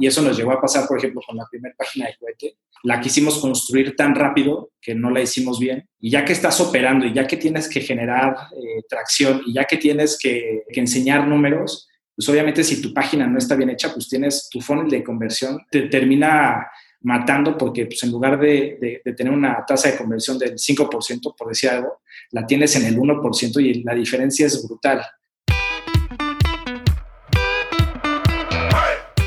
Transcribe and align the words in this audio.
y 0.00 0.06
eso 0.06 0.22
nos 0.22 0.36
llegó 0.36 0.52
a 0.52 0.60
pasar, 0.60 0.88
por 0.88 0.98
ejemplo, 0.98 1.20
con 1.26 1.36
la 1.36 1.46
primera 1.50 1.74
página 1.76 2.06
de 2.06 2.16
cohete, 2.18 2.56
la 2.82 3.00
quisimos 3.00 3.38
construir 3.38 3.94
tan 3.94 4.14
rápido 4.14 4.72
que 4.80 4.94
no 4.94 5.10
la 5.10 5.20
hicimos 5.20 5.58
bien. 5.60 5.86
Y 6.00 6.10
ya 6.10 6.24
que 6.24 6.32
estás 6.32 6.60
operando 6.60 7.06
y 7.06 7.12
ya 7.12 7.26
que 7.26 7.36
tienes 7.36 7.68
que 7.68 7.80
generar 7.80 8.34
eh, 8.56 8.82
tracción 8.88 9.42
y 9.46 9.54
ya 9.54 9.64
que 9.64 9.76
tienes 9.76 10.18
que, 10.18 10.62
enseñar 10.68 11.28
números, 11.28 11.88
pues 12.16 12.28
obviamente 12.28 12.64
si 12.64 12.80
tu 12.80 12.94
página 12.94 13.26
no 13.26 13.38
está 13.38 13.54
bien 13.54 13.70
hecha, 13.70 13.92
pues 13.92 14.08
tienes 14.08 14.48
tu 14.50 14.60
funnel 14.60 14.88
de 14.88 15.04
conversión, 15.04 15.58
te 15.70 15.82
termina 15.82 16.66
matando 17.02 17.56
porque 17.56 17.86
pues, 17.86 18.02
en 18.02 18.10
lugar 18.10 18.40
de, 18.40 19.00
de, 19.04 19.12
tener 19.12 19.32
una 19.32 19.64
tasa 19.66 19.90
de 19.90 19.98
conversión 19.98 20.38
del 20.38 20.54
5%, 20.54 21.34
por 21.36 21.48
decir 21.48 21.70
algo, 21.70 22.00
la 22.30 22.46
tienes 22.46 22.74
en 22.76 22.86
el 22.86 22.96
1% 22.96 23.62
y 23.62 23.82
la 23.82 23.94
diferencia 23.94 24.46
es 24.46 24.66
brutal. 24.66 25.02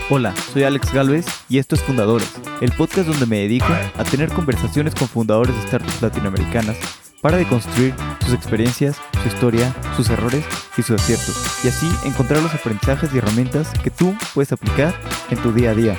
Hola, 0.09 0.35
soy 0.51 0.63
Alex 0.63 0.93
Galvez 0.93 1.25
y 1.47 1.59
esto 1.59 1.75
es 1.75 1.81
Fundadores, 1.81 2.29
el 2.59 2.73
podcast 2.73 3.07
donde 3.07 3.25
me 3.25 3.39
dedico 3.39 3.67
a 3.95 4.03
tener 4.03 4.27
conversaciones 4.29 4.93
con 4.93 5.07
fundadores 5.07 5.55
de 5.55 5.61
startups 5.67 6.01
latinoamericanas 6.01 6.77
para 7.21 7.37
deconstruir 7.37 7.93
sus 8.25 8.33
experiencias, 8.33 8.97
su 9.21 9.29
historia, 9.29 9.73
sus 9.95 10.09
errores 10.09 10.43
y 10.77 10.81
sus 10.81 11.01
aciertos, 11.01 11.35
y 11.63 11.69
así 11.69 11.87
encontrar 12.05 12.43
los 12.43 12.53
aprendizajes 12.53 13.13
y 13.13 13.17
herramientas 13.17 13.71
que 13.81 13.91
tú 13.91 14.13
puedes 14.33 14.51
aplicar 14.51 14.93
en 15.31 15.37
tu 15.41 15.53
día 15.53 15.71
a 15.71 15.75
día. 15.75 15.97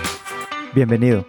Bienvenido. 0.74 1.26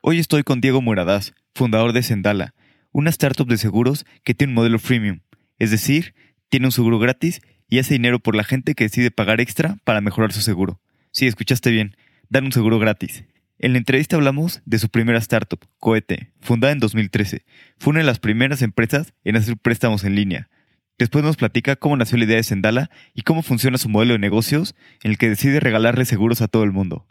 Hoy 0.00 0.20
estoy 0.20 0.44
con 0.44 0.60
Diego 0.60 0.80
Muradaz, 0.80 1.34
fundador 1.56 1.92
de 1.92 2.04
Sendala, 2.04 2.54
una 2.92 3.10
startup 3.10 3.48
de 3.48 3.58
seguros 3.58 4.06
que 4.22 4.32
tiene 4.32 4.52
un 4.52 4.54
modelo 4.54 4.78
freemium, 4.78 5.20
es 5.58 5.72
decir, 5.72 6.14
tiene 6.50 6.66
un 6.66 6.72
seguro 6.72 7.00
gratis 7.00 7.40
y 7.68 7.80
hace 7.80 7.94
dinero 7.94 8.20
por 8.20 8.36
la 8.36 8.44
gente 8.44 8.76
que 8.76 8.84
decide 8.84 9.10
pagar 9.10 9.40
extra 9.40 9.76
para 9.82 10.00
mejorar 10.00 10.32
su 10.32 10.40
seguro. 10.40 10.80
Sí, 11.14 11.28
escuchaste 11.28 11.70
bien. 11.70 11.96
Dan 12.28 12.46
un 12.46 12.52
seguro 12.52 12.80
gratis. 12.80 13.24
En 13.60 13.72
la 13.72 13.78
entrevista 13.78 14.16
hablamos 14.16 14.62
de 14.64 14.80
su 14.80 14.88
primera 14.88 15.18
startup, 15.18 15.60
Cohete, 15.78 16.32
fundada 16.40 16.72
en 16.72 16.80
2013. 16.80 17.44
Fue 17.78 17.92
una 17.92 18.00
de 18.00 18.06
las 18.06 18.18
primeras 18.18 18.62
empresas 18.62 19.14
en 19.22 19.36
hacer 19.36 19.56
préstamos 19.56 20.02
en 20.02 20.16
línea. 20.16 20.50
Después 20.98 21.24
nos 21.24 21.36
platica 21.36 21.76
cómo 21.76 21.96
nació 21.96 22.18
la 22.18 22.24
idea 22.24 22.36
de 22.36 22.42
Sendala 22.42 22.90
y 23.14 23.22
cómo 23.22 23.42
funciona 23.42 23.78
su 23.78 23.88
modelo 23.88 24.14
de 24.14 24.18
negocios 24.18 24.74
en 25.04 25.12
el 25.12 25.18
que 25.18 25.28
decide 25.28 25.60
regalarle 25.60 26.04
seguros 26.04 26.42
a 26.42 26.48
todo 26.48 26.64
el 26.64 26.72
mundo. 26.72 27.06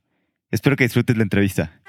Espero 0.51 0.75
que 0.75 0.83
disfrutes 0.83 1.15
la 1.15 1.23
entrevista. 1.23 1.81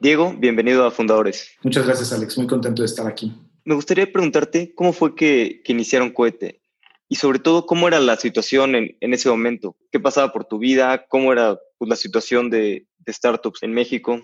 Diego, 0.00 0.34
bienvenido 0.38 0.86
a 0.86 0.90
Fundadores. 0.90 1.50
Muchas 1.64 1.84
gracias, 1.84 2.14
Alex. 2.14 2.38
Muy 2.38 2.46
contento 2.46 2.80
de 2.80 2.86
estar 2.86 3.06
aquí. 3.06 3.34
Me 3.66 3.74
gustaría 3.74 4.10
preguntarte 4.10 4.72
cómo 4.74 4.94
fue 4.94 5.14
que, 5.14 5.60
que 5.62 5.72
iniciaron 5.72 6.12
Cohete 6.12 6.62
y 7.08 7.16
sobre 7.16 7.38
todo 7.38 7.66
cómo 7.66 7.88
era 7.88 8.00
la 8.00 8.16
situación 8.16 8.74
en, 8.74 8.96
en, 9.00 9.14
ese 9.14 9.28
momento, 9.28 9.76
qué 9.92 10.00
pasaba 10.00 10.32
por 10.32 10.44
tu 10.44 10.58
vida, 10.58 11.06
cómo 11.08 11.32
era 11.32 11.58
pues, 11.78 11.88
la 11.88 11.96
situación 11.96 12.50
de, 12.50 12.86
de, 12.98 13.12
startups 13.12 13.62
en 13.62 13.72
México. 13.72 14.20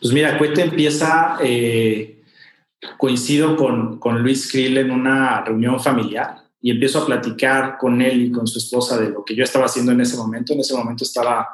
Pues 0.00 0.12
mira, 0.12 0.38
Cuete 0.38 0.62
empieza, 0.62 1.38
eh, 1.42 2.22
coincido 2.96 3.56
con, 3.56 3.98
con 3.98 4.22
Luis 4.22 4.50
Krill 4.50 4.78
en 4.78 4.90
una 4.90 5.44
reunión 5.44 5.80
familiar 5.80 6.36
y 6.60 6.70
empiezo 6.70 7.02
a 7.02 7.06
platicar 7.06 7.78
con 7.78 8.00
él 8.02 8.22
y 8.22 8.30
con 8.30 8.46
su 8.46 8.58
esposa 8.58 8.98
de 8.98 9.10
lo 9.10 9.24
que 9.24 9.34
yo 9.34 9.44
estaba 9.44 9.66
haciendo 9.66 9.92
en 9.92 10.00
ese 10.00 10.16
momento. 10.16 10.52
En 10.52 10.60
ese 10.60 10.74
momento 10.74 11.04
estaba 11.04 11.48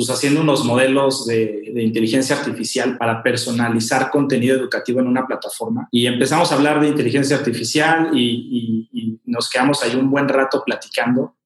pues, 0.00 0.16
haciendo 0.16 0.40
unos 0.40 0.64
modelos 0.64 1.26
de, 1.26 1.62
inteligencia 1.76 2.34
artificial 2.34 2.96
para 2.96 3.22
personalizar 3.22 4.10
contenido 4.10 4.56
educativo 4.56 4.98
en 5.00 5.06
una 5.06 5.26
plataforma. 5.26 5.88
Y 5.90 6.06
empezamos 6.06 6.50
a 6.50 6.54
hablar 6.54 6.80
de 6.80 6.88
inteligencia 6.88 7.36
artificial 7.36 8.10
y, 8.14 9.18
nos 9.26 9.50
quedamos 9.50 9.82
ahí 9.82 9.94
un 9.94 10.10
buen 10.10 10.26
rato 10.26 10.62
platicando. 10.64 11.36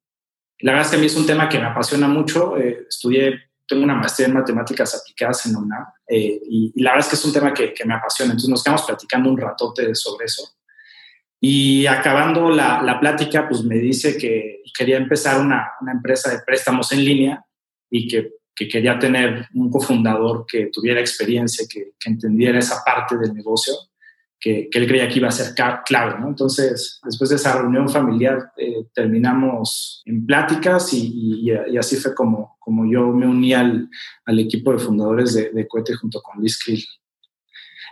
La 0.60 0.70
verdad 0.70 0.86
es 0.86 0.90
que 0.92 0.96
a 0.96 1.00
mí 1.00 1.06
es 1.06 1.16
un 1.16 1.26
tema 1.26 1.48
que 1.48 1.58
me 1.58 1.66
apasiona 1.66 2.06
mucho. 2.06 2.56
Eh, 2.56 2.86
estudié, 2.88 3.50
tengo 3.66 3.82
una 3.82 3.96
maestría 3.96 4.28
en 4.28 4.34
matemáticas 4.34 4.94
aplicadas 4.94 5.44
en 5.46 5.56
UNAM 5.56 5.84
eh, 6.08 6.40
y, 6.48 6.80
la 6.80 6.92
verdad 6.92 7.06
es 7.06 7.10
que 7.10 7.16
es 7.16 7.24
un 7.24 7.32
tema 7.32 7.52
que, 7.52 7.74
me 7.84 7.94
apasiona. 7.94 8.30
Entonces 8.30 8.50
nos 8.50 8.62
quedamos 8.62 8.82
platicando 8.82 9.28
un 9.30 9.36
ratote 9.36 9.92
sobre 9.96 10.26
eso. 10.26 10.48
Y 11.40 11.86
acabando 11.86 12.50
la, 12.50 12.80
la 12.82 13.00
plática, 13.00 13.48
pues 13.48 13.64
me 13.64 13.78
dice 13.78 14.16
que 14.16 14.62
quería 14.78 14.96
empezar 14.96 15.40
una, 15.40 15.72
una 15.80 15.90
empresa 15.90 16.30
de 16.30 16.38
préstamos 16.38 16.92
en 16.92 17.04
línea 17.04 17.44
y 17.90 18.08
que, 18.08 18.43
quería 18.54 18.98
tener 18.98 19.48
un 19.54 19.70
cofundador 19.70 20.46
que 20.46 20.66
tuviera 20.72 21.00
experiencia, 21.00 21.66
que, 21.68 21.94
entendiera 22.06 22.58
esa 22.58 22.82
parte 22.84 23.16
del 23.16 23.34
negocio, 23.34 23.74
que, 24.38 24.68
él 24.70 24.86
creía 24.86 25.08
que 25.08 25.18
iba 25.18 25.28
a 25.28 25.32
ser 25.32 25.54
clave. 25.54 26.20
¿no? 26.20 26.28
Entonces, 26.28 27.00
después 27.04 27.30
de 27.30 27.36
esa 27.36 27.58
reunión 27.60 27.88
familiar, 27.88 28.52
eh, 28.56 28.86
terminamos 28.92 30.02
en 30.04 30.24
pláticas 30.24 30.92
y, 30.92 31.50
así 31.78 31.96
fue 31.96 32.14
como, 32.14 32.56
como 32.60 32.90
yo 32.90 33.08
me 33.08 33.26
uní 33.26 33.54
al, 33.54 33.88
al 34.24 34.38
equipo 34.38 34.72
de 34.72 34.78
fundadores 34.78 35.34
de, 35.34 35.50
de 35.50 35.66
Cohete 35.66 35.94
junto 35.94 36.20
con 36.22 36.38
Luis 36.38 36.62
Krill. 36.62 36.84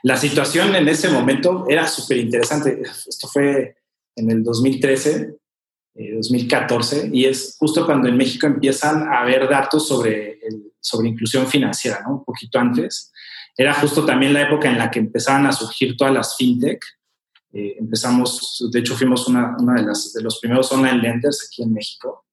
La 0.05 0.17
situación 0.17 0.75
en 0.75 0.89
ese 0.89 1.09
momento 1.09 1.65
era 1.69 1.87
súper 1.87 2.19
interesante. 2.19 2.83
Esto 2.83 3.29
fue 3.29 3.77
en 4.17 4.31
el 4.31 4.43
2013 4.43 5.37
2014, 5.95 7.01
eh, 7.07 7.11
y 7.13 7.25
es 7.27 7.57
justo 7.59 7.85
cuando 7.85 8.09
en 8.09 8.17
México 8.17 8.47
empiezan 8.47 9.09
a 9.09 9.21
haber 9.21 9.49
datos 9.49 9.87
sobre, 9.87 10.39
sobre 10.81 11.09
inclusión 11.09 11.47
financiera, 11.47 12.03
¿no? 12.07 12.17
Un 12.17 12.25
poquito 12.25 12.59
antes. 12.59 13.13
Era 13.57 13.75
justo 13.75 14.05
también 14.05 14.33
la 14.33 14.43
época 14.43 14.71
en 14.71 14.79
la 14.79 14.91
que 14.91 14.99
empezaban 14.99 15.47
a 15.47 15.53
surgir 15.53 15.97
todas 15.97 16.15
las 16.15 16.37
fintech. 16.37 16.83
Eh, 17.53 17.77
empezamos, 17.79 18.67
de 18.73 18.81
hecho 18.81 18.97
fuimos 18.97 19.29
una, 19.29 19.55
una 19.59 19.75
de, 19.75 19.83
las, 19.83 20.13
de 20.15 20.23
los 20.23 20.41
primeros 20.41 20.73
online 20.73 21.03
lenders 21.03 21.47
aquí 21.47 21.63
en 21.63 21.75
México. 21.75 22.25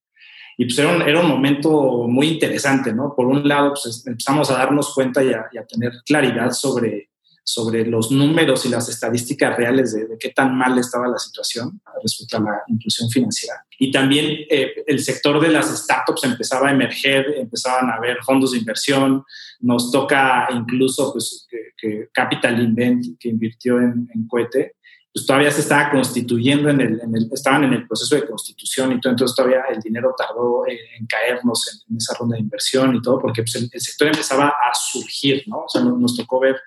Y 0.58 0.66
pues 0.66 0.80
era 0.80 0.96
un, 0.96 1.02
era 1.02 1.20
un 1.22 1.28
momento 1.28 2.08
muy 2.08 2.28
interesante, 2.28 2.94
¿no? 2.94 3.14
Por 3.16 3.28
un 3.28 3.48
lado, 3.48 3.74
pues 3.74 4.04
empezamos 4.06 4.50
a 4.50 4.58
darnos 4.58 4.94
cuenta 4.94 5.24
y 5.24 5.34
a, 5.34 5.48
y 5.52 5.58
a 5.58 5.66
tener 5.66 5.92
claridad 6.06 6.52
sobre 6.52 7.09
sobre 7.50 7.84
los 7.84 8.12
números 8.12 8.64
y 8.68 8.70
las 8.70 8.90
estadísticas 8.90 9.58
reales 9.58 9.92
de, 9.94 10.06
qué 10.20 10.30
tan 10.30 10.56
mal 10.56 10.78
estaba 10.78 11.08
la 11.08 11.18
situación 11.18 11.82
respecto 12.04 12.38
a 12.38 12.42
la 12.42 12.62
inclusión 12.68 13.10
financiera. 13.10 13.66
Y 13.80 13.92
también 13.92 14.46
eh, 14.52 14.84
el 14.86 15.00
sector 15.00 15.42
de 15.42 15.50
las 15.50 15.76
startups 15.76 16.26
empezaba 16.26 16.70
a 16.70 16.72
emerger, 16.72 17.26
empezaban 17.38 17.90
a 17.90 17.96
haber 17.96 18.18
fondos 18.24 18.52
de 18.52 18.60
inversión, 18.60 19.24
nos 19.62 19.92
toca 19.92 20.48
incluso 20.52 21.12
pues, 21.12 21.48
que, 21.76 22.10
Capital 22.14 22.62
Invent, 22.62 23.18
que 23.20 23.30
invirtió 23.30 23.80
en, 23.80 24.08
en 24.14 24.28
Cohete, 24.28 24.76
pues 25.12 25.26
todavía 25.26 25.50
se 25.50 25.62
estaba 25.62 25.90
constituyendo, 25.90 26.70
en 26.70 26.82
el, 26.82 27.02
estaban 27.34 27.64
en 27.64 27.74
el 27.74 27.88
proceso 27.88 28.14
de 28.14 28.28
constitución 28.28 28.92
y 28.92 29.02
todo, 29.02 29.14
entonces 29.14 29.36
todavía 29.36 29.64
el 29.74 29.80
dinero 29.80 30.14
tardó 30.16 30.68
en, 30.68 31.08
caernos 31.08 31.84
en, 31.90 31.98
esa 31.98 32.14
ronda 32.14 32.36
de 32.36 32.42
inversión 32.42 32.96
y 32.96 33.02
todo, 33.02 33.20
porque 33.20 33.42
pues, 33.42 33.56
el, 33.56 33.82
sector 33.82 34.10
empezaba 34.10 34.50
a 34.50 34.72
surgir, 34.76 35.46
¿no? 35.48 35.64
O 35.64 35.68
sea, 35.68 35.82
nos 35.82 36.16
tocó 36.16 36.40
ver 36.40 36.58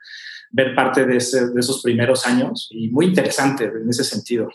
ver 0.53 0.75
parte 0.75 1.07
de, 1.07 1.17
esos 1.17 1.83
primeros 1.83 2.27
años 2.27 2.69
y 2.71 2.89
muy 2.89 3.07
interesante 3.07 3.65
en 3.65 3.89
ese 3.89 4.05
sentido. 4.05 4.49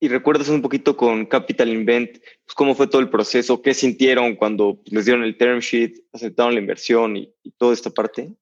¿Y 0.00 0.08
recuerdas 0.08 0.48
un 0.48 0.60
poquito 0.60 0.96
con 0.96 1.26
Capital 1.26 1.68
Invent 1.68 2.12
pues, 2.12 2.54
cómo 2.54 2.74
fue 2.74 2.86
todo 2.86 3.00
el 3.00 3.08
proceso? 3.08 3.62
¿Qué 3.62 3.72
sintieron 3.72 4.34
cuando 4.36 4.80
les 4.86 5.04
dieron 5.04 5.24
el 5.24 5.36
term 5.36 5.60
sheet, 5.60 5.94
aceptaron 6.12 6.54
la 6.54 6.60
inversión 6.60 7.16
y, 7.16 7.32
toda 7.58 7.72
esta 7.72 7.90
parte? 7.90 8.34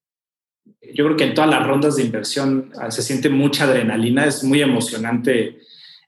Yo 0.93 1.05
creo 1.05 1.15
que 1.15 1.25
en 1.25 1.33
todas 1.33 1.49
las 1.49 1.65
rondas 1.65 1.95
de 1.95 2.03
inversión 2.03 2.71
ah, 2.79 2.89
se 2.91 3.03
siente 3.03 3.29
mucha 3.29 3.65
adrenalina, 3.65 4.25
es 4.25 4.43
muy 4.43 4.61
emocionante 4.61 5.59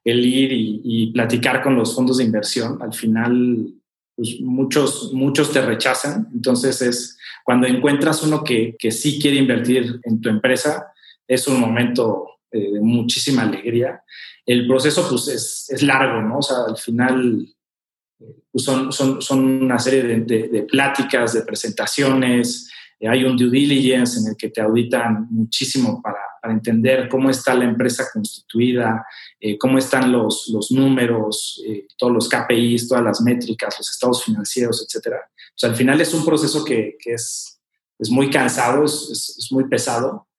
el 0.03 0.25
ir 0.25 0.51
y, 0.51 0.81
y 0.83 1.11
platicar 1.11 1.61
con 1.61 1.75
los 1.75 1.95
fondos 1.95 2.17
de 2.17 2.23
inversión. 2.23 2.81
Al 2.81 2.93
final, 2.93 3.73
pues 4.15 4.39
muchos, 4.41 5.13
muchos 5.13 5.51
te 5.51 5.61
rechazan, 5.61 6.27
entonces 6.33 6.81
es 6.81 7.16
cuando 7.47 7.65
encuentras 7.65 8.23
uno 8.23 8.43
que, 8.43 8.75
que 8.77 8.91
sí 8.91 9.21
quiere 9.21 9.37
invertir 9.37 10.01
en 10.03 10.19
tu 10.19 10.27
empresa, 10.27 10.91
es 11.25 11.47
un 11.47 11.61
momento 11.61 12.41
eh, 12.51 12.73
de 12.73 12.81
muchísima 12.81 13.43
alegría. 13.43 14.03
El 14.45 14.67
proceso 14.67 15.07
pues 15.09 15.29
es, 15.29 15.69
es, 15.69 15.81
largo, 15.81 16.21
¿no? 16.23 16.39
O 16.39 16.41
sea, 16.41 16.57
al 16.67 16.75
final 16.75 17.47
pues, 18.51 18.65
son, 18.65 18.91
son, 18.91 19.21
son, 19.21 19.63
una 19.63 19.79
serie 19.79 20.03
de, 20.03 20.49
de, 20.49 20.63
pláticas, 20.63 21.31
de 21.31 21.43
presentaciones, 21.43 22.69
eh, 22.99 23.07
hay 23.07 23.23
un 23.23 23.37
due 23.37 23.49
diligence 23.49 24.19
en 24.19 24.27
el 24.27 24.35
que 24.35 24.49
te 24.49 24.59
auditan 24.59 25.27
muchísimo 25.29 26.01
para, 26.01 26.19
para 26.47 26.55
entender 26.55 27.09
cómo 27.09 27.29
está 27.29 27.53
la 27.53 27.65
empresa 27.65 28.05
constituida, 28.13 29.05
eh, 29.37 29.57
cómo 29.57 29.77
están 29.77 30.13
los, 30.13 30.47
los 30.47 30.71
números, 30.71 31.61
todos 31.97 32.13
los 32.13 32.29
KPIs, 32.29 32.87
todas 32.87 33.03
las 33.03 33.19
métricas, 33.19 33.75
los 33.77 33.89
estados 33.89 34.23
financieros, 34.23 34.81
etcétera. 34.81 35.17
O 35.27 35.57
sea, 35.59 35.71
al 35.71 35.75
final 35.75 35.99
es 35.99 36.13
un 36.13 36.23
proceso 36.23 36.63
que, 36.63 36.95
que 36.97 37.15
es, 37.15 37.59
es, 37.99 38.09
muy 38.09 38.29
cansado, 38.29 38.85
es, 38.85 39.35
es, 39.37 39.51
muy 39.51 39.67
pesado, 39.67 40.29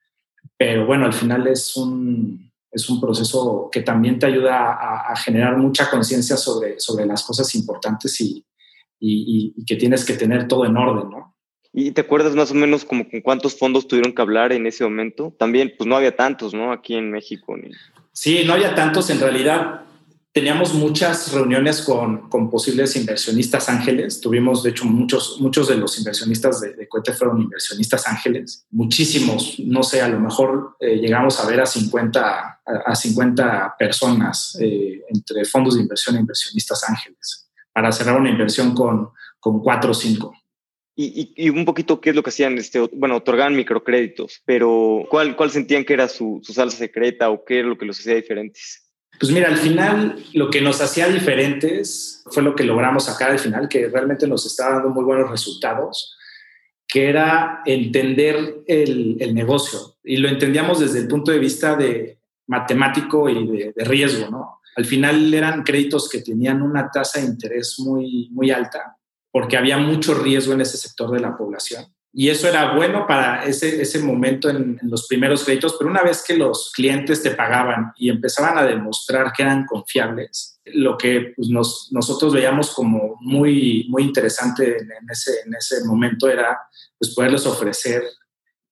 pero 0.56 0.86
bueno, 0.86 1.04
al 1.04 1.12
final 1.12 1.46
es 1.46 1.76
un, 1.76 2.50
es 2.72 2.88
un 2.88 3.02
proceso 3.02 3.68
que 3.70 3.82
también 3.82 4.18
te 4.18 4.24
ayuda 4.24 4.72
a, 4.72 5.12
a 5.12 5.16
generar 5.16 5.58
mucha 5.58 5.90
conciencia 5.90 6.38
sobre, 6.38 6.80
sobre 6.80 7.04
las 7.04 7.22
cosas 7.22 7.54
importantes 7.54 8.18
y, 8.22 8.46
y, 8.98 9.52
y, 9.54 9.64
que 9.66 9.76
tienes 9.76 10.06
que 10.06 10.14
tener 10.14 10.48
todo 10.48 10.64
en 10.64 10.76
orden, 10.76 11.10
¿no? 11.10 11.36
¿Y 11.72 11.92
te 11.92 12.00
acuerdas 12.00 12.34
más 12.34 12.50
o 12.50 12.54
menos 12.54 12.84
como 12.84 13.08
con 13.08 13.20
cuántos 13.20 13.56
fondos 13.56 13.86
tuvieron 13.86 14.12
que 14.12 14.22
hablar 14.22 14.52
en 14.52 14.66
ese 14.66 14.84
momento? 14.84 15.34
También, 15.38 15.74
pues 15.76 15.86
no 15.86 15.96
había 15.96 16.16
tantos, 16.16 16.54
¿no? 16.54 16.72
Aquí 16.72 16.94
en 16.94 17.10
México. 17.10 17.56
Ni... 17.56 17.70
Sí, 18.12 18.42
no 18.46 18.54
había 18.54 18.74
tantos. 18.74 19.10
En 19.10 19.20
realidad, 19.20 19.82
teníamos 20.32 20.72
muchas 20.74 21.32
reuniones 21.32 21.82
con, 21.82 22.28
con, 22.28 22.48
posibles 22.48 22.96
inversionistas 22.96 23.68
ángeles. 23.68 24.20
Tuvimos, 24.20 24.62
de 24.62 24.70
hecho, 24.70 24.84
muchos, 24.84 25.40
muchos 25.40 25.68
de 25.68 25.76
los 25.76 25.98
inversionistas 25.98 26.60
de, 26.60 26.74
de 26.74 26.88
Cohete 26.88 27.12
fueron 27.12 27.42
inversionistas 27.42 28.06
ángeles. 28.06 28.64
Muchísimos, 28.70 29.58
no 29.58 29.82
sé, 29.82 30.00
a 30.00 30.08
lo 30.08 30.20
mejor 30.20 30.76
eh, 30.80 30.96
llegamos 30.96 31.40
a 31.40 31.46
ver 31.46 31.60
a 31.60 31.66
50, 31.66 32.60
a, 32.64 32.94
50 32.94 33.74
personas 33.78 34.56
eh, 34.60 35.02
entre 35.08 35.44
fondos 35.44 35.74
de 35.74 35.82
inversión 35.82 36.16
e 36.16 36.20
inversionistas 36.20 36.88
ángeles 36.88 37.50
para 37.72 37.92
cerrar 37.92 38.20
una 38.20 38.30
inversión 38.30 38.74
con, 38.74 39.10
con 39.40 39.60
cuatro 39.60 39.90
o 39.90 39.94
cinco. 39.94 40.34
Y, 41.00 41.48
un 41.50 41.64
poquito 41.64 42.00
qué 42.00 42.10
es 42.10 42.16
lo 42.16 42.24
que 42.24 42.30
hacían, 42.30 42.58
este, 42.58 42.80
bueno, 42.92 43.14
otorgaban 43.18 43.54
microcréditos, 43.54 44.42
pero 44.44 45.04
¿cuál, 45.08 45.36
cuál 45.36 45.52
sentían 45.52 45.84
que 45.84 45.92
era 45.92 46.08
su, 46.08 46.40
su 46.42 46.52
salsa 46.52 46.76
secreta 46.76 47.30
o 47.30 47.44
qué 47.44 47.60
era 47.60 47.68
lo 47.68 47.78
que 47.78 47.86
los 47.86 48.00
hacía 48.00 48.16
diferentes? 48.16 48.90
Pues 49.20 49.30
mira, 49.30 49.46
al 49.46 49.58
final 49.58 50.20
lo 50.32 50.50
que 50.50 50.60
nos 50.60 50.80
hacía 50.80 51.06
diferentes 51.06 52.24
fue 52.32 52.42
lo 52.42 52.56
que 52.56 52.64
logramos 52.64 53.04
sacar 53.04 53.30
al 53.30 53.38
final, 53.38 53.68
que 53.68 53.88
realmente 53.88 54.26
nos 54.26 54.44
estaba 54.44 54.74
dando 54.74 54.88
muy 54.88 55.04
buenos 55.04 55.30
resultados, 55.30 56.16
que 56.84 57.08
era 57.08 57.62
entender 57.64 58.64
el, 58.66 59.18
el 59.20 59.36
negocio. 59.36 59.98
Y 60.02 60.16
lo 60.16 60.28
entendíamos 60.28 60.80
desde 60.80 60.98
el 60.98 61.06
punto 61.06 61.30
de 61.30 61.38
vista 61.38 61.76
de 61.76 62.18
matemático 62.48 63.28
y 63.28 63.46
de, 63.46 63.72
de, 63.72 63.84
riesgo, 63.84 64.32
¿no? 64.32 64.62
Al 64.74 64.84
final 64.84 65.32
eran 65.32 65.62
créditos 65.62 66.08
que 66.08 66.22
tenían 66.22 66.60
una 66.60 66.90
tasa 66.90 67.20
de 67.20 67.26
interés 67.26 67.76
muy, 67.78 68.30
muy 68.32 68.50
alta, 68.50 68.97
porque 69.38 69.56
había 69.56 69.78
mucho 69.78 70.14
riesgo 70.14 70.52
en 70.52 70.62
ese 70.62 70.76
sector 70.76 71.12
de 71.12 71.20
la 71.20 71.36
población. 71.36 71.86
Y 72.12 72.28
eso 72.28 72.48
era 72.48 72.74
bueno 72.74 73.06
para 73.06 73.44
ese, 73.44 73.80
ese 73.80 74.00
momento 74.00 74.50
en, 74.50 74.76
los 74.82 75.06
primeros 75.06 75.44
créditos, 75.44 75.76
pero 75.78 75.88
una 75.88 76.02
vez 76.02 76.24
que 76.26 76.36
los 76.36 76.72
clientes 76.74 77.22
te 77.22 77.30
pagaban 77.30 77.92
y 77.96 78.10
empezaban 78.10 78.58
a 78.58 78.64
demostrar 78.64 79.32
que 79.32 79.44
eran 79.44 79.64
confiables, 79.64 80.58
lo 80.64 80.98
que 80.98 81.34
pues, 81.36 81.50
nos, 81.50 81.88
nosotros 81.92 82.34
veíamos 82.34 82.72
como 82.72 83.16
muy, 83.20 83.86
muy 83.90 84.02
interesante 84.02 84.78
en, 84.78 85.08
ese, 85.08 85.42
en 85.46 85.54
ese 85.54 85.84
momento 85.84 86.28
era 86.28 86.58
pues, 86.98 87.14
poderles 87.14 87.46
ofrecer 87.46 88.02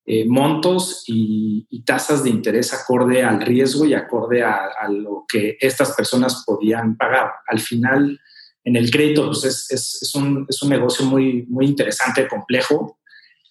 eh, 0.04 0.26
montos 0.26 1.04
y, 1.06 1.68
tasas 1.84 2.24
de 2.24 2.30
interés 2.30 2.74
acorde 2.74 3.22
al 3.22 3.40
riesgo 3.40 3.84
y 3.84 3.94
acorde 3.94 4.42
a, 4.42 4.88
lo 4.88 5.24
que 5.28 5.56
estas 5.60 5.92
personas 5.92 6.42
podían 6.44 6.96
pagar. 6.96 7.30
Al 7.46 7.60
final, 7.60 8.18
en 8.66 8.74
el 8.74 8.90
crédito, 8.90 9.26
pues 9.26 9.44
es, 9.44 9.70
es, 9.70 10.02
es, 10.02 10.14
un, 10.16 10.44
es 10.48 10.60
un 10.60 10.70
negocio 10.70 11.06
muy, 11.06 11.46
muy 11.48 11.66
interesante, 11.66 12.26
complejo 12.26 12.98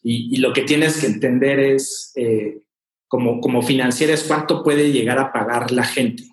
y, 0.03 0.35
y, 0.35 0.37
lo 0.39 0.51
que 0.51 0.63
tienes 0.63 0.99
que 0.99 1.07
entender 1.07 1.57
es, 1.57 2.11
eh, 2.15 2.61
como, 3.07 3.39
como 3.39 3.61
financiera, 3.61 4.13
es 4.13 4.25
cuánto 4.25 4.61
puede 4.61 4.91
llegar 4.91 5.17
a 5.17 5.31
pagar 5.31 5.71
la 5.71 5.85
gente. 5.85 6.23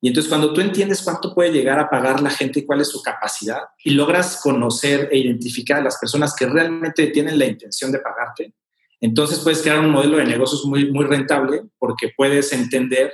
Y 0.00 0.08
entonces 0.08 0.28
cuando 0.28 0.52
tú 0.52 0.60
entiendes 0.60 1.02
cuánto 1.02 1.34
puede 1.34 1.52
llegar 1.52 1.80
a 1.80 1.90
pagar 1.90 2.22
la 2.22 2.30
gente 2.30 2.60
y 2.60 2.64
cuál 2.64 2.80
es 2.80 2.88
su 2.88 3.02
capacidad 3.02 3.62
y 3.84 3.90
logras 3.90 4.40
conocer 4.40 5.08
e 5.10 5.18
identificar 5.18 5.80
a 5.80 5.84
las 5.84 5.98
personas 5.98 6.34
que 6.36 6.46
realmente 6.46 7.08
tienen 7.08 7.38
la 7.40 7.46
intención 7.46 7.90
de 7.90 7.98
pagarte, 7.98 8.54
entonces 9.00 9.40
puedes 9.40 9.62
crear 9.62 9.80
un 9.80 9.90
modelo 9.90 10.18
de 10.18 10.26
negocios 10.26 10.64
muy, 10.64 10.92
muy 10.92 11.04
rentable 11.04 11.62
porque 11.76 12.12
puedes 12.16 12.52
entender 12.52 13.12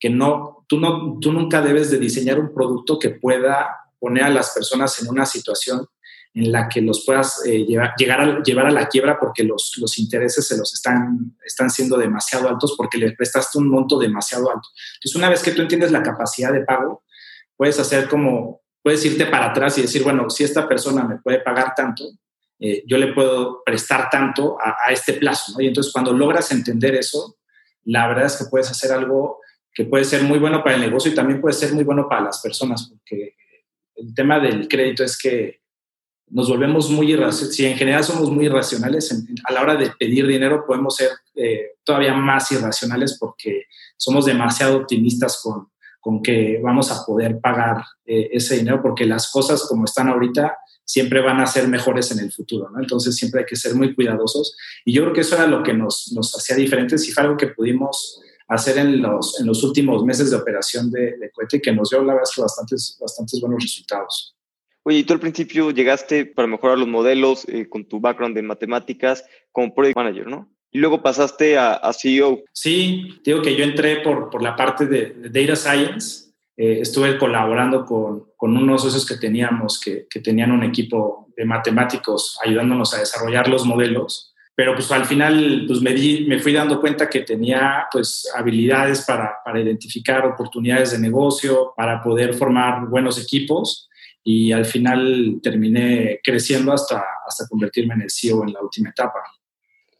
que 0.00 0.10
no 0.10 0.64
tú, 0.68 0.80
no, 0.80 1.18
tú 1.20 1.32
nunca 1.32 1.62
debes 1.62 1.92
de 1.92 1.98
diseñar 1.98 2.40
un 2.40 2.52
producto 2.52 2.98
que 2.98 3.10
pueda 3.10 3.68
poner 3.98 4.24
a 4.24 4.30
las 4.30 4.50
personas 4.50 5.00
en 5.02 5.08
una 5.08 5.26
situación 5.26 5.86
en 6.34 6.52
la 6.52 6.68
que 6.68 6.80
los 6.80 7.04
puedas 7.04 7.44
eh, 7.46 7.64
llevar, 7.64 7.94
llegar 7.96 8.20
a, 8.20 8.42
llevar 8.42 8.66
a 8.66 8.70
la 8.70 8.88
quiebra 8.88 9.18
porque 9.18 9.42
los, 9.42 9.72
los 9.78 9.98
intereses 9.98 10.46
se 10.46 10.56
los 10.56 10.72
están, 10.72 11.36
están 11.44 11.70
siendo 11.70 11.96
demasiado 11.96 12.48
altos 12.48 12.74
porque 12.76 12.98
le 12.98 13.12
prestaste 13.12 13.58
un 13.58 13.68
monto 13.68 13.98
demasiado 13.98 14.48
alto. 14.48 14.68
Entonces, 14.94 15.16
una 15.16 15.30
vez 15.30 15.42
que 15.42 15.52
tú 15.52 15.62
entiendes 15.62 15.90
la 15.90 16.02
capacidad 16.02 16.52
de 16.52 16.64
pago, 16.64 17.04
puedes 17.56 17.78
hacer 17.80 18.08
como, 18.08 18.62
puedes 18.82 19.04
irte 19.04 19.26
para 19.26 19.50
atrás 19.50 19.78
y 19.78 19.82
decir, 19.82 20.02
bueno, 20.04 20.30
si 20.30 20.44
esta 20.44 20.68
persona 20.68 21.02
me 21.04 21.18
puede 21.18 21.40
pagar 21.40 21.74
tanto, 21.74 22.04
eh, 22.60 22.84
yo 22.86 22.98
le 22.98 23.12
puedo 23.12 23.62
prestar 23.64 24.08
tanto 24.10 24.58
a, 24.60 24.76
a 24.86 24.92
este 24.92 25.14
plazo. 25.14 25.52
¿no? 25.52 25.60
Y 25.60 25.68
entonces, 25.68 25.92
cuando 25.92 26.12
logras 26.12 26.52
entender 26.52 26.94
eso, 26.94 27.38
la 27.84 28.06
verdad 28.06 28.26
es 28.26 28.36
que 28.36 28.44
puedes 28.44 28.70
hacer 28.70 28.92
algo 28.92 29.40
que 29.72 29.84
puede 29.84 30.04
ser 30.04 30.22
muy 30.22 30.38
bueno 30.38 30.62
para 30.62 30.74
el 30.76 30.82
negocio 30.82 31.10
y 31.10 31.14
también 31.14 31.40
puede 31.40 31.54
ser 31.54 31.72
muy 31.72 31.84
bueno 31.84 32.08
para 32.08 32.22
las 32.22 32.40
personas, 32.40 32.88
porque 32.88 33.36
el 33.98 34.14
tema 34.14 34.38
del 34.38 34.68
crédito 34.68 35.04
es 35.04 35.18
que 35.18 35.60
nos 36.30 36.48
volvemos 36.48 36.90
muy 36.90 37.12
irracionales, 37.12 37.56
si 37.56 37.64
en 37.64 37.76
general 37.76 38.04
somos 38.04 38.30
muy 38.30 38.46
irracionales, 38.46 39.10
en, 39.12 39.26
a 39.44 39.52
la 39.52 39.62
hora 39.62 39.76
de 39.76 39.90
pedir 39.98 40.26
dinero 40.26 40.64
podemos 40.66 40.96
ser 40.96 41.10
eh, 41.34 41.76
todavía 41.84 42.14
más 42.14 42.52
irracionales 42.52 43.16
porque 43.18 43.64
somos 43.96 44.26
demasiado 44.26 44.76
optimistas 44.76 45.40
con, 45.42 45.68
con 46.00 46.22
que 46.22 46.60
vamos 46.62 46.90
a 46.90 47.04
poder 47.04 47.40
pagar 47.40 47.82
eh, 48.04 48.28
ese 48.32 48.56
dinero 48.56 48.80
porque 48.82 49.06
las 49.06 49.30
cosas 49.30 49.66
como 49.68 49.84
están 49.84 50.08
ahorita 50.08 50.56
siempre 50.84 51.20
van 51.20 51.40
a 51.40 51.46
ser 51.46 51.68
mejores 51.68 52.10
en 52.12 52.20
el 52.20 52.32
futuro, 52.32 52.70
¿no? 52.70 52.80
Entonces 52.80 53.14
siempre 53.14 53.40
hay 53.40 53.46
que 53.46 53.56
ser 53.56 53.74
muy 53.74 53.94
cuidadosos 53.94 54.56
y 54.84 54.92
yo 54.92 55.02
creo 55.02 55.14
que 55.14 55.20
eso 55.20 55.34
era 55.34 55.46
lo 55.46 55.62
que 55.62 55.74
nos, 55.74 56.12
nos 56.14 56.34
hacía 56.34 56.56
diferentes 56.56 57.06
y 57.06 57.12
fue 57.12 57.24
algo 57.24 57.36
que 57.36 57.48
pudimos 57.48 58.22
hacer 58.48 58.78
en 58.78 59.02
los, 59.02 59.38
en 59.40 59.46
los 59.46 59.62
últimos 59.62 60.04
meses 60.04 60.30
de 60.30 60.36
operación 60.36 60.90
de, 60.90 61.16
de 61.18 61.30
cohete 61.30 61.60
que 61.60 61.72
nos 61.72 61.90
dio 61.90 62.02
la 62.02 62.14
verdad 62.14 62.28
bastantes, 62.38 62.96
bastantes 63.00 63.40
buenos 63.40 63.62
resultados. 63.62 64.34
Oye, 64.82 64.98
y 64.98 65.04
tú 65.04 65.12
al 65.12 65.20
principio 65.20 65.70
llegaste 65.70 66.24
para 66.24 66.48
mejorar 66.48 66.78
los 66.78 66.88
modelos 66.88 67.46
eh, 67.48 67.68
con 67.68 67.84
tu 67.84 68.00
background 68.00 68.38
en 68.38 68.46
matemáticas 68.46 69.22
como 69.52 69.74
project 69.74 69.96
manager, 69.96 70.26
¿no? 70.26 70.48
Y 70.70 70.78
luego 70.78 71.02
pasaste 71.02 71.58
a, 71.58 71.74
a 71.74 71.92
CEO. 71.92 72.42
Sí, 72.52 73.20
digo 73.24 73.42
que 73.42 73.54
yo 73.54 73.64
entré 73.64 74.00
por, 74.00 74.30
por 74.30 74.42
la 74.42 74.56
parte 74.56 74.86
de, 74.86 75.10
de 75.10 75.28
Data 75.28 75.56
Science. 75.56 76.28
Eh, 76.56 76.80
estuve 76.80 77.18
colaborando 77.18 77.84
con, 77.84 78.32
con, 78.36 78.56
unos 78.56 78.82
socios 78.82 79.06
que 79.06 79.16
teníamos, 79.16 79.78
que, 79.78 80.06
que, 80.08 80.20
tenían 80.20 80.50
un 80.50 80.64
equipo 80.64 81.28
de 81.36 81.44
matemáticos 81.44 82.38
ayudándonos 82.44 82.94
a 82.94 82.98
desarrollar 82.98 83.48
los 83.48 83.64
modelos. 83.64 84.27
Pero 84.58 84.74
pues 84.74 84.90
al 84.90 85.04
final 85.04 85.66
pues 85.68 85.80
me, 85.80 85.94
di, 85.94 86.26
me 86.26 86.40
fui 86.40 86.52
dando 86.52 86.80
cuenta 86.80 87.08
que 87.08 87.20
tenía 87.20 87.86
pues 87.92 88.28
habilidades 88.34 89.04
para, 89.06 89.36
para 89.44 89.60
identificar 89.60 90.26
oportunidades 90.26 90.90
de 90.90 90.98
negocio, 90.98 91.72
para 91.76 92.02
poder 92.02 92.34
formar 92.34 92.88
buenos 92.88 93.22
equipos 93.22 93.88
y 94.24 94.50
al 94.50 94.64
final 94.64 95.38
terminé 95.44 96.18
creciendo 96.24 96.72
hasta, 96.72 97.04
hasta 97.24 97.46
convertirme 97.46 97.94
en 97.94 98.02
el 98.02 98.10
CEO 98.10 98.42
en 98.42 98.52
la 98.52 98.60
última 98.60 98.90
etapa. 98.90 99.20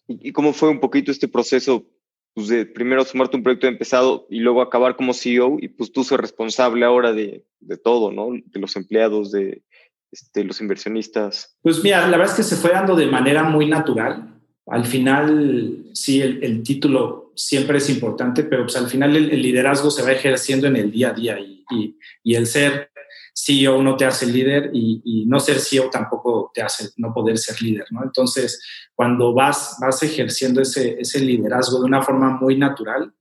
¿Y 0.08 0.32
cómo 0.32 0.52
fue 0.52 0.70
un 0.70 0.80
poquito 0.80 1.12
este 1.12 1.28
proceso 1.28 1.86
pues 2.34 2.48
de 2.48 2.66
primero 2.66 3.04
sumarte 3.04 3.36
un 3.36 3.44
proyecto 3.44 3.68
empezado 3.68 4.26
y 4.28 4.40
luego 4.40 4.60
acabar 4.60 4.96
como 4.96 5.14
CEO 5.14 5.58
y 5.60 5.68
pues 5.68 5.92
tú 5.92 6.02
ser 6.02 6.20
responsable 6.20 6.84
ahora 6.84 7.12
de, 7.12 7.46
de 7.60 7.76
todo, 7.76 8.10
¿no? 8.10 8.30
De 8.32 8.58
los 8.58 8.74
empleados, 8.74 9.30
de 9.30 9.62
este, 10.10 10.42
los 10.42 10.60
inversionistas. 10.60 11.56
Pues 11.62 11.80
mira, 11.84 12.08
la 12.08 12.16
verdad 12.16 12.32
es 12.32 12.36
que 12.38 12.42
se 12.42 12.56
fue 12.56 12.72
dando 12.72 12.96
de 12.96 13.06
manera 13.06 13.44
muy 13.44 13.66
natural. 13.66 14.34
Al 14.70 14.84
final, 14.84 15.86
sí, 15.92 16.20
el, 16.20 16.62
título 16.62 17.32
siempre 17.34 17.78
es 17.78 17.88
importante, 17.88 18.44
pero 18.44 18.64
pues 18.64 18.76
al 18.76 18.88
final 18.88 19.16
el, 19.16 19.42
liderazgo 19.42 19.90
se 19.90 20.02
va 20.02 20.12
ejerciendo 20.12 20.66
en 20.66 20.76
el 20.76 20.90
día 20.90 21.10
a 21.10 21.14
día 21.14 21.38
y, 21.40 21.64
y, 22.22 22.34
el 22.34 22.46
ser 22.46 22.90
CEO 23.34 23.82
no 23.82 23.96
te 23.96 24.04
hace 24.04 24.26
líder 24.26 24.70
y, 24.74 25.00
y, 25.04 25.26
no 25.26 25.40
ser 25.40 25.58
CEO 25.58 25.88
tampoco 25.90 26.50
te 26.52 26.60
hace 26.60 26.90
no 26.96 27.12
poder 27.14 27.38
ser 27.38 27.60
líder, 27.62 27.86
¿no? 27.90 28.02
Entonces, 28.02 28.60
cuando 28.94 29.32
vas, 29.32 29.76
vas 29.80 30.02
ejerciendo 30.02 30.60
ese, 30.60 30.96
ese 31.00 31.20
liderazgo 31.20 31.78
de 31.78 31.84
una 31.84 32.02
forma 32.02 32.30
muy 32.38 32.56
natural, 32.56 33.12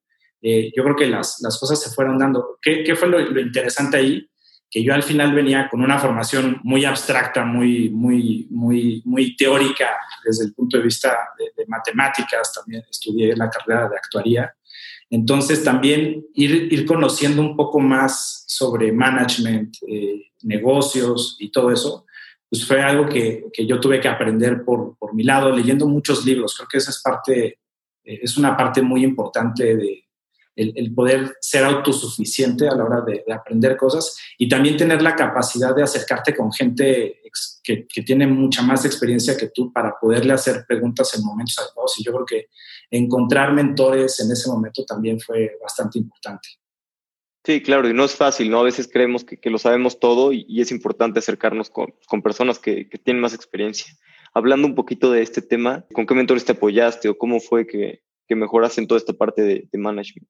eh, 0.42 0.72
yo 0.76 0.84
creo 0.84 0.96
que 0.96 1.08
las, 1.08 1.40
las 1.42 1.60
cosas 1.60 1.82
se 1.82 1.90
fueron 1.90 2.18
dando. 2.18 2.58
¿Qué, 2.62 2.84
qué 2.84 2.96
fue 2.96 3.08
lo, 3.08 3.20
lo, 3.20 3.40
interesante 3.40 3.98
ahí? 3.98 4.30
Que 4.70 4.84
yo 4.84 4.94
al 4.94 5.04
final 5.04 5.34
venía 5.34 5.70
con 5.70 5.82
una 5.82 5.98
formación 5.98 6.60
muy 6.64 6.86
abstracta, 6.86 7.46
muy, 7.46 7.90
muy, 7.90 8.48
muy, 8.50 9.02
muy 9.06 9.36
teórica 9.36 9.98
desde 10.26 10.46
el 10.46 10.54
punto 10.54 10.78
de 10.78 10.84
vista 10.84 11.18
de, 11.38 11.46
de 11.56 11.66
matemáticas, 11.68 12.54
también 12.54 12.84
estudié 12.90 13.36
la 13.36 13.50
carrera 13.50 13.88
de 13.88 13.96
actuaría 13.96 14.54
entonces, 15.10 15.64
también 15.64 16.26
ir, 16.34 16.72
ir 16.72 16.86
conociendo 16.86 17.42
un 17.42 17.56
poco 17.56 17.80
más 17.80 18.44
sobre 18.48 18.92
management, 18.92 19.78
eh, 19.88 20.32
negocios 20.44 21.38
y 21.40 21.50
todo 21.50 21.72
eso, 21.72 22.06
pues 22.50 22.66
fue 22.66 22.82
algo 22.82 23.08
que, 23.08 23.46
que 23.54 23.66
yo 23.66 23.80
tuve 23.80 24.02
que 24.02 24.08
aprender 24.08 24.64
por, 24.64 24.98
por, 24.98 25.14
mi 25.14 25.24
lado, 25.24 25.52
leyendo 25.52 25.88
muchos 25.88 26.26
libros. 26.26 26.56
Creo 26.56 26.68
que 26.68 26.78
esa 26.78 26.92
es 26.92 27.02
parte, 27.02 27.60
eh, 28.04 28.20
es 28.22 28.38
una 28.38 28.56
parte 28.58 28.82
muy 28.82 29.04
importante 29.04 29.76
de 29.76 30.07
el, 30.58 30.94
poder 30.94 31.38
ser 31.40 31.64
autosuficiente 31.64 32.68
a 32.68 32.76
la 32.76 32.84
hora 32.84 33.02
de, 33.02 33.24
de, 33.26 33.34
aprender 33.34 33.78
cosas 33.78 34.18
y 34.38 34.50
también 34.50 34.76
tener 34.76 35.02
la 35.02 35.16
capacidad 35.16 35.76
de 35.76 35.84
acercarte 35.84 36.36
con 36.36 36.52
gente 36.52 37.22
que, 37.64 38.02
tiene 38.04 38.28
mucha 38.28 38.62
más 38.62 38.86
experiencia 38.86 39.38
que 39.38 39.50
tú 39.50 39.72
para 39.72 39.94
poderle 40.00 40.34
hacer 40.34 40.66
preguntas 40.68 41.14
en 41.16 41.24
momentos 41.24 41.58
adecuados. 41.60 42.00
Y 42.00 42.04
yo 42.04 42.14
creo 42.14 42.26
que 42.26 42.48
encontrar 42.90 43.54
mentores 43.54 44.20
en 44.20 44.32
ese 44.32 44.50
momento 44.50 44.86
también 44.86 45.20
fue 45.20 45.58
bastante 45.62 46.00
importante. 46.00 46.48
Sí, 47.46 47.62
claro, 47.62 47.90
y 47.90 47.94
no 47.94 48.04
es 48.04 48.16
fácil, 48.16 48.50
¿no? 48.50 48.60
A 48.60 48.64
veces 48.64 48.90
creemos 48.92 49.24
que, 49.24 49.50
lo 49.50 49.58
sabemos 49.58 50.00
todo 50.00 50.34
y, 50.34 50.62
es 50.62 50.72
importante 50.72 51.20
acercarnos 51.20 51.70
con, 51.70 51.94
personas 52.22 52.60
que, 52.60 52.86
tienen 53.04 53.22
más 53.22 53.34
experiencia. 53.34 53.94
Hablando 54.34 54.68
un 54.68 54.76
poquito 54.76 55.12
de 55.12 55.22
este 55.22 55.42
tema, 55.42 55.86
¿con 55.94 56.06
qué 56.06 56.14
mentores 56.14 56.46
te 56.46 56.52
apoyaste 56.52 57.10
o 57.10 57.18
cómo 57.18 57.40
fue 57.40 57.66
que, 57.66 58.02
que 58.28 58.36
mejoraste 58.36 58.82
en 58.82 58.88
toda 58.88 59.00
esta 59.00 59.14
parte 59.14 59.42
de, 59.42 59.68
de 59.72 59.78
management? 59.78 60.28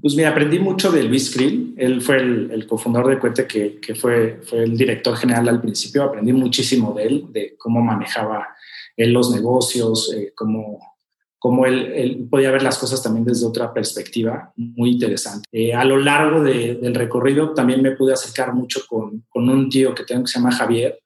Pues 0.00 0.14
mira, 0.14 0.28
aprendí 0.28 0.58
mucho 0.58 0.92
de 0.92 1.02
Luis 1.02 1.34
Krill. 1.34 1.74
Él 1.76 2.02
fue 2.02 2.16
el, 2.18 2.66
cofundador 2.66 3.10
de 3.10 3.18
Cuete, 3.18 3.46
que, 3.46 3.80
que, 3.80 3.94
fue, 3.94 4.40
fue 4.42 4.64
el 4.64 4.76
director 4.76 5.16
general 5.16 5.48
al 5.48 5.60
principio. 5.60 6.02
Aprendí 6.02 6.32
muchísimo 6.32 6.92
de 6.92 7.04
él, 7.04 7.26
de 7.30 7.56
cómo 7.56 7.80
manejaba 7.80 8.48
él 8.96 9.12
los 9.12 9.30
negocios, 9.30 10.12
eh, 10.14 10.32
cómo, 10.34 10.96
cómo 11.38 11.64
él, 11.64 12.26
podía 12.30 12.50
ver 12.50 12.62
las 12.62 12.78
cosas 12.78 13.02
también 13.02 13.24
desde 13.24 13.46
otra 13.46 13.72
perspectiva, 13.72 14.52
muy 14.56 14.90
interesante. 14.90 15.48
Eh, 15.50 15.72
a 15.72 15.84
lo 15.84 15.96
largo 15.96 16.42
del 16.42 16.94
recorrido 16.94 17.54
también 17.54 17.80
me 17.80 17.92
pude 17.92 18.12
acercar 18.12 18.52
mucho 18.52 18.80
con, 18.88 19.24
con 19.28 19.48
un 19.48 19.70
tío 19.70 19.94
que 19.94 20.04
tengo 20.04 20.24
que 20.24 20.28
se 20.28 20.38
llama 20.38 20.52
Javier, 20.52 20.98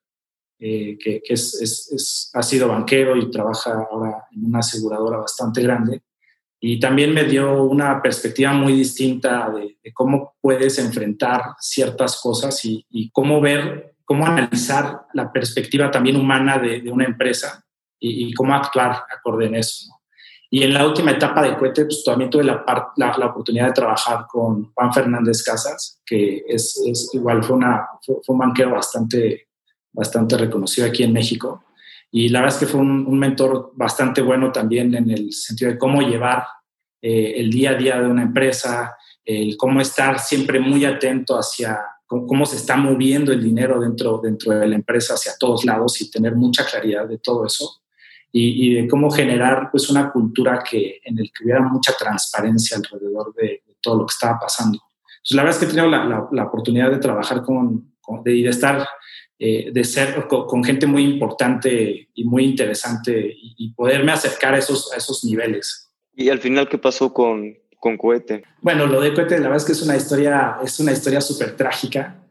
eh, 0.59 0.97
que, 0.99 1.23
que 1.23 1.35
es, 1.35 1.61
es, 1.61 2.31
ha 2.35 2.43
sido 2.43 2.69
banquero 2.69 3.17
y 3.17 3.31
trabaja 3.31 3.87
ahora 3.91 4.25
en 4.33 4.47
una 4.47 4.61
aseguradora 4.61 5.19
bastante 5.19 5.63
grande 5.63 6.03
y 6.65 6.79
también 6.79 7.13
me 7.13 7.25
dio 7.25 7.65
una 7.65 8.01
perspectiva 8.01 8.53
muy 8.53 8.75
distinta 8.75 9.51
de, 9.51 9.79
cómo 9.93 10.37
puedes 10.41 10.79
enfrentar 10.79 11.57
ciertas 11.59 12.21
cosas 12.21 12.61
y, 12.65 13.11
cómo 13.11 13.41
ver, 13.41 13.97
cómo 14.05 14.25
analizar 14.25 15.07
la 15.13 15.33
perspectiva 15.33 15.91
también 15.91 16.15
humana 16.15 16.59
de, 16.59 16.89
una 16.89 17.05
empresa 17.05 17.65
y, 17.99 18.33
cómo 18.35 18.55
actuar 18.55 19.03
acorde 19.11 19.47
en 19.47 19.57
eso. 19.57 19.91
Y 20.51 20.63
en 20.63 20.73
la 20.73 20.87
última 20.87 21.11
etapa 21.11 21.43
de 21.43 21.57
Cohete, 21.57 21.85
pues 21.85 22.05
también 22.05 22.31
tuve 22.31 22.45
la, 22.45 22.65
la, 22.97 23.27
oportunidad 23.27 23.67
de 23.67 23.73
trabajar 23.73 24.27
con 24.29 24.73
Juan 24.73 24.93
Fernández 24.93 25.43
Casas, 25.43 26.01
que 26.07 26.45
es 26.47 26.81
igual, 27.13 27.43
fue, 27.43 27.57
una, 27.57 27.89
fue, 28.07 28.21
un 28.29 28.39
banquero 28.39 28.71
bastante, 28.71 29.49
bastante 29.91 30.37
reconocido 30.37 30.87
aquí 30.87 31.03
en 31.03 31.13
México. 31.13 31.65
Y 32.15 32.29
la 32.29 32.41
verdad 32.41 32.55
es 32.55 32.61
que 32.61 32.71
fue 32.71 32.81
un, 32.81 33.19
mentor 33.19 33.73
bastante 33.75 34.21
bueno 34.21 34.53
también 34.53 34.95
en 34.95 35.11
el 35.11 35.33
sentido 35.33 35.71
de 35.71 35.79
cómo 35.79 36.03
llevar 36.03 36.45
eh, 37.01 37.35
el 37.39 37.51
día 37.51 37.71
a 37.71 37.75
día 37.75 37.99
de 37.99 38.07
una 38.07 38.23
empresa, 38.23 38.95
el 39.25 39.57
cómo 39.57 39.81
estar 39.81 40.19
siempre 40.19 40.61
muy 40.61 40.85
atento 40.85 41.39
hacia 41.39 41.81
cómo, 42.07 42.45
se 42.45 42.57
está 42.57 42.77
moviendo 42.77 43.33
el 43.33 43.43
dinero 43.43 43.81
dentro, 43.81 44.21
dentro 44.23 44.53
de 44.53 44.69
la 44.69 44.75
empresa 44.75 45.15
hacia 45.15 45.33
todos 45.39 45.65
lados 45.65 45.99
y 46.03 46.11
tener 46.11 46.37
mucha 46.37 46.67
claridad 46.67 47.09
de 47.09 47.17
todo 47.19 47.47
eso. 47.47 47.79
Y, 48.35 48.75
de 48.75 48.89
cómo 48.89 49.11
generar 49.11 49.71
pues 49.71 49.91
una 49.91 50.11
cultura 50.11 50.63
que, 50.63 51.01
en 51.05 51.19
el 51.19 51.31
que 51.31 51.45
hubiera 51.45 51.61
mucha 51.61 51.93
transparencia 51.93 52.79
alrededor 52.79 53.35
de, 53.35 53.63
todo 53.79 53.99
lo 53.99 54.07
que 54.07 54.13
estaba 54.13 54.39
pasando. 54.39 54.79
Entonces, 54.79 55.37
la 55.37 55.43
verdad 55.43 55.59
es 55.59 55.59
que 55.59 55.71
he 55.71 55.75
tenido 55.75 56.31
la, 56.31 56.45
oportunidad 56.45 56.91
de 56.91 56.99
trabajar 56.99 57.43
con, 57.43 57.93
de, 58.25 58.35
y 58.35 58.43
de 58.43 58.49
estar 58.49 58.87
eh, 59.45 59.73
de 59.73 59.83
ser 59.83 60.29
con, 60.29 60.63
gente 60.63 60.87
muy 60.87 61.03
importante 61.03 62.09
y 62.15 62.23
muy 62.23 62.45
interesante 62.45 63.35
y, 63.37 63.73
poderme 63.73 64.13
acercar 64.13 64.55
a 64.55 64.59
esos, 64.59 64.93
a 64.93 64.99
esos 64.99 65.25
niveles. 65.25 65.93
¿Y 66.15 66.29
al 66.29 66.39
final 66.39 66.69
qué 66.69 66.79
pasó 66.79 67.13
con, 67.13 67.59
con 67.81 67.97
Cohete? 67.97 68.45
Bueno, 68.61 68.87
lo 68.87 69.01
de 69.01 69.13
Cohete, 69.13 69.41
la 69.41 69.49
verdad 69.49 69.57
es 69.57 69.65
que 69.65 69.73
es 69.73 69.83
una 69.83 69.97
historia, 69.97 70.59
es 70.63 70.79
una 70.79 70.93
historia 70.93 71.21
súper 71.21 71.57
trágica. 71.57 72.25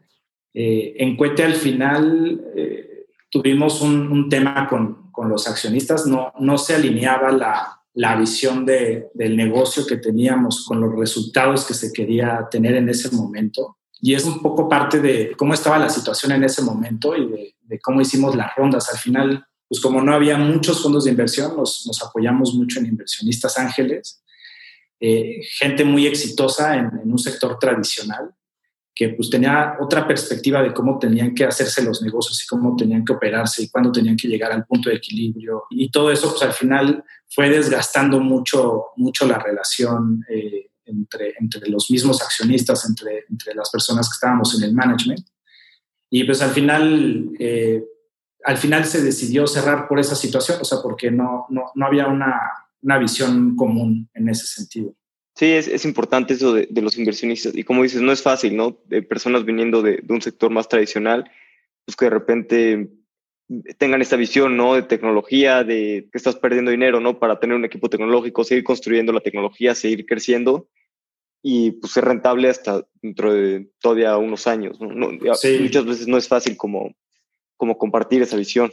Eh, 0.54 0.94
en 0.96 1.14
Cohete 1.14 1.44
al 1.44 1.52
final 1.52 2.40
eh, 2.56 3.04
tuvimos 3.30 3.82
un, 3.82 4.10
un 4.10 4.30
tema 4.30 4.66
con, 4.66 5.12
con, 5.12 5.28
los 5.28 5.46
accionistas, 5.46 6.06
no, 6.06 6.32
no 6.38 6.56
se 6.56 6.76
alineaba 6.76 7.30
la, 7.30 7.82
la 7.92 8.16
visión 8.16 8.64
de, 8.64 9.10
del 9.12 9.36
negocio 9.36 9.86
que 9.86 9.98
teníamos 9.98 10.64
con 10.64 10.80
los 10.80 10.98
resultados 10.98 11.66
que 11.66 11.74
se 11.74 11.92
quería 11.92 12.48
tener 12.50 12.74
en 12.76 12.88
ese 12.88 13.14
momento. 13.14 13.76
Y 14.04 14.14
es 14.14 14.24
un 14.24 14.42
poco 14.42 14.68
parte 14.68 15.00
de 15.00 15.32
cómo 15.38 15.54
estaba 15.54 15.78
la 15.78 15.88
situación 15.88 16.32
en 16.32 16.42
ese 16.42 16.60
momento 16.60 17.16
y 17.16 17.54
de, 17.62 17.80
cómo 17.80 18.00
hicimos 18.00 18.34
las 18.34 18.54
rondas. 18.56 18.90
Al 18.92 18.98
final, 18.98 19.46
pues 19.68 19.80
como 19.80 20.02
no 20.02 20.12
había 20.12 20.36
muchos 20.36 20.82
fondos 20.82 21.04
de 21.04 21.12
inversión, 21.12 21.56
nos, 21.56 22.02
apoyamos 22.04 22.52
mucho 22.52 22.80
en 22.80 22.86
inversionistas 22.86 23.56
ángeles, 23.58 24.20
eh, 24.98 25.40
gente 25.56 25.84
muy 25.84 26.08
exitosa 26.08 26.76
en, 26.76 26.90
un 27.04 27.18
sector 27.18 27.56
tradicional 27.60 28.34
que 28.94 29.10
pues 29.10 29.30
tenía 29.30 29.76
otra 29.80 30.06
perspectiva 30.06 30.62
de 30.62 30.74
cómo 30.74 30.98
tenían 30.98 31.32
que 31.32 31.44
hacerse 31.44 31.82
los 31.82 32.02
negocios 32.02 32.42
y 32.42 32.46
cómo 32.46 32.76
tenían 32.76 33.04
que 33.04 33.12
operarse 33.12 33.62
y 33.62 33.70
cuándo 33.70 33.90
tenían 33.90 34.16
que 34.16 34.28
llegar 34.28 34.52
al 34.52 34.66
punto 34.66 34.90
de 34.90 34.96
equilibrio. 34.96 35.62
Y 35.70 35.90
todo 35.90 36.10
eso 36.10 36.28
pues 36.30 36.42
al 36.42 36.52
final 36.52 37.04
fue 37.30 37.48
desgastando 37.48 38.18
mucho, 38.18 38.86
mucho 38.96 39.26
la 39.26 39.38
relación 39.38 40.24
eh, 40.28 40.71
entre, 40.84 41.34
entre 41.38 41.68
los 41.68 41.90
mismos 41.90 42.22
accionistas, 42.22 42.88
entre, 42.88 43.24
entre 43.30 43.54
las 43.54 43.70
personas 43.70 44.08
que 44.08 44.14
estábamos 44.14 44.56
en 44.56 44.68
el 44.68 44.74
management. 44.74 45.26
Y 46.10 46.24
pues 46.24 46.42
al 46.42 46.50
final, 46.50 47.30
eh, 47.38 47.82
al 48.44 48.56
final 48.58 48.84
se 48.84 49.02
decidió 49.02 49.46
cerrar 49.46 49.88
por 49.88 49.98
esa 49.98 50.14
situación, 50.14 50.58
o 50.60 50.64
sea, 50.64 50.78
porque 50.82 51.10
no, 51.10 51.46
no, 51.48 51.64
no 51.74 51.86
había 51.86 52.06
una, 52.06 52.38
una, 52.82 52.98
visión 52.98 53.56
común 53.56 54.08
en 54.14 54.28
ese 54.28 54.46
sentido. 54.46 54.94
Sí, 55.34 55.46
es, 55.46 55.68
es 55.68 55.84
importante 55.84 56.34
eso 56.34 56.52
de, 56.52 56.68
de, 56.70 56.82
los 56.82 56.98
inversionistas. 56.98 57.54
Y 57.56 57.64
como 57.64 57.82
dices, 57.82 58.02
no 58.02 58.12
es 58.12 58.22
fácil, 58.22 58.56
¿no? 58.56 58.78
De 58.86 59.02
personas 59.02 59.44
viniendo 59.44 59.80
de, 59.80 60.00
de 60.02 60.12
un 60.12 60.20
sector 60.20 60.50
más 60.50 60.68
tradicional, 60.68 61.30
pues 61.86 61.96
que 61.96 62.04
de 62.04 62.10
repente 62.10 62.90
tengan 63.78 64.02
esta 64.02 64.16
visión, 64.16 64.56
¿no? 64.56 64.74
De 64.74 64.82
tecnología, 64.82 65.64
de 65.64 66.08
que 66.10 66.18
estás 66.18 66.36
perdiendo 66.36 66.70
dinero, 66.70 67.00
¿no? 67.00 67.18
Para 67.18 67.38
tener 67.40 67.56
un 67.56 67.64
equipo 67.64 67.88
tecnológico, 67.88 68.44
seguir 68.44 68.64
construyendo 68.64 69.12
la 69.12 69.20
tecnología, 69.20 69.74
seguir 69.74 70.06
creciendo 70.06 70.68
y 71.42 71.72
pues 71.72 71.92
ser 71.92 72.04
rentable 72.04 72.48
hasta 72.48 72.86
dentro 73.02 73.34
de 73.34 73.68
todavía 73.80 74.16
unos 74.16 74.46
años. 74.46 74.78
Muchas 74.80 75.84
veces 75.84 76.06
no 76.06 76.16
es 76.16 76.28
fácil 76.28 76.56
como, 76.56 76.94
como 77.56 77.76
compartir 77.76 78.22
esa 78.22 78.36
visión. 78.36 78.70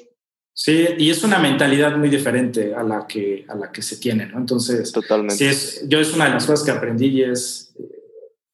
Sí, 0.54 0.88
y 0.98 1.10
es 1.10 1.24
una 1.24 1.40
mentalidad 1.40 1.96
muy 1.98 2.10
diferente 2.10 2.76
a 2.76 2.84
la 2.84 3.08
que, 3.08 3.46
a 3.48 3.56
la 3.56 3.72
que 3.72 3.82
se 3.82 3.98
tiene, 3.98 4.26
¿no? 4.28 4.38
Entonces, 4.40 4.92
Totalmente. 4.92 5.36
Sí 5.36 5.46
es, 5.46 5.88
yo 5.88 6.00
es 6.00 6.14
una 6.14 6.26
de 6.26 6.32
las 6.32 6.46
cosas 6.46 6.66
que 6.66 6.72
aprendí 6.72 7.08
y 7.08 7.24
es, 7.24 7.74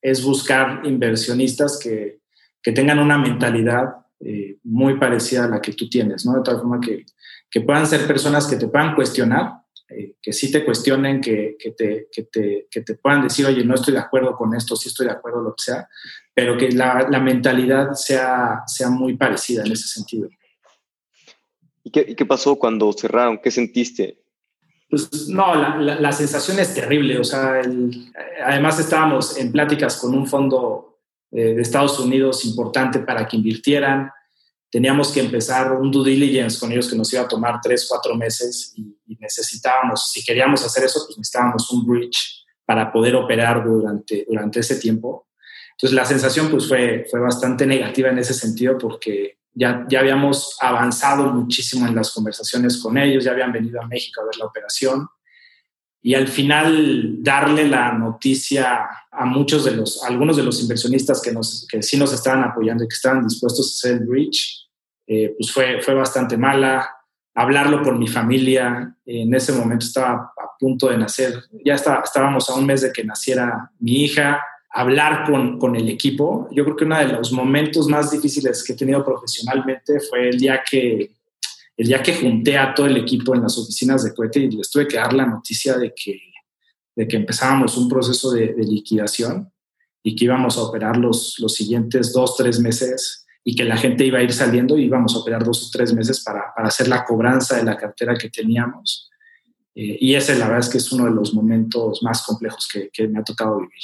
es 0.01 0.23
buscar 0.23 0.81
inversionistas 0.85 1.79
que, 1.81 2.19
que 2.61 2.71
tengan 2.71 2.99
una 2.99 3.17
mentalidad 3.17 4.04
eh, 4.19 4.57
muy 4.63 4.97
parecida 4.97 5.45
a 5.45 5.49
la 5.49 5.61
que 5.61 5.73
tú 5.73 5.89
tienes, 5.89 6.25
¿no? 6.25 6.33
De 6.33 6.41
tal 6.43 6.57
forma 6.57 6.79
que, 6.79 7.05
que 7.49 7.61
puedan 7.61 7.85
ser 7.85 8.07
personas 8.07 8.47
que 8.47 8.55
te 8.55 8.67
puedan 8.67 8.95
cuestionar, 8.95 9.65
eh, 9.89 10.15
que 10.21 10.33
sí 10.33 10.51
te 10.51 10.65
cuestionen, 10.65 11.21
que, 11.21 11.57
que, 11.59 11.71
te, 11.71 12.07
que, 12.11 12.23
te, 12.23 12.67
que, 12.71 12.81
te, 12.81 12.95
puedan 12.95 13.23
decir, 13.23 13.45
oye, 13.45 13.63
no 13.63 13.75
estoy 13.75 13.93
de 13.93 13.99
acuerdo 13.99 14.35
con 14.35 14.55
esto, 14.55 14.75
sí 14.75 14.89
estoy 14.89 15.07
de 15.07 15.13
acuerdo, 15.13 15.41
lo 15.41 15.53
que 15.53 15.63
sea, 15.63 15.87
pero 16.33 16.57
que 16.57 16.71
la, 16.71 17.07
la 17.09 17.19
mentalidad 17.19 17.93
sea, 17.93 18.63
sea 18.65 18.89
muy 18.89 19.15
parecida 19.15 19.63
en 19.63 19.73
ese 19.73 19.87
sentido. 19.87 20.29
¿Y 21.83 21.91
qué, 21.91 22.15
qué 22.15 22.25
pasó 22.25 22.55
cuando 22.55 22.91
cerraron? 22.93 23.37
¿Qué 23.37 23.51
sentiste? 23.51 24.23
Pues 24.89 25.27
no, 25.29 25.53
la, 25.55 25.77
la, 25.77 26.11
sensación 26.11 26.57
es 26.59 26.73
terrible. 26.73 27.19
O 27.19 27.23
sea, 27.23 27.59
el, 27.59 28.11
además 28.43 28.79
estábamos 28.79 29.37
en 29.37 29.51
pláticas 29.51 29.97
con 29.97 30.15
un 30.15 30.25
fondo 30.25 30.94
eh, 31.31 31.53
de 31.55 31.61
Estados 31.61 31.99
Unidos 31.99 32.45
importante 32.45 32.99
para 32.99 33.27
que 33.27 33.37
invirtieran 33.37 34.09
teníamos 34.75 35.09
que 35.11 35.21
empezar 35.21 35.71
un 35.71 35.89
due 35.89 36.09
diligence 36.09 36.59
con 36.59 36.69
ellos 36.69 36.89
que 36.89 36.97
nos 36.97 37.11
iba 37.13 37.21
a 37.21 37.27
tomar 37.29 37.61
tres, 37.63 37.85
cuatro 37.87 38.13
meses 38.13 38.73
y, 38.75 38.93
necesitábamos, 39.19 40.11
si 40.11 40.21
queríamos 40.21 40.65
hacer 40.65 40.83
eso, 40.83 41.01
pues 41.05 41.17
necesitábamos 41.17 41.71
un 41.71 41.85
bridge 41.85 42.43
para 42.65 42.91
poder 42.91 43.15
operar 43.15 43.63
durante, 43.63 44.25
durante 44.27 44.59
ese 44.59 44.75
tiempo. 44.75 45.29
Entonces 45.71 45.95
la 45.95 46.03
sensación 46.03 46.49
pues 46.51 46.67
fue, 46.67 47.05
fue 47.09 47.21
bastante 47.21 47.65
negativa 47.65 48.09
en 48.09 48.17
ese 48.17 48.33
sentido 48.33 48.77
porque 48.77 49.39
ya, 49.53 49.85
ya 49.89 50.01
habíamos 50.01 50.57
avanzado 50.59 51.31
muchísimo 51.31 51.87
en 51.87 51.95
las 51.95 52.11
conversaciones 52.11 52.77
con 52.77 52.97
ellos, 52.97 53.23
ya 53.23 53.31
habían 53.31 53.53
venido 53.53 53.81
a 53.81 53.87
México 53.87 54.19
a 54.19 54.25
ver 54.25 54.35
la 54.37 54.45
operación 54.45 55.07
y 56.05 56.13
al 56.13 56.27
final 56.27 57.23
darle 57.23 57.67
la 57.67 57.91
noticia 57.91 58.87
a 59.11 59.25
muchos 59.25 59.65
de 59.65 59.71
los, 59.71 60.03
algunos 60.03 60.37
de 60.37 60.43
los 60.43 60.61
inversionistas 60.61 61.19
que, 61.19 61.31
nos, 61.31 61.65
que 61.67 61.81
sí 61.81 61.97
nos 61.97 62.13
estaban 62.13 62.43
apoyando 62.43 62.83
y 62.83 62.87
que 62.87 62.93
estaban 62.93 63.23
dispuestos 63.23 63.65
a 63.65 63.73
hacer 63.73 64.01
el 64.03 64.07
bridge, 64.07 64.69
eh, 65.07 65.33
pues 65.35 65.51
fue, 65.51 65.81
fue 65.81 65.95
bastante 65.95 66.37
mala. 66.37 66.87
Hablarlo 67.33 67.81
con 67.81 67.97
mi 67.97 68.07
familia, 68.07 68.95
en 69.03 69.33
ese 69.33 69.51
momento 69.53 69.83
estaba 69.83 70.31
a 70.37 70.57
punto 70.59 70.89
de 70.89 70.99
nacer, 70.99 71.43
ya 71.65 71.73
está, 71.73 72.01
estábamos 72.03 72.51
a 72.51 72.53
un 72.53 72.67
mes 72.67 72.81
de 72.81 72.93
que 72.93 73.03
naciera 73.03 73.71
mi 73.79 74.03
hija, 74.03 74.43
hablar 74.69 75.25
con, 75.25 75.57
con, 75.57 75.75
el 75.75 75.89
equipo. 75.89 76.47
Yo 76.51 76.65
creo 76.65 76.75
que 76.75 76.85
uno 76.85 76.99
de 76.99 77.07
los 77.07 77.31
momentos 77.31 77.87
más 77.87 78.11
difíciles 78.11 78.63
que 78.63 78.73
he 78.73 78.75
tenido 78.75 79.03
profesionalmente 79.03 79.99
fue 80.01 80.29
el 80.29 80.37
día 80.37 80.61
que, 80.69 81.15
el 81.77 81.87
día 81.87 82.01
que 82.01 82.15
junté 82.15 82.57
a 82.57 82.73
todo 82.73 82.85
el 82.85 82.97
equipo 82.97 83.35
en 83.35 83.41
las 83.41 83.57
oficinas 83.57 84.03
de 84.03 84.13
Cohete 84.13 84.39
y 84.39 84.51
les 84.51 84.69
tuve 84.69 84.87
que 84.87 84.97
dar 84.97 85.13
la 85.13 85.25
noticia 85.25 85.77
de 85.77 85.93
que, 85.93 86.19
de 86.95 87.07
que 87.07 87.17
empezábamos 87.17 87.77
un 87.77 87.89
proceso 87.89 88.31
de, 88.31 88.53
de 88.53 88.63
liquidación 88.63 89.51
y 90.01 90.15
que 90.15 90.25
íbamos 90.25 90.57
a 90.57 90.61
operar 90.61 90.97
los, 90.97 91.35
los 91.39 91.53
siguientes 91.53 92.13
dos, 92.13 92.37
tres 92.37 92.59
meses 92.59 93.25
y 93.43 93.55
que 93.55 93.63
la 93.63 93.77
gente 93.77 94.05
iba 94.05 94.19
a 94.19 94.23
ir 94.23 94.33
saliendo 94.33 94.77
y 94.77 94.85
íbamos 94.85 95.15
a 95.15 95.19
operar 95.19 95.43
dos 95.43 95.67
o 95.67 95.69
tres 95.71 95.93
meses 95.93 96.23
para, 96.23 96.53
para 96.55 96.67
hacer 96.67 96.87
la 96.87 97.03
cobranza 97.03 97.57
de 97.57 97.63
la 97.63 97.77
cartera 97.77 98.15
que 98.15 98.29
teníamos. 98.29 99.09
Eh, 99.75 99.97
y 99.99 100.15
ese, 100.15 100.35
la 100.35 100.45
verdad, 100.45 100.61
es 100.61 100.69
que 100.69 100.77
es 100.77 100.91
uno 100.91 101.05
de 101.05 101.11
los 101.11 101.33
momentos 101.33 102.01
más 102.01 102.25
complejos 102.25 102.67
que, 102.71 102.89
que 102.91 103.07
me 103.07 103.19
ha 103.19 103.23
tocado 103.23 103.57
vivir. 103.57 103.83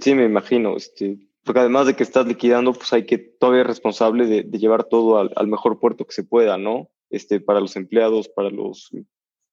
Sí, 0.00 0.14
me 0.14 0.24
imagino. 0.24 0.76
Este, 0.76 1.18
porque 1.42 1.60
además 1.60 1.86
de 1.86 1.94
que 1.94 2.02
estás 2.02 2.26
liquidando, 2.26 2.72
pues 2.72 2.92
hay 2.92 3.04
que 3.04 3.18
todavía 3.18 3.64
responsable 3.64 4.26
de, 4.26 4.42
de 4.44 4.58
llevar 4.58 4.84
todo 4.84 5.18
al, 5.18 5.30
al, 5.36 5.46
mejor 5.46 5.78
puerto 5.78 6.06
que 6.06 6.14
se 6.14 6.24
pueda, 6.24 6.56
¿no? 6.56 6.90
Este, 7.10 7.40
para 7.40 7.60
los 7.60 7.76
empleados, 7.76 8.28
para 8.28 8.50
los 8.50 8.90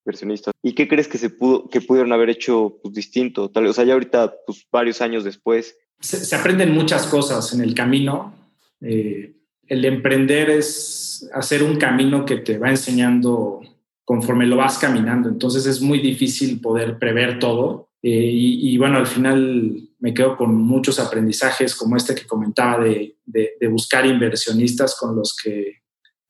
inversionistas. 0.05 0.53
¿Y 0.61 0.73
qué 0.73 0.87
crees 0.87 1.07
que 1.07 1.17
se 1.17 1.29
pudo, 1.29 1.69
que 1.69 1.81
pudieron 1.81 2.11
haber 2.11 2.29
hecho 2.29 2.79
pues, 2.81 2.93
distinto? 2.93 3.49
Tal, 3.49 3.67
o 3.67 3.73
sea, 3.73 3.85
ya 3.85 3.93
ahorita, 3.93 4.33
pues 4.45 4.65
varios 4.71 5.01
años 5.01 5.23
después. 5.23 5.77
Se, 5.99 6.35
aprenden 6.35 6.73
muchas 6.73 7.07
cosas 7.07 7.53
en 7.53 7.61
el 7.61 7.73
camino. 7.73 8.33
Eh, 8.81 9.35
el 9.67 9.85
emprender 9.85 10.49
es 10.49 11.29
hacer 11.33 11.63
un 11.63 11.77
camino 11.77 12.25
que 12.25 12.37
te 12.37 12.57
va 12.57 12.69
enseñando 12.69 13.61
conforme 14.03 14.45
lo 14.45 14.57
vas 14.57 14.77
caminando. 14.77 15.29
Entonces 15.29 15.65
es 15.65 15.81
muy 15.81 15.99
difícil 15.99 16.59
poder 16.59 16.97
prever 16.99 17.39
todo. 17.39 17.89
Eh, 18.01 18.29
y, 18.33 18.77
bueno, 18.77 18.97
al 18.97 19.07
final 19.07 19.89
me 19.99 20.13
quedo 20.13 20.35
con 20.35 20.53
muchos 20.55 20.99
aprendizajes 20.99 21.73
como 21.73 21.95
este 21.95 22.13
que 22.13 22.27
comentaba 22.27 22.83
de, 22.83 23.15
de, 23.25 23.67
buscar 23.69 24.05
inversionistas 24.05 24.97
con 24.99 25.15
los 25.15 25.33
que, 25.41 25.82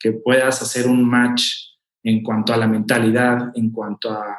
que, 0.03 0.11
puedas 0.11 0.61
hacer 0.61 0.87
un 0.87 1.07
match 1.07 1.43
en 2.03 2.21
cuanto 2.21 2.53
a 2.53 2.57
la 2.57 2.67
mentalidad, 2.67 3.51
en 3.55 3.71
cuanto 3.71 4.11
a, 4.11 4.35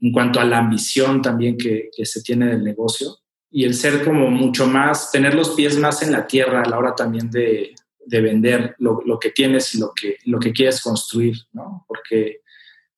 en 0.00 0.12
cuanto 0.12 0.40
a 0.40 0.44
la 0.44 0.58
ambición 0.58 1.20
también 1.20 1.56
que, 1.58 1.90
se 2.04 2.22
tiene 2.22 2.46
del 2.46 2.62
negocio 2.62 3.16
y 3.50 3.64
el 3.64 3.74
ser 3.74 4.04
como 4.04 4.30
mucho 4.30 4.66
más, 4.66 5.10
tener 5.10 5.34
los 5.34 5.50
pies 5.50 5.76
más 5.76 6.02
en 6.02 6.12
la 6.12 6.26
tierra 6.26 6.62
a 6.62 6.68
la 6.68 6.78
hora 6.78 6.94
también 6.94 7.28
de, 7.30 7.74
de 8.06 8.20
vender 8.20 8.76
lo, 8.78 9.00
lo, 9.04 9.18
que 9.18 9.30
tienes 9.30 9.74
y 9.74 9.80
lo 9.80 9.92
que, 9.92 10.18
lo 10.26 10.38
que 10.38 10.52
quieres 10.52 10.80
construir, 10.80 11.36
¿no? 11.52 11.84
Porque 11.88 12.42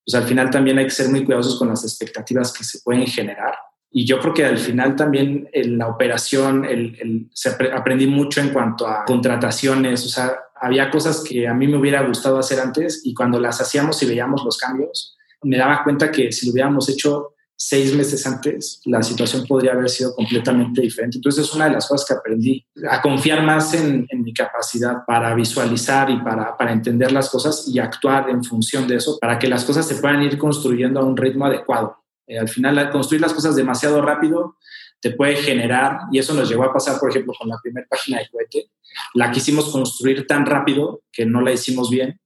pues 0.05 0.15
al 0.15 0.25
final 0.25 0.51
también 0.51 0.79
hay 0.79 0.85
que 0.85 0.91
ser 0.91 1.09
muy 1.09 1.25
cuidadosos 1.25 1.59
con 1.59 1.69
las 1.69 1.85
expectativas 1.85 2.53
que 2.53 2.65
se 2.65 2.81
pueden 2.81 3.07
generar. 3.07 3.55
Y 3.91 4.07
yo 4.07 4.19
creo 4.21 4.33
que 4.33 4.45
al 4.45 4.59
final 4.59 4.97
también 4.97 5.49
en 5.53 5.77
la 5.77 5.87
operación 5.87 6.65
el, 6.65 7.31
aprendí 7.75 8.07
mucho 8.07 8.41
en 8.41 8.49
cuanto 8.49 8.87
a 8.87 9.05
contrataciones, 9.05 10.05
o 10.07 10.09
sea, 10.09 10.35
había 10.63 10.91
cosas 10.91 11.21
que 11.21 11.49
a 11.49 11.55
mí 11.55 11.67
me 11.67 11.77
hubiera 11.77 12.03
gustado 12.03 12.39
hacer 12.39 12.61
antes 12.61 13.03
y 13.05 13.13
cuando 13.15 13.41
las 13.41 13.61
hacíamos 13.61 14.01
y 14.03 14.07
veíamos 14.07 14.45
los 14.45 14.57
cambios, 14.57 15.17
me 15.43 15.59
daba 15.59 15.83
cuenta 15.83 16.13
que 16.13 16.31
si 16.31 16.47
lo 16.47 16.53
hubiéramos 16.53 16.89
hecho 16.89 17.35
seis 17.57 17.95
meses 17.95 18.25
antes, 18.27 18.81
la 18.85 19.03
situación 19.03 19.45
podría 19.47 19.73
haber 19.73 19.89
sido 19.91 20.15
completamente 20.15 20.81
diferente. 20.81 21.19
Entonces 21.19 21.47
es 21.47 21.55
una 21.55 21.67
de 21.67 21.73
las 21.73 21.89
cosas 21.89 22.07
que 22.07 22.15
aprendí, 22.15 22.65
a 22.89 23.03
confiar 23.03 23.43
más 23.43 23.75
en, 23.75 24.07
mi 24.13 24.33
capacidad 24.33 25.05
para 25.05 25.35
visualizar 25.35 26.11
y 26.11 26.21
para, 26.21 26.57
para, 26.57 26.73
entender 26.73 27.11
las 27.11 27.29
cosas 27.29 27.67
y 27.69 27.79
actuar 27.81 28.31
en 28.31 28.45
función 28.45 28.87
de 28.87 28.97
eso, 28.97 29.19
para 29.21 29.39
que 29.39 29.49
las 29.49 29.65
cosas 29.65 29.87
se 29.87 29.97
puedan 29.97 30.23
ir 30.23 30.39
construyendo 30.39 31.01
a 31.01 31.05
un 31.05 31.17
ritmo 31.17 31.47
adecuado. 31.47 31.99
Eh, 32.27 32.39
al 32.39 32.49
final, 32.49 32.91
construir 32.91 33.21
las 33.21 33.35
cosas 33.35 33.57
demasiado 33.57 34.01
rápido 34.01 34.57
te 35.03 35.11
puede 35.11 35.35
generar, 35.35 35.99
y 36.13 36.19
eso 36.19 36.33
nos 36.33 36.49
llegó 36.49 36.63
a 36.63 36.73
pasar, 36.73 36.99
por 36.99 37.11
ejemplo, 37.11 37.35
con 37.37 37.49
la 37.49 37.59
primera 37.61 37.87
página 37.91 38.21
de 38.21 38.29
cohete, 38.31 38.71
la 39.15 39.33
quisimos 39.33 39.71
construir 39.71 40.27
tan 40.29 40.47
rápido 40.47 41.03
que 41.13 41.27
no 41.27 41.41
la 41.41 41.53
hicimos 41.53 41.91
bien 41.91 42.21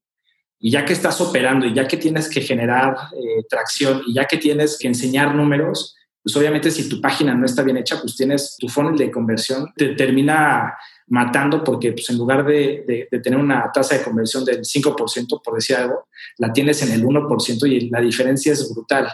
y 0.59 0.71
ya 0.71 0.85
que 0.85 0.93
estás 0.93 1.21
operando 1.21 1.67
y 1.67 1.75
ya 1.75 1.89
que 1.89 1.97
tienes 1.97 2.29
que 2.29 2.43
generar 2.43 2.95
eh, 3.15 3.45
tracción 3.49 4.03
y 4.07 4.15
ya 4.15 4.27
que 4.27 4.37
tienes 4.37 4.79
que 4.79 4.89
enseñar 4.89 5.35
números, 5.35 5.97
pues 6.23 6.37
obviamente 6.37 6.71
si 6.71 6.89
tu 6.89 7.01
página 7.01 7.35
no 7.35 7.47
está 7.47 7.63
bien 7.63 7.79
hecha, 7.79 7.99
pues 8.01 8.15
tienes 8.15 8.57
tu 8.59 8.69
funnel 8.69 8.99
de 8.99 9.11
conversión, 9.11 9.73
te 9.75 9.95
termina 9.95 10.75
matando 11.09 11.65
porque 11.65 11.93
pues 11.93 12.11
en 12.11 12.19
lugar 12.19 12.45
de, 12.45 13.09
de, 13.11 13.21
tener 13.21 13.39
una 13.39 13.71
tasa 13.73 13.97
de 13.97 14.05
conversión 14.05 14.45
del 14.45 14.61
5%, 14.61 15.41
por 15.43 15.55
decir 15.55 15.77
algo, 15.77 16.09
la 16.39 16.53
tienes 16.53 16.83
en 16.83 16.93
el 16.93 17.05
1% 17.05 17.71
y 17.71 17.89
la 17.89 18.01
diferencia 18.01 18.53
es 18.53 18.69
brutal. 18.75 19.09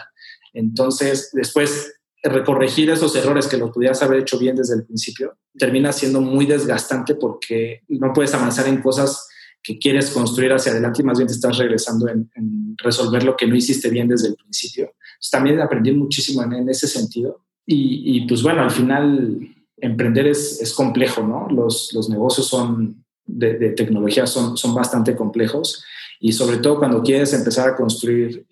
Entonces, 0.53 1.29
después, 1.33 1.93
recorregir 2.23 2.89
esos 2.89 3.15
errores 3.15 3.47
que 3.47 3.57
lo 3.57 3.71
pudieras 3.71 4.01
haber 4.01 4.19
hecho 4.19 4.39
bien 4.39 4.55
desde 4.55 4.75
el 4.75 4.85
principio, 4.85 5.37
termina 5.57 5.91
siendo 5.91 6.21
muy 6.21 6.45
desgastante 6.45 7.15
porque 7.15 7.81
no 7.89 8.13
puedes 8.13 8.33
avanzar 8.33 8.67
en 8.67 8.81
cosas 8.81 9.27
que 9.61 9.77
quieres 9.77 10.09
construir 10.09 10.51
hacia 10.53 10.71
adelante 10.71 11.01
y 11.01 11.05
más 11.05 11.17
bien 11.17 11.27
te 11.27 11.33
estás 11.33 11.57
regresando 11.57 12.07
en, 12.09 12.29
resolver 12.77 13.23
lo 13.23 13.37
que 13.37 13.47
no 13.47 13.55
hiciste 13.55 13.89
bien 13.89 14.07
desde 14.07 14.29
el 14.29 14.35
principio. 14.35 14.95
también 15.31 15.61
aprendí 15.61 15.91
muchísimo 15.91 16.43
en, 16.43 16.67
ese 16.69 16.87
sentido. 16.87 17.45
Y, 17.65 18.27
pues 18.27 18.41
bueno, 18.43 18.63
al 18.63 18.71
final 18.71 19.39
emprender 19.77 20.27
es, 20.27 20.59
es 20.61 20.73
complejo, 20.73 21.21
¿no? 21.23 21.47
Los, 21.49 21.93
los 21.93 22.09
negocios 22.09 22.47
son 22.47 23.03
de, 23.25 23.69
tecnología 23.71 24.27
son, 24.27 24.57
son 24.57 24.73
bastante 24.73 25.15
complejos 25.15 25.83
y 26.19 26.31
sobre 26.31 26.57
todo 26.57 26.79
cuando 26.79 27.01
quieres 27.03 27.33
empezar 27.33 27.69
a 27.69 27.75
construir 27.75 28.45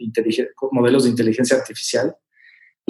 modelos 0.72 1.04
de 1.04 1.10
inteligencia 1.10 1.58
artificial, 1.58 2.16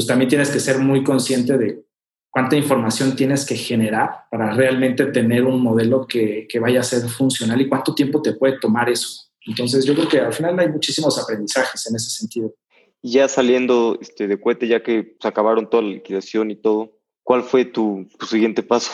pues 0.01 0.07
también 0.07 0.29
tienes 0.29 0.49
que 0.49 0.59
ser 0.59 0.79
muy 0.79 1.03
consciente 1.03 1.59
de 1.59 1.85
cuánta 2.31 2.55
información 2.55 3.15
tienes 3.15 3.45
que 3.45 3.55
generar 3.55 4.25
para 4.31 4.51
realmente 4.51 5.05
tener 5.05 5.43
un 5.43 5.61
modelo 5.61 6.07
que, 6.07 6.47
que, 6.49 6.59
vaya 6.59 6.79
a 6.79 6.83
ser 6.83 7.07
funcional 7.07 7.61
y 7.61 7.69
cuánto 7.69 7.93
tiempo 7.93 8.19
te 8.19 8.33
puede 8.33 8.57
tomar 8.57 8.89
eso. 8.89 9.29
Entonces 9.45 9.85
yo 9.85 9.93
creo 9.93 10.07
que 10.07 10.19
al 10.19 10.33
final 10.33 10.57
hay 10.57 10.69
muchísimos 10.69 11.21
aprendizajes 11.21 11.85
en 11.87 11.95
ese 11.97 12.09
sentido. 12.09 12.51
Ya 13.03 13.27
saliendo 13.27 13.99
este, 14.01 14.27
de 14.27 14.41
cohete, 14.41 14.67
ya 14.67 14.81
que 14.81 15.15
se 15.21 15.27
acabaron 15.27 15.69
toda 15.69 15.83
la 15.83 15.89
liquidación 15.89 16.49
y 16.49 16.55
todo, 16.55 16.97
¿cuál 17.21 17.43
fue 17.43 17.63
tu, 17.63 18.07
tu 18.17 18.25
siguiente 18.25 18.63
paso? 18.63 18.91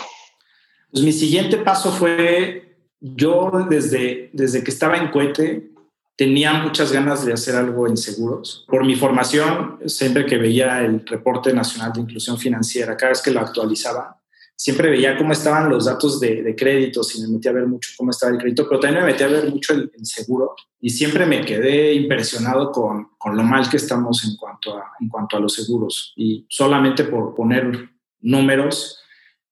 Pues 0.92 1.06
mi 1.06 1.14
siguiente 1.14 1.56
paso 1.56 1.90
fue, 1.90 2.76
yo 3.00 3.50
desde, 3.70 4.30
desde 4.34 4.62
que 4.62 4.72
estaba 4.72 4.98
en 4.98 5.10
cohete, 5.10 5.72
tenía 6.18 6.52
muchas 6.54 6.92
ganas 6.92 7.26
de 7.26 7.32
hacer 7.32 7.56
algo 7.56 7.88
en 7.88 7.96
seguros. 7.96 8.66
Por 8.68 8.84
mi 8.84 8.96
formación, 8.96 9.80
siempre 9.86 10.26
que 10.26 10.38
veía 10.38 10.84
el 10.84 11.06
reporte 11.06 11.54
nacional 11.54 11.94
de 11.94 12.02
inclusión 12.02 12.38
financiera, 12.38 12.98
cada 12.98 13.12
vez 13.12 13.22
que 13.22 13.32
lo 13.32 13.40
actualizaba, 13.40 14.20
siempre 14.56 14.90
veía 14.90 15.16
cómo 15.16 15.32
estaban 15.32 15.70
los 15.70 15.86
datos 15.86 16.20
de, 16.20 16.42
de 16.42 16.56
créditos 16.56 17.16
y 17.16 17.22
me 17.22 17.28
metí 17.28 17.48
a 17.48 17.52
ver 17.52 17.68
mucho 17.68 17.92
cómo 17.96 18.10
estaba 18.10 18.32
el 18.32 18.40
crédito, 18.40 18.68
pero 18.68 18.80
también 18.80 19.04
me 19.04 19.12
metí 19.12 19.24
a 19.24 19.28
ver 19.28 19.48
mucho 19.48 19.74
el, 19.74 19.92
seguro 20.02 20.56
y 20.82 20.90
siempre 20.90 21.28
me 21.28 21.46
quedé 21.46 21.94
impresionado 21.94 22.72
con, 22.72 23.10
con, 23.20 23.38
lo 23.38 23.44
mal 23.44 23.70
que 23.70 23.78
estamos 23.78 24.26
en 24.26 24.36
cuanto, 24.36 24.76
a, 24.76 24.94
en 25.00 25.10
cuanto 25.10 25.38
a 25.38 25.40
los 25.40 25.54
seguros. 25.54 26.14
Y 26.16 26.48
solamente 26.50 27.04
por 27.04 27.36
poner 27.36 27.92
números, 28.22 29.00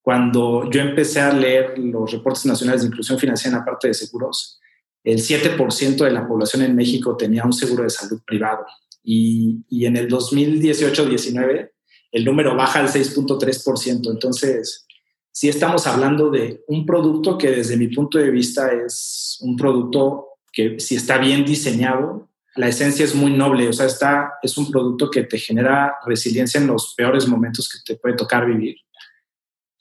cuando 0.01 0.67
yo 0.71 0.81
empecé 0.81 1.21
a 1.21 1.31
leer 1.31 1.77
los 1.77 2.11
reportes 2.11 2.47
nacionales 2.47 2.81
de 2.81 2.87
inclusión 2.87 3.19
financiera 3.19 3.55
en 3.55 3.59
la 3.59 3.65
parte 3.65 3.89
de 3.89 3.93
seguros, 3.93 4.59
el 5.05 5.19
7% 5.19 6.03
de 6.03 6.11
la 6.11 6.27
población 6.27 6.63
en 6.63 6.75
México 6.75 7.15
tenía 7.15 7.45
un 7.45 7.53
seguro 7.53 7.83
de 7.83 7.89
salud 7.89 8.21
privado 8.25 8.65
y, 9.03 9.63
y 9.69 9.85
en 9.85 9.95
el 9.95 10.09
2018-19 10.09 11.69
el 12.11 12.25
número 12.25 12.55
baja 12.55 12.79
al 12.79 12.87
6.3%. 12.87 14.09
Entonces, 14.09 14.85
sí 15.31 15.49
estamos 15.49 15.85
hablando 15.85 16.29
de 16.31 16.63
un 16.67 16.85
producto 16.85 17.37
que 17.37 17.51
desde 17.51 17.77
mi 17.77 17.89
punto 17.89 18.17
de 18.17 18.31
vista 18.31 18.71
es 18.71 19.37
un 19.41 19.55
producto 19.55 20.27
que 20.51 20.79
si 20.79 20.95
está 20.95 21.17
bien 21.17 21.43
diseñado, 21.43 22.29
la 22.55 22.69
esencia 22.69 23.03
es 23.03 23.13
muy 23.13 23.33
noble, 23.33 23.67
o 23.67 23.73
sea, 23.73 23.85
está, 23.85 24.35
es 24.41 24.57
un 24.57 24.71
producto 24.71 25.11
que 25.11 25.23
te 25.23 25.37
genera 25.37 25.97
resiliencia 26.05 26.59
en 26.59 26.67
los 26.67 26.93
peores 26.95 27.27
momentos 27.27 27.67
que 27.67 27.79
te 27.85 27.99
puede 27.99 28.15
tocar 28.15 28.45
vivir. 28.47 28.77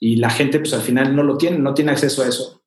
Y 0.00 0.16
la 0.16 0.28
gente, 0.28 0.58
pues 0.58 0.74
al 0.74 0.82
final 0.82 1.14
no 1.14 1.22
lo 1.22 1.38
tiene, 1.38 1.58
no 1.58 1.72
tiene 1.72 1.92
acceso 1.92 2.22
a 2.22 2.28
eso. 2.28 2.63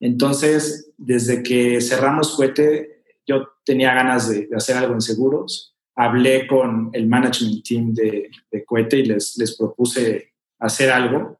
Entonces, 0.00 0.92
desde 0.96 1.42
que 1.42 1.80
cerramos 1.80 2.34
Cohete, 2.34 3.02
yo 3.26 3.48
tenía 3.64 3.94
ganas 3.94 4.28
de, 4.30 4.48
hacer 4.54 4.76
algo 4.76 4.94
en 4.94 5.00
seguros. 5.00 5.74
Hablé 5.96 6.46
con 6.46 6.90
el 6.92 7.06
management 7.06 7.64
team 7.64 7.92
de, 7.92 8.30
de 8.50 8.64
Cohete 8.64 8.98
y 8.98 9.04
les, 9.04 9.36
les 9.36 9.56
propuse 9.56 10.32
hacer 10.58 10.90
algo. 10.90 11.38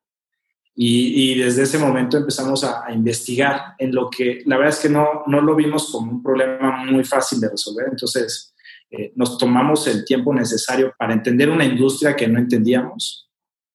Y, 0.80 1.36
desde 1.36 1.64
ese 1.64 1.76
momento 1.76 2.16
empezamos 2.16 2.62
a, 2.62 2.84
investigar 2.92 3.74
en 3.78 3.92
lo 3.92 4.08
que 4.08 4.42
la 4.46 4.56
verdad 4.56 4.74
es 4.74 4.80
que 4.80 4.88
no, 4.88 5.24
no 5.26 5.40
lo 5.40 5.56
vimos 5.56 5.90
como 5.90 6.12
un 6.12 6.22
problema 6.22 6.84
muy 6.84 7.02
fácil 7.04 7.40
de 7.40 7.50
resolver. 7.50 7.86
Entonces, 7.90 8.54
eh, 8.88 9.12
nos 9.16 9.36
tomamos 9.38 9.88
el 9.88 10.04
tiempo 10.04 10.32
necesario 10.32 10.94
para 10.96 11.14
entender 11.14 11.50
una 11.50 11.64
industria 11.64 12.14
que 12.14 12.28
no 12.28 12.38
entendíamos 12.38 13.27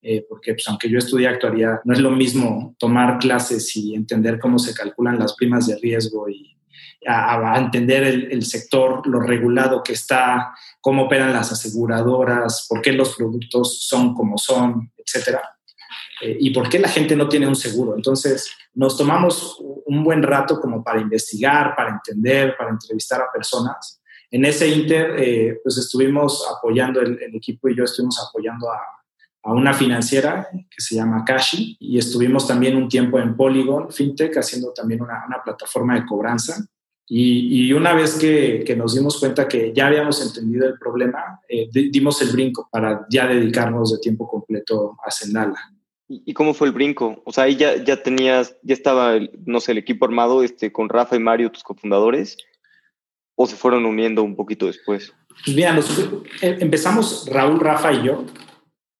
eh, 0.06 0.26
porque 0.28 0.52
pues, 0.52 0.68
aunque 0.68 0.90
yo 0.90 0.98
estudié 0.98 1.28
actuaría, 1.28 1.80
no 1.82 1.94
es 1.94 1.98
lo 1.98 2.10
mismo 2.10 2.76
tomar 2.78 3.18
clases 3.18 3.74
y 3.74 3.94
entender 3.94 4.38
cómo 4.38 4.58
se 4.58 4.74
calculan 4.74 5.18
las 5.18 5.34
primas 5.34 5.66
de 5.66 5.78
riesgo 5.78 6.28
y 6.28 6.58
a, 7.06 7.58
entender 7.58 8.02
el, 8.30 8.44
sector, 8.44 9.06
lo 9.06 9.20
regulado 9.20 9.82
que 9.82 9.94
está, 9.94 10.52
cómo 10.82 11.04
operan 11.04 11.32
las 11.32 11.52
aseguradoras, 11.52 12.66
por 12.68 12.82
qué 12.82 12.92
los 12.92 13.16
productos 13.16 13.86
son 13.86 14.14
como 14.14 14.36
son, 14.36 14.92
etcétera. 14.94 15.40
Eh, 16.20 16.36
y 16.38 16.50
por 16.50 16.68
qué 16.68 16.78
la 16.78 16.88
gente 16.88 17.16
no 17.16 17.26
tiene 17.26 17.48
un 17.48 17.56
seguro. 17.56 17.94
Entonces, 17.96 18.50
nos 18.74 18.98
tomamos 18.98 19.58
un 19.86 20.04
buen 20.04 20.22
rato 20.22 20.60
como 20.60 20.84
para 20.84 21.00
investigar, 21.00 21.74
para 21.74 21.92
entender, 21.92 22.54
para 22.58 22.70
entrevistar 22.70 23.22
a 23.22 23.32
personas. 23.32 24.02
En 24.30 24.44
ese 24.44 24.68
inter, 24.68 25.14
eh, 25.18 25.60
pues 25.62 25.78
estuvimos 25.78 26.46
apoyando, 26.54 27.00
el, 27.00 27.18
el, 27.22 27.34
equipo 27.34 27.70
y 27.70 27.76
yo 27.76 27.84
estuvimos 27.84 28.18
apoyando 28.28 28.70
a, 28.70 28.80
a 29.44 29.52
una 29.52 29.74
financiera 29.74 30.48
que 30.52 30.80
se 30.80 30.94
llama 30.94 31.24
Kashi 31.24 31.76
y 31.78 31.98
estuvimos 31.98 32.46
también 32.46 32.76
un 32.76 32.88
tiempo 32.88 33.18
en 33.18 33.36
Polygon 33.36 33.92
FinTech 33.92 34.36
haciendo 34.38 34.72
también 34.72 35.02
una, 35.02 35.24
una 35.26 35.42
plataforma 35.42 35.94
de 35.94 36.06
cobranza. 36.06 36.66
Y, 37.06 37.66
y 37.66 37.72
una 37.74 37.92
vez 37.92 38.14
que, 38.14 38.64
que, 38.66 38.74
nos 38.74 38.94
dimos 38.94 39.20
cuenta 39.20 39.46
que 39.46 39.74
ya 39.74 39.88
habíamos 39.88 40.24
entendido 40.26 40.66
el 40.66 40.78
problema, 40.78 41.38
eh, 41.46 41.68
dimos 41.70 42.22
el 42.22 42.30
brinco 42.30 42.66
para 42.72 43.06
ya 43.10 43.26
dedicarnos 43.26 43.92
de 43.92 43.98
tiempo 43.98 44.26
completo 44.26 44.96
a 45.04 45.10
Sendala. 45.10 45.58
¿Y 46.08 46.32
cómo 46.32 46.54
fue 46.54 46.68
el 46.68 46.72
brinco? 46.72 47.22
O 47.26 47.32
sea, 47.32 47.44
ahí 47.44 47.56
ya, 47.56 47.82
ya 47.82 48.02
tenías, 48.02 48.56
ya 48.62 48.72
estaba, 48.74 49.16
no 49.44 49.60
sé, 49.60 49.72
el 49.72 49.78
equipo 49.78 50.06
armado 50.06 50.42
este, 50.42 50.72
con 50.72 50.88
Rafa 50.88 51.16
y 51.16 51.18
Mario, 51.18 51.50
tus 51.50 51.62
cofundadores, 51.62 52.38
o 53.36 53.46
se 53.46 53.56
fueron 53.56 53.84
uniendo 53.84 54.22
un 54.22 54.36
poquito 54.36 54.66
después? 54.66 55.12
Pues 55.44 55.56
mira, 55.56 55.78
eh, 56.40 56.56
empezamos 56.60 57.26
Raúl, 57.30 57.60
Rafa 57.60 57.92
y 57.92 58.04
yo. 58.04 58.24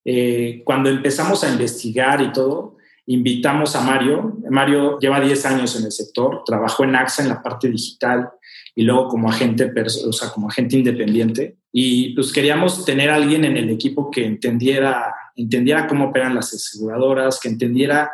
Eh, 0.04 0.62
cuando 0.64 0.90
empezamos 0.90 1.42
a 1.44 1.50
investigar 1.50 2.20
y 2.20 2.32
todo, 2.32 2.76
invitamos 3.06 3.74
a 3.76 3.80
Mario. 3.80 4.38
Mario 4.50 4.98
lleva 4.98 5.20
10 5.20 5.46
años 5.46 5.78
en 5.78 5.84
el 5.86 5.92
sector, 5.92 6.42
trabajó 6.44 6.84
en 6.84 6.96
AXA 6.96 7.22
en 7.22 7.28
la 7.28 7.42
parte 7.42 7.68
digital 7.68 8.30
y 8.74 8.82
luego 8.82 9.08
como 9.08 9.28
agente, 9.28 9.72
o 10.06 10.12
sea, 10.12 10.30
como 10.30 10.48
agente 10.48 10.76
independiente. 10.76 11.56
Y 11.72 12.14
pues 12.14 12.32
queríamos 12.32 12.84
tener 12.84 13.10
a 13.10 13.16
alguien 13.16 13.44
en 13.44 13.56
el 13.56 13.70
equipo 13.70 14.10
que 14.10 14.24
entendiera, 14.24 15.14
entendiera 15.36 15.86
cómo 15.86 16.06
operan 16.06 16.34
las 16.34 16.52
aseguradoras, 16.52 17.40
que 17.40 17.48
entendiera 17.48 18.12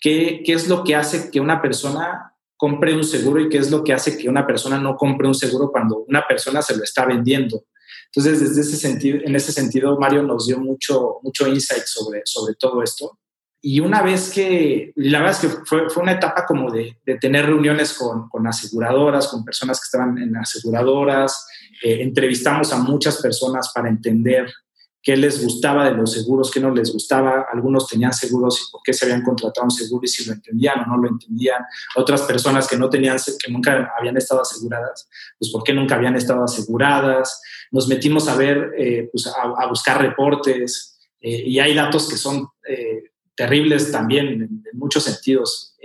qué, 0.00 0.42
qué 0.44 0.52
es 0.52 0.68
lo 0.68 0.84
que 0.84 0.94
hace 0.94 1.30
que 1.30 1.40
una 1.40 1.60
persona 1.60 2.34
compre 2.56 2.94
un 2.94 3.04
seguro 3.04 3.40
y 3.40 3.48
qué 3.48 3.58
es 3.58 3.70
lo 3.70 3.84
que 3.84 3.92
hace 3.92 4.18
que 4.18 4.28
una 4.28 4.46
persona 4.46 4.78
no 4.78 4.96
compre 4.96 5.28
un 5.28 5.34
seguro 5.34 5.70
cuando 5.70 6.04
una 6.08 6.26
persona 6.26 6.60
se 6.60 6.76
lo 6.76 6.82
está 6.82 7.06
vendiendo. 7.06 7.64
Entonces, 8.12 8.40
desde 8.40 8.62
ese 8.62 8.76
sentido, 8.76 9.18
en 9.24 9.36
ese 9.36 9.52
sentido, 9.52 9.98
Mario 9.98 10.22
nos 10.22 10.46
dio 10.46 10.58
mucho, 10.58 11.18
mucho 11.22 11.46
insight 11.46 11.84
sobre, 11.84 12.22
sobre 12.24 12.54
todo 12.54 12.82
esto. 12.82 13.18
Y 13.60 13.80
una 13.80 14.02
vez 14.02 14.30
que, 14.30 14.92
la 14.94 15.18
verdad 15.18 15.42
es 15.42 15.50
que 15.50 15.64
fue, 15.64 15.90
fue 15.90 16.02
una 16.02 16.12
etapa 16.12 16.46
como 16.46 16.70
de, 16.70 16.96
de 17.04 17.18
tener 17.18 17.46
reuniones 17.46 17.92
con, 17.92 18.28
con, 18.28 18.46
aseguradoras, 18.46 19.28
con 19.28 19.44
personas 19.44 19.80
que 19.80 19.84
estaban 19.84 20.16
en 20.16 20.36
aseguradoras, 20.36 21.46
eh, 21.82 21.98
entrevistamos 22.02 22.72
a 22.72 22.78
muchas 22.78 23.20
personas 23.20 23.72
para 23.74 23.88
entender 23.88 24.48
qué 25.02 25.16
les 25.16 25.42
gustaba 25.42 25.84
de 25.84 25.96
los 25.96 26.12
seguros, 26.12 26.50
qué 26.50 26.60
no 26.60 26.70
les 26.70 26.92
gustaba. 26.92 27.46
Algunos 27.52 27.86
tenían 27.86 28.12
seguros 28.12 28.60
y 28.60 28.70
por 28.70 28.82
qué 28.82 28.92
se 28.92 29.06
habían 29.06 29.22
contratado 29.22 29.64
un 29.64 29.70
seguro 29.70 30.02
y 30.04 30.08
si 30.08 30.24
lo 30.24 30.32
entendían 30.32 30.80
o 30.80 30.86
no 30.86 30.96
lo 30.98 31.08
entendían. 31.08 31.62
Otras 31.96 32.22
personas 32.22 32.66
que 32.66 32.76
no 32.76 32.90
tenían, 32.90 33.16
que 33.38 33.52
nunca 33.52 33.92
habían 33.98 34.16
estado 34.16 34.42
aseguradas, 34.42 35.08
pues 35.38 35.50
por 35.50 35.62
qué 35.62 35.72
nunca 35.72 35.94
habían 35.94 36.16
estado 36.16 36.44
aseguradas. 36.44 37.40
Nos 37.70 37.88
metimos 37.88 38.28
a 38.28 38.36
ver, 38.36 38.72
eh, 38.76 39.08
pues 39.12 39.26
a, 39.26 39.66
buscar 39.66 40.00
reportes 40.00 40.98
eh, 41.20 41.42
y 41.46 41.58
hay 41.58 41.74
datos 41.74 42.08
que 42.08 42.16
son 42.16 42.48
eh, 42.68 43.04
terribles 43.34 43.92
también 43.92 44.26
en, 44.28 44.42
en 44.42 44.78
muchos 44.78 45.04
sentidos 45.04 45.76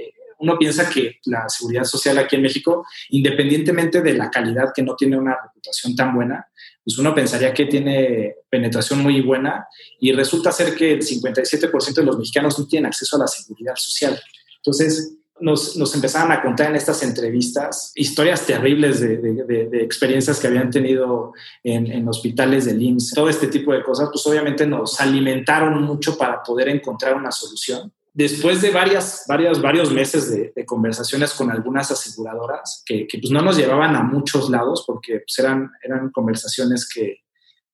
uno 0.43 0.57
piensa 0.57 0.89
que 0.89 1.19
la 1.25 1.47
seguridad 1.47 1.85
social 1.85 2.17
aquí 2.17 2.35
en 2.35 2.41
México, 2.41 2.85
independientemente 3.09 4.01
de 4.01 4.13
la 4.13 4.29
calidad 4.29 4.73
que 4.75 4.83
no 4.83 4.93
tiene 4.93 5.17
una 5.17 5.37
reputación 5.41 5.95
tan 5.95 6.13
buena, 6.13 6.45
pues 6.83 6.97
uno 6.97 7.15
pensaría 7.15 7.53
que 7.53 7.65
tiene 7.65 8.35
penetración 8.49 8.99
muy 8.99 9.21
buena 9.21 9.65
y 10.01 10.11
resulta 10.11 10.51
ser 10.51 10.75
que 10.75 10.91
el 10.91 11.01
57% 11.01 11.93
de 11.93 12.03
los 12.03 12.17
mexicanos 12.17 12.59
no 12.59 12.67
tienen 12.67 12.87
acceso 12.87 13.15
a 13.15 13.19
la 13.19 13.27
seguridad 13.27 13.75
social. 13.77 14.21
Entonces, 14.57 15.15
nos, 15.39 15.77
nos 15.77 15.95
empezaban 15.95 16.33
a 16.33 16.41
contar 16.41 16.69
en 16.69 16.75
estas 16.75 17.01
entrevistas 17.03 17.93
historias 17.95 18.45
terribles 18.45 18.99
de, 18.99 19.69
experiencias 19.81 20.39
que 20.39 20.47
habían 20.47 20.69
tenido 20.69 21.33
en, 21.63 21.89
en, 21.89 22.07
hospitales 22.07 22.65
del 22.65 22.81
IMSS, 22.81 23.13
todo 23.13 23.29
este 23.29 23.47
tipo 23.47 23.73
de 23.73 23.81
cosas, 23.81 24.09
pues 24.11 24.25
obviamente 24.27 24.67
nos 24.67 24.99
alimentaron 24.99 25.81
mucho 25.83 26.17
para 26.17 26.43
poder 26.43 26.67
encontrar 26.67 27.15
una 27.15 27.31
solución 27.31 27.93
después 28.13 28.61
de 28.61 28.69
varias, 28.69 29.25
varias, 29.27 29.61
varios 29.61 29.91
meses 29.91 30.29
de, 30.31 30.65
conversaciones 30.65 31.33
con 31.33 31.51
algunas 31.51 31.91
aseguradoras 31.91 32.83
que, 32.85 33.07
pues 33.11 33.31
no 33.31 33.41
nos 33.41 33.57
llevaban 33.57 33.95
a 33.95 34.03
muchos 34.03 34.49
lados 34.49 34.83
porque 34.85 35.19
pues 35.19 35.39
eran, 35.39 35.71
eran 35.83 36.09
conversaciones 36.11 36.87
que, 36.87 37.17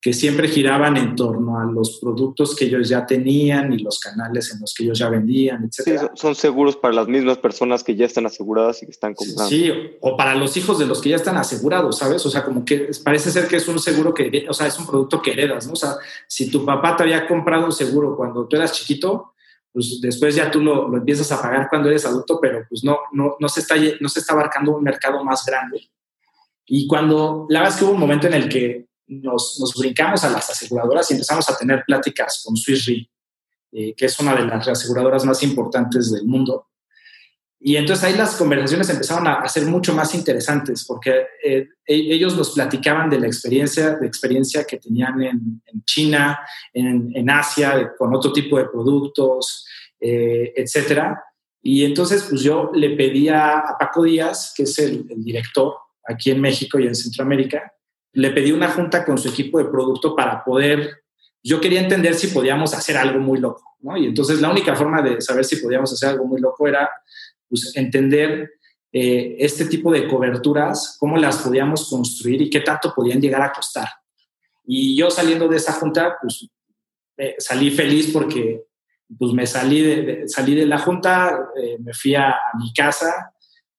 que, 0.01 0.13
siempre 0.13 0.47
giraban 0.47 0.97
en 0.97 1.15
torno 1.15 1.59
a 1.59 1.65
los 1.65 1.99
productos 1.99 2.55
que 2.55 2.65
ellos 2.65 2.89
ya 2.89 3.05
tenían 3.05 3.71
y 3.73 3.79
los 3.79 3.99
canales 3.99 4.51
en 4.53 4.61
los 4.61 4.73
que 4.73 4.83
ellos 4.85 4.97
ya 4.97 5.09
vendían, 5.09 5.65
etc. 5.65 5.99
Sí, 5.99 6.07
son 6.15 6.35
seguros 6.35 6.77
para 6.77 6.95
las 6.95 7.07
mismas 7.07 7.37
personas 7.37 7.83
que 7.83 7.95
ya 7.95 8.05
están 8.05 8.25
aseguradas 8.25 8.81
y 8.81 8.85
que 8.85 8.91
están 8.91 9.13
comprando. 9.13 9.49
Sí, 9.49 9.71
o 10.01 10.17
para 10.17 10.35
los 10.35 10.55
hijos 10.57 10.79
de 10.79 10.87
los 10.87 11.01
que 11.01 11.09
ya 11.09 11.17
están 11.17 11.37
asegurados, 11.37 11.97
¿sabes? 11.97 12.25
O 12.25 12.29
sea, 12.29 12.43
como 12.43 12.65
que 12.65 12.89
parece 13.03 13.29
ser 13.29 13.47
que 13.47 13.57
es 13.57 13.67
un 13.67 13.79
seguro 13.79 14.13
que, 14.13 14.45
o 14.49 14.53
sea, 14.53 14.67
es 14.67 14.79
un 14.79 14.87
producto 14.87 15.21
que 15.21 15.33
heredas, 15.33 15.67
¿no? 15.67 15.73
O 15.73 15.77
sea, 15.77 15.95
si 16.27 16.49
tu 16.49 16.65
papá 16.65 16.95
te 16.95 17.03
había 17.03 17.27
comprado 17.27 17.65
un 17.65 17.71
seguro 17.73 18.15
cuando 18.15 18.47
tú 18.47 18.55
eras 18.55 18.71
chiquito, 18.71 19.33
pues 19.71 19.99
después 20.01 20.35
ya 20.35 20.49
tú 20.49 20.61
lo, 20.61 20.95
empiezas 20.95 21.31
a 21.31 21.41
pagar 21.41 21.67
cuando 21.69 21.89
eres 21.89 22.05
adulto, 22.05 22.39
pero 22.41 22.65
pues 22.67 22.83
no, 22.83 22.97
no, 23.11 23.35
no, 23.39 23.49
se 23.49 23.59
está, 23.61 23.75
no 23.99 24.09
se 24.09 24.19
está 24.19 24.33
abarcando 24.33 24.75
un 24.75 24.83
mercado 24.83 25.23
más 25.23 25.45
grande. 25.45 25.89
Y 26.65 26.87
cuando, 26.87 27.45
la 27.49 27.59
verdad 27.59 27.73
es 27.73 27.79
que 27.79 27.85
hubo 27.85 27.93
un 27.93 27.99
momento 27.99 28.27
en 28.27 28.33
el 28.33 28.49
que 28.49 28.87
nos, 29.07 29.57
nos 29.59 29.73
brincamos 29.73 30.23
a 30.23 30.29
las 30.29 30.49
aseguradoras 30.49 31.09
y 31.09 31.13
empezamos 31.13 31.49
a 31.49 31.57
tener 31.57 31.83
pláticas 31.85 32.43
con 32.45 32.55
Swiss 32.55 32.85
Re, 32.85 33.09
eh, 33.71 33.95
que 33.95 34.05
es 34.05 34.19
una 34.19 34.35
de 34.35 34.45
las 34.45 34.67
aseguradoras 34.67 35.25
más 35.25 35.41
importantes 35.43 36.11
del 36.11 36.25
mundo. 36.25 36.67
Y 37.61 37.75
entonces 37.75 38.05
ahí 38.05 38.15
las 38.15 38.35
conversaciones 38.35 38.89
empezaron 38.89 39.27
a, 39.27 39.45
ser 39.49 39.65
mucho 39.65 39.93
más 39.93 40.15
interesantes 40.15 40.85
porque 40.85 41.25
eh, 41.43 41.67
e, 41.85 41.95
ellos 42.13 42.37
nos 42.37 42.51
platicaban 42.51 43.09
de 43.09 43.19
la 43.19 43.27
experiencia, 43.27 43.95
de 43.95 44.07
experiencia 44.07 44.63
que 44.63 44.77
tenían 44.77 45.21
en, 45.21 45.61
China, 45.85 46.39
en, 46.73 47.11
en, 47.13 47.29
Asia, 47.29 47.91
con 47.97 48.15
otro 48.15 48.31
tipo 48.31 48.57
de 48.57 48.65
productos, 48.65 49.65
eh, 49.99 50.53
etcétera. 50.55 51.21
Y 51.61 51.83
entonces 51.83 52.25
pues 52.29 52.41
yo 52.41 52.71
le 52.73 52.91
pedía 52.91 53.59
a 53.59 53.77
Paco 53.77 54.03
Díaz, 54.03 54.53
que 54.55 54.63
es 54.63 54.79
el, 54.79 55.05
el 55.09 55.21
director 55.21 55.73
aquí 56.07 56.31
en 56.31 56.39
México 56.39 56.79
y 56.79 56.87
en 56.87 56.95
Centroamérica, 56.95 57.73
le 58.13 58.31
pedí 58.31 58.51
una 58.51 58.69
junta 58.69 59.05
con 59.05 59.17
su 59.17 59.29
equipo 59.29 59.59
de 59.59 59.65
producto 59.65 60.15
para 60.15 60.43
poder, 60.43 61.03
yo 61.43 61.61
quería 61.61 61.81
entender 61.81 62.15
si 62.15 62.27
podíamos 62.27 62.73
hacer 62.73 62.97
algo 62.97 63.19
muy 63.19 63.39
loco, 63.39 63.75
¿no? 63.81 63.95
Y 63.97 64.07
entonces 64.07 64.41
la 64.41 64.49
única 64.49 64.75
forma 64.75 65.01
de 65.01 65.21
saber 65.21 65.45
si 65.45 65.57
podíamos 65.57 65.93
hacer 65.93 66.09
algo 66.09 66.25
muy 66.25 66.41
loco 66.41 66.67
era 66.67 66.89
pues, 67.49 67.75
entender 67.75 68.51
eh, 68.91 69.35
este 69.39 69.65
tipo 69.65 69.91
de 69.91 70.07
coberturas, 70.07 70.97
cómo 70.99 71.17
las 71.17 71.37
podíamos 71.37 71.89
construir 71.89 72.41
y 72.41 72.49
qué 72.49 72.61
tanto 72.61 72.93
podían 72.95 73.21
llegar 73.21 73.41
a 73.41 73.51
costar. 73.51 73.87
Y 74.65 74.95
yo 74.95 75.09
saliendo 75.09 75.47
de 75.47 75.57
esa 75.57 75.73
junta, 75.73 76.17
pues 76.21 76.47
salí 77.39 77.69
feliz 77.69 78.11
porque 78.13 78.63
pues 79.17 79.33
me 79.33 79.47
salí 79.47 79.81
de, 79.81 80.23
salí 80.27 80.55
de 80.55 80.65
la 80.65 80.77
junta, 80.77 81.49
eh, 81.59 81.77
me 81.79 81.93
fui 81.93 82.15
a, 82.15 82.35
mi 82.59 82.71
casa, 82.73 83.33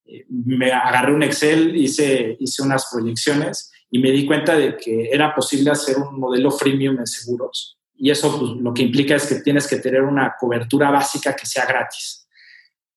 eh, 0.05 0.27
me 0.29 0.73
agarré 0.73 1.15
un 1.15 1.23
Excel, 1.23 1.77
hice, 1.77 2.37
hice 2.41 2.63
unas 2.63 2.89
proyecciones 2.91 3.71
y 3.91 3.99
me 4.01 4.11
di 4.11 4.27
cuenta 4.27 4.57
de 4.57 4.77
que 4.77 5.09
era 5.11 5.35
posible 5.35 5.71
hacer 5.71 5.99
un 5.99 6.19
modelo 6.19 6.51
freemium 6.51 6.99
en 6.99 7.07
seguros. 7.07 7.79
Y 7.95 8.11
eso 8.11 8.39
pues, 8.39 8.53
lo 8.61 8.75
que 8.75 8.83
implica 8.83 9.15
es 9.15 9.27
que 9.27 9.37
tienes 9.37 9.67
que 9.69 9.77
tener 9.77 10.03
una 10.03 10.35
cobertura 10.39 10.91
básica 10.91 11.37
que 11.37 11.47
sea 11.47 11.67
gratis. 11.67 12.20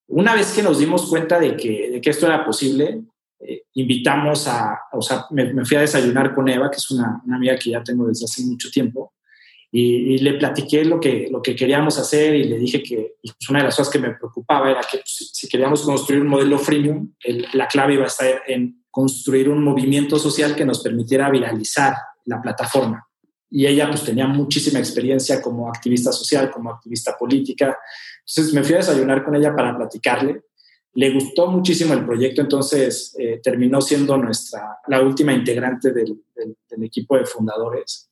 Una 0.08 0.34
vez 0.34 0.52
que 0.52 0.62
nos 0.62 0.78
dimos 0.78 1.08
cuenta 1.08 1.38
de 1.38 1.56
que, 1.56 2.00
esto 2.02 2.26
era 2.26 2.44
posible, 2.44 3.02
eh, 3.40 3.62
invitamos 3.74 4.46
a, 4.46 4.78
o 4.92 5.02
sea, 5.02 5.26
me, 5.30 5.64
fui 5.64 5.76
a 5.76 5.80
desayunar 5.80 6.34
con 6.34 6.48
Eva, 6.48 6.70
que 6.70 6.76
es 6.76 6.90
una, 6.90 7.22
amiga 7.32 7.56
que 7.56 7.70
ya 7.70 7.82
tengo 7.82 8.06
desde 8.06 8.24
hace 8.24 8.42
mucho 8.44 8.70
tiempo, 8.70 9.14
y, 9.70 10.18
le 10.18 10.34
platiqué 10.34 10.84
lo 10.84 11.00
que, 11.00 11.28
lo 11.30 11.42
que 11.42 11.56
queríamos 11.56 11.98
hacer 11.98 12.36
y 12.36 12.44
le 12.44 12.58
dije 12.58 12.80
que 12.80 13.14
pues, 13.20 13.34
una 13.48 13.58
de 13.58 13.64
las 13.64 13.76
cosas 13.76 13.92
que 13.92 13.98
me 13.98 14.14
preocupaba 14.14 14.70
era 14.70 14.80
que 14.82 14.98
pues, 14.98 15.30
si 15.32 15.48
queríamos 15.48 15.82
construir 15.82 16.22
un 16.22 16.28
modelo 16.28 16.58
freemium, 16.58 17.12
la 17.54 17.66
clave 17.66 17.94
iba 17.94 18.04
a 18.04 18.08
estar 18.08 18.42
en 18.46 18.84
construir 18.90 19.48
un 19.48 19.64
movimiento 19.64 20.16
social 20.20 20.54
que 20.54 20.64
nos 20.64 20.80
permitiera 20.80 21.28
viralizar 21.28 21.94
la 22.26 22.40
plataforma. 22.40 23.04
Y 23.50 23.66
ella 23.66 23.88
pues 23.88 24.04
tenía 24.04 24.26
muchísima 24.26 24.78
experiencia 24.78 25.40
como 25.40 25.68
activista 25.68 26.12
social, 26.12 26.50
como 26.50 26.70
activista 26.70 27.16
política, 27.16 27.78
entonces 28.26 28.54
me 28.54 28.64
fui 28.64 28.74
a 28.74 28.78
desayunar 28.78 29.24
con 29.24 29.34
ella 29.34 29.54
para 29.54 29.76
platicarle. 29.76 30.42
Le 30.94 31.10
gustó 31.12 31.48
muchísimo 31.48 31.92
el 31.92 32.04
proyecto, 32.04 32.40
entonces 32.40 33.14
eh, 33.18 33.40
terminó 33.42 33.80
siendo 33.80 34.16
nuestra, 34.16 34.78
la 34.86 35.02
última 35.02 35.32
integrante 35.32 35.92
del, 35.92 36.22
equipo 36.82 37.16
de 37.16 37.26
fundadores. 37.26 38.10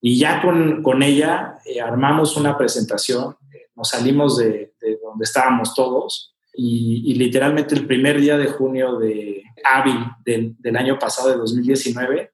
Y 0.00 0.18
ya 0.18 0.42
con, 0.42 0.82
con 0.82 1.02
ella 1.02 1.58
eh, 1.64 1.80
armamos 1.80 2.36
una 2.36 2.56
presentación, 2.56 3.36
eh, 3.52 3.68
nos 3.74 3.90
salimos 3.90 4.38
de, 4.38 4.74
donde 5.02 5.24
estábamos 5.24 5.74
todos 5.74 6.34
y, 6.52 7.14
literalmente 7.14 7.74
el 7.74 7.86
primer 7.86 8.20
día 8.20 8.36
de 8.36 8.46
junio 8.46 8.98
de 8.98 9.42
hábil 9.64 9.98
del, 10.24 10.56
del, 10.58 10.76
año 10.76 10.98
pasado, 10.98 11.30
de 11.30 11.36
2019, 11.36 12.32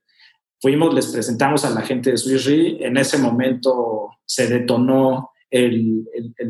fuimos, 0.65 0.95
les 0.95 1.09
presentamos 1.09 1.63
a 1.67 1.71
la 1.71 1.83
gente 1.83 2.11
de 2.11 2.17
Swiss 2.17 2.47
en 2.49 2.97
ese 2.97 3.19
momento 3.19 4.13
se 4.25 4.47
detonó 4.47 5.33
el, 5.51 6.09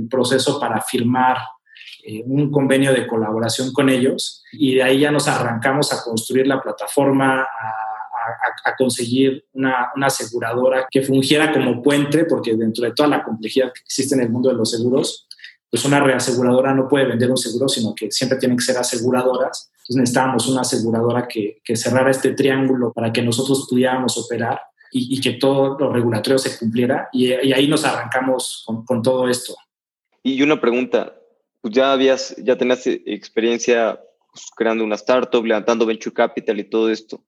proceso 0.08 0.60
para 0.60 0.80
firmar 0.80 1.36
eh, 2.06 2.22
un 2.24 2.48
convenio 2.52 2.92
de 2.92 3.08
colaboración 3.08 3.72
con 3.72 3.88
ellos 3.88 4.44
y 4.52 4.76
de 4.76 4.84
ahí 4.84 5.00
ya 5.00 5.10
nos 5.10 5.26
arrancamos 5.26 5.92
a 5.92 6.00
construir 6.04 6.46
la 6.46 6.62
plataforma, 6.62 7.42
a, 7.42 8.76
conseguir 8.78 9.46
una, 9.52 9.90
aseguradora 10.00 10.86
que 10.88 11.02
fungiera 11.02 11.52
como 11.52 11.82
puente, 11.82 12.24
porque 12.24 12.54
dentro 12.54 12.84
de 12.84 12.92
toda 12.92 13.08
la 13.08 13.24
complejidad 13.24 13.72
que 13.72 13.80
existe 13.80 14.14
en 14.14 14.20
el 14.20 14.30
mundo 14.30 14.48
de 14.48 14.54
los 14.54 14.70
seguros, 14.70 15.26
pues 15.68 15.84
una 15.84 15.98
reaseguradora 15.98 16.72
no 16.72 16.86
puede 16.86 17.06
vender 17.06 17.32
un 17.32 17.36
seguro, 17.36 17.66
sino 17.66 17.92
que 17.96 18.12
siempre 18.12 18.38
tienen 18.38 18.58
que 18.58 18.64
ser 18.64 18.78
aseguradoras. 18.78 19.72
Entonces 19.84 19.96
necesitábamos 19.96 20.48
una 20.48 20.62
aseguradora 20.62 21.28
que, 21.28 21.60
que 21.62 21.76
cerrara 21.76 22.10
este 22.10 22.32
triángulo 22.32 22.90
para 22.92 23.12
que 23.12 23.20
nosotros 23.20 23.66
pudiéramos 23.68 24.16
operar 24.16 24.58
y, 24.96 25.20
que 25.20 25.32
todo 25.32 25.76
lo 25.78 25.92
regulatorio 25.92 26.38
se 26.38 26.56
cumpliera. 26.56 27.08
Y, 27.12 27.32
ahí 27.32 27.66
nos 27.66 27.84
arrancamos 27.84 28.64
con, 28.86 29.02
todo 29.02 29.28
esto. 29.28 29.54
Y 30.22 30.40
una 30.40 30.60
pregunta, 30.60 31.14
pues 31.60 31.74
ya 31.74 31.92
habías, 31.92 32.34
ya 32.38 32.56
tenías 32.56 32.86
experiencia 32.86 34.00
pues, 34.32 34.46
creando 34.56 34.84
una 34.84 34.94
startup, 34.94 35.44
levantando 35.44 35.84
venture 35.84 36.14
capital 36.14 36.60
y 36.60 36.64
todo 36.64 36.90
esto. 36.90 37.22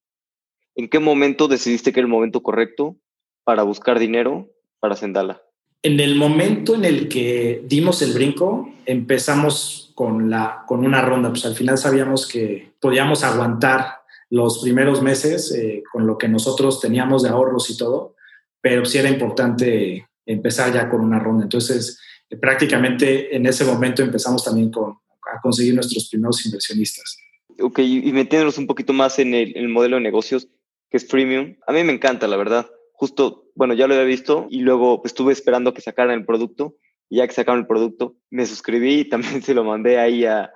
¿En 0.77 0.89
qué 0.89 1.01
momento 1.01 1.49
decidiste 1.49 1.93
que 1.93 2.01
era 2.01 2.07
el 2.07 2.13
momento 2.13 2.43
correcto 2.43 2.97
para 3.45 3.65
buscar 3.65 3.99
dinero 3.99 4.49
para 4.79 4.95
Sendala? 4.95 5.43
En 5.83 6.01
el 6.01 6.15
momento 6.15 6.75
en 6.75 6.85
el 6.85 7.09
que 7.09 7.63
dimos 7.65 8.01
el 8.01 8.13
brinco, 8.13 8.71
empezamos 8.87 9.86
con, 9.97 10.29
la, 10.29 10.63
con 10.67 10.85
una 10.85 11.01
ronda. 11.01 11.31
Pues 11.31 11.47
al 11.47 11.55
final 11.55 11.79
sabíamos 11.79 12.29
que 12.29 12.75
podíamos 12.79 13.25
aguantar 13.25 14.03
los 14.29 14.59
primeros 14.59 15.01
meses 15.01 15.51
eh, 15.53 15.83
con 15.91 16.07
lo 16.07 16.19
que 16.19 16.29
nosotros 16.29 16.81
teníamos 16.81 17.23
de 17.23 17.31
ahorros 17.31 17.71
y 17.71 17.79
todo, 17.79 18.15
pero 18.61 18.85
sí 18.85 18.99
era 18.99 19.09
importante 19.09 20.07
empezar 20.27 20.73
ya 20.73 20.91
con 20.91 21.01
una 21.01 21.19
ronda. 21.19 21.45
Entonces, 21.45 21.99
eh, 22.29 22.37
prácticamente 22.37 23.35
en 23.35 23.47
ese 23.47 23.65
momento 23.65 24.03
empezamos 24.03 24.45
también 24.45 24.71
con, 24.71 24.91
a 25.35 25.41
conseguir 25.41 25.75
nuestros 25.75 26.11
primeros 26.11 26.45
inversionistas. 26.45 27.17
Ok, 27.59 27.79
y 27.79 28.13
metiéndonos 28.13 28.59
un 28.59 28.67
poquito 28.67 28.93
más 28.93 29.19
en 29.19 29.33
el, 29.33 29.57
en 29.57 29.65
el 29.65 29.69
modelo 29.71 29.97
de 29.97 30.03
negocios, 30.03 30.47
que 30.91 30.99
es 30.99 31.09
freemium, 31.09 31.57
a 31.67 31.73
mí 31.73 31.83
me 31.85 31.95
encanta, 31.95 32.29
la 32.29 32.37
verdad. 32.37 32.67
Justo, 32.93 33.47
bueno, 33.55 33.73
ya 33.73 33.87
lo 33.87 33.95
había 33.95 34.05
visto 34.05 34.47
y 34.51 34.61
luego 34.61 35.01
pues, 35.01 35.13
estuve 35.13 35.33
esperando 35.33 35.73
que 35.73 35.81
sacaran 35.81 36.19
el 36.19 36.27
producto 36.27 36.77
ya 37.11 37.27
que 37.27 37.35
sacaron 37.35 37.61
el 37.61 37.67
producto, 37.67 38.17
me 38.31 38.47
suscribí 38.47 39.01
y 39.01 39.09
también 39.09 39.43
se 39.43 39.55
lo 39.55 39.65
mandé 39.65 39.99
ahí 39.99 40.25
a, 40.25 40.51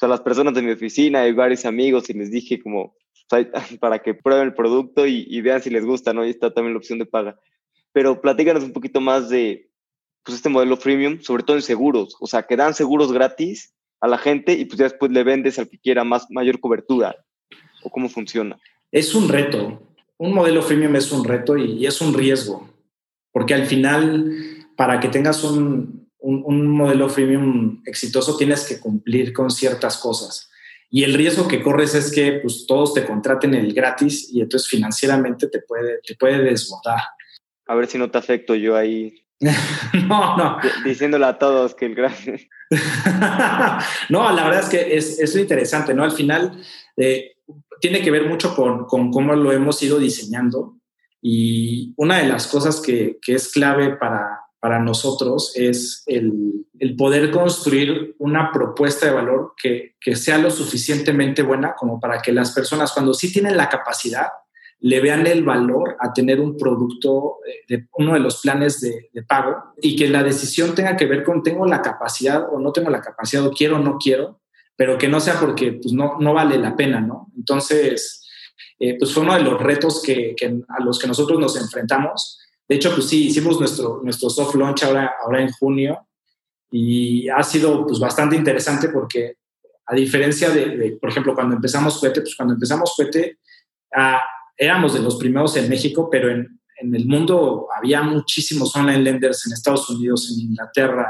a 0.00 0.08
las 0.08 0.20
personas 0.20 0.54
de 0.54 0.62
mi 0.62 0.72
oficina 0.72 1.26
y 1.26 1.32
varios 1.32 1.64
amigos 1.64 2.10
y 2.10 2.14
les 2.14 2.30
dije 2.30 2.60
como 2.62 2.96
para 3.80 4.00
que 4.00 4.14
prueben 4.14 4.48
el 4.48 4.54
producto 4.54 5.06
y, 5.06 5.26
y, 5.28 5.40
vean 5.40 5.62
si 5.62 5.70
les 5.70 5.84
gusta, 5.84 6.12
¿no? 6.12 6.26
Y 6.26 6.30
está 6.30 6.52
también 6.52 6.74
la 6.74 6.78
opción 6.78 6.98
de 6.98 7.06
paga. 7.06 7.38
Pero 7.92 8.20
platícanos 8.20 8.64
un 8.64 8.72
poquito 8.72 9.00
más 9.00 9.28
de 9.28 9.70
pues, 10.24 10.36
este 10.36 10.48
modelo 10.48 10.76
freemium, 10.76 11.20
sobre 11.20 11.42
todo 11.42 11.56
en 11.56 11.62
seguros, 11.62 12.16
o 12.20 12.26
sea, 12.26 12.42
que 12.42 12.56
dan 12.56 12.74
seguros 12.74 13.12
gratis 13.12 13.74
a 14.00 14.08
la 14.08 14.18
gente 14.18 14.52
y 14.52 14.64
pues 14.64 14.78
ya 14.78 14.84
después 14.84 15.10
le 15.10 15.24
vendes 15.24 15.58
al 15.58 15.68
que 15.68 15.78
quiera 15.78 16.04
más, 16.04 16.26
mayor 16.30 16.60
cobertura, 16.60 17.16
o 17.82 17.90
cómo 17.90 18.08
funciona. 18.08 18.58
Es 18.90 19.14
un 19.14 19.28
reto, 19.28 19.82
un 20.18 20.34
modelo 20.34 20.62
freemium 20.62 20.96
es 20.96 21.10
un 21.12 21.24
reto 21.24 21.56
y, 21.56 21.86
es 21.86 22.00
un 22.00 22.14
riesgo, 22.14 22.68
porque 23.32 23.54
al 23.54 23.66
final, 23.66 24.53
para 24.76 25.00
que 25.00 25.08
tengas 25.08 25.44
un, 25.44 26.08
un, 26.18 26.66
modelo 26.66 27.08
freemium 27.08 27.82
exitoso, 27.84 28.36
tienes 28.36 28.64
que 28.64 28.80
cumplir 28.80 29.32
con 29.32 29.50
ciertas 29.50 29.98
cosas. 29.98 30.50
Y 30.90 31.04
el 31.04 31.14
riesgo 31.14 31.48
que 31.48 31.62
corres 31.62 31.94
es 31.94 32.12
que 32.12 32.40
pues, 32.42 32.66
todos 32.66 32.94
te 32.94 33.04
contraten 33.04 33.54
el 33.54 33.74
gratis 33.74 34.28
y 34.32 34.40
entonces 34.40 34.68
financieramente 34.68 35.48
te 35.48 35.60
puede, 35.60 36.00
te 36.06 36.14
puede 36.14 36.42
desbordar. 36.42 37.00
A 37.66 37.74
ver 37.74 37.86
si 37.86 37.98
no 37.98 38.10
te 38.10 38.18
afecto 38.18 38.54
yo 38.54 38.76
ahí. 38.76 39.14
no, 40.08 40.36
no. 40.36 40.58
Diciéndole 40.84 41.26
a 41.26 41.38
todos 41.38 41.74
que 41.74 41.86
el 41.86 41.94
gratis. 41.94 42.48
no, 44.08 44.32
la 44.32 44.44
verdad 44.44 44.60
es 44.60 44.68
que 44.68 44.96
es, 44.96 45.18
es 45.18 45.36
interesante, 45.36 45.92
¿no? 45.94 46.04
Al 46.04 46.12
final, 46.12 46.62
eh, 46.96 47.32
tiene 47.80 48.00
que 48.00 48.10
ver 48.10 48.26
mucho 48.26 48.54
con, 48.54 48.86
con, 48.86 49.10
cómo 49.10 49.34
lo 49.34 49.52
hemos 49.52 49.82
ido 49.82 49.98
diseñando 49.98 50.78
y 51.20 51.92
una 51.96 52.18
de 52.18 52.28
las 52.28 52.46
cosas 52.46 52.80
que, 52.80 53.18
que 53.20 53.34
es 53.34 53.50
clave 53.52 53.96
para, 53.96 54.43
para 54.64 54.78
nosotros 54.78 55.52
es 55.56 56.04
el, 56.06 56.64
el, 56.78 56.96
poder 56.96 57.30
construir 57.30 58.16
una 58.18 58.50
propuesta 58.50 59.04
de 59.04 59.12
valor 59.12 59.52
que, 59.62 59.94
que, 60.00 60.16
sea 60.16 60.38
lo 60.38 60.50
suficientemente 60.50 61.42
buena 61.42 61.74
como 61.74 62.00
para 62.00 62.22
que 62.22 62.32
las 62.32 62.52
personas, 62.52 62.90
cuando 62.92 63.12
sí 63.12 63.30
tienen 63.30 63.58
la 63.58 63.68
capacidad, 63.68 64.28
le 64.80 65.02
vean 65.02 65.26
el 65.26 65.44
valor 65.44 65.98
a 66.00 66.14
tener 66.14 66.40
un 66.40 66.56
producto 66.56 67.40
eh, 67.46 67.64
de 67.68 67.88
uno 67.98 68.14
de 68.14 68.20
los 68.20 68.40
planes 68.40 68.80
de, 68.80 69.10
de, 69.12 69.22
pago 69.22 69.74
y 69.82 69.96
que 69.96 70.08
la 70.08 70.22
decisión 70.22 70.74
tenga 70.74 70.96
que 70.96 71.04
ver 71.04 71.24
con 71.24 71.42
tengo 71.42 71.66
la 71.66 71.82
capacidad 71.82 72.46
o 72.50 72.58
no 72.58 72.72
tengo 72.72 72.88
la 72.88 73.02
capacidad 73.02 73.46
o 73.46 73.50
quiero 73.50 73.76
o 73.76 73.80
no 73.80 73.98
quiero 73.98 74.40
pero 74.76 74.96
que 74.96 75.08
no 75.08 75.20
sea 75.20 75.38
porque 75.38 75.72
pues, 75.72 75.92
no, 75.92 76.16
no 76.20 76.32
vale 76.32 76.56
la 76.56 76.74
pena, 76.74 77.02
¿no? 77.02 77.30
Entonces, 77.36 78.26
eh, 78.78 78.96
pues 78.98 79.12
fue 79.12 79.22
uno 79.22 79.34
de 79.34 79.42
los 79.42 79.60
retos 79.60 80.02
que, 80.02 80.34
que, 80.34 80.46
a 80.68 80.82
los 80.82 80.98
que 80.98 81.06
nosotros 81.06 81.38
nos 81.38 81.56
enfrentamos. 81.60 82.40
De 82.68 82.76
hecho, 82.76 82.94
pues 82.94 83.08
sí, 83.08 83.26
hicimos 83.26 83.58
nuestro, 83.58 84.00
nuestro 84.02 84.30
soft 84.30 84.54
launch 84.54 84.84
ahora, 84.84 85.14
ahora 85.22 85.42
en 85.42 85.50
junio 85.50 86.06
y 86.70 87.28
ha 87.28 87.42
sido 87.42 87.86
pues 87.86 87.98
bastante 87.98 88.36
interesante 88.36 88.88
porque 88.88 89.36
a 89.86 89.94
diferencia 89.94 90.50
de, 90.50 90.96
por 91.00 91.10
ejemplo, 91.10 91.34
cuando 91.34 91.56
empezamos 91.56 92.00
Fuete, 92.00 92.22
pues 92.22 92.34
cuando 92.34 92.54
empezamos 92.54 92.94
Fuete 92.96 93.38
ah, 93.94 94.20
éramos 94.56 94.94
de 94.94 95.00
los 95.00 95.16
primeros 95.16 95.56
en 95.56 95.68
México, 95.68 96.08
pero 96.10 96.30
en, 96.30 96.60
en 96.80 96.94
el 96.94 97.06
mundo 97.06 97.68
había 97.76 98.02
muchísimos 98.02 98.74
online 98.74 99.02
lenders 99.02 99.46
en 99.46 99.52
Estados 99.52 99.88
Unidos, 99.90 100.30
en 100.32 100.46
Inglaterra, 100.48 101.06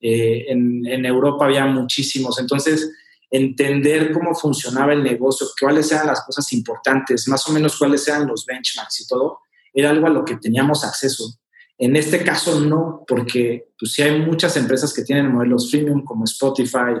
eh, 0.00 0.46
en, 0.48 0.86
en, 0.86 1.04
Europa 1.04 1.46
había 1.46 1.66
muchísimos. 1.66 2.38
Entonces, 2.38 2.90
entender 3.30 4.12
cómo 4.12 4.34
funcionaba 4.34 4.92
el 4.92 5.02
negocio, 5.02 5.46
cuáles 5.58 5.90
eran 5.92 6.06
las 6.06 6.24
cosas 6.24 6.52
importantes, 6.52 7.26
más 7.28 7.46
o 7.48 7.52
menos 7.52 7.76
cuáles 7.76 8.06
eran 8.08 8.26
los 8.26 8.44
benchmarks 8.46 9.00
y 9.00 9.06
todo, 9.06 9.40
era 9.72 9.90
algo 9.90 10.06
a 10.06 10.10
lo 10.10 10.24
que 10.24 10.36
teníamos 10.36 10.84
acceso. 10.84 11.38
En 11.78 11.96
este 11.96 12.22
caso 12.22 12.60
no, 12.60 13.04
porque 13.06 13.70
pues 13.78 13.92
sí 13.92 14.02
hay 14.02 14.20
muchas 14.20 14.56
empresas 14.56 14.92
que 14.92 15.02
tienen 15.02 15.32
modelos 15.32 15.70
freemium 15.70 16.04
como 16.04 16.24
Spotify, 16.24 16.94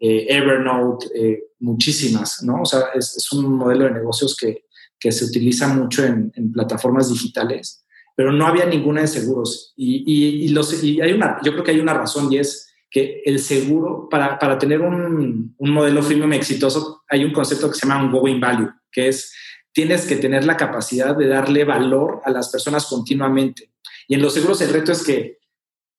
eh, 0.00 0.26
Evernote, 0.28 1.06
eh, 1.14 1.42
muchísimas, 1.60 2.42
¿no? 2.42 2.62
O 2.62 2.64
sea, 2.64 2.84
es, 2.94 3.16
es, 3.16 3.32
un 3.32 3.54
modelo 3.54 3.84
de 3.84 3.92
negocios 3.92 4.36
que, 4.36 4.64
que 4.98 5.12
se 5.12 5.24
utiliza 5.24 5.68
mucho 5.68 6.04
en, 6.04 6.32
en, 6.34 6.52
plataformas 6.52 7.10
digitales, 7.10 7.84
pero 8.16 8.32
no 8.32 8.46
había 8.46 8.66
ninguna 8.66 9.02
de 9.02 9.08
seguros. 9.08 9.72
Y, 9.76 10.04
y, 10.06 10.44
y, 10.44 10.48
los, 10.48 10.82
y 10.82 11.00
hay 11.00 11.12
una, 11.12 11.38
yo 11.44 11.52
creo 11.52 11.64
que 11.64 11.72
hay 11.72 11.80
una 11.80 11.94
razón 11.94 12.32
y 12.32 12.38
es 12.38 12.72
que 12.90 13.22
el 13.24 13.40
seguro, 13.40 14.08
para, 14.08 14.38
para 14.38 14.58
tener 14.58 14.80
un, 14.80 15.54
un, 15.58 15.70
modelo 15.70 16.02
freemium 16.02 16.32
exitoso, 16.32 17.02
hay 17.08 17.24
un 17.24 17.32
concepto 17.32 17.68
que 17.68 17.74
se 17.74 17.86
llama 17.86 18.04
un 18.04 18.12
going 18.12 18.40
value, 18.40 18.70
que 18.90 19.08
es 19.08 19.32
tienes 19.74 20.06
que 20.06 20.16
tener 20.16 20.44
la 20.44 20.56
capacidad 20.56 21.16
de 21.16 21.26
darle 21.26 21.64
valor 21.64 22.22
a 22.24 22.30
las 22.30 22.48
personas 22.48 22.86
continuamente. 22.86 23.72
Y 24.08 24.14
en 24.14 24.22
los 24.22 24.32
seguros 24.32 24.60
el 24.62 24.72
reto 24.72 24.92
es 24.92 25.02
que 25.02 25.38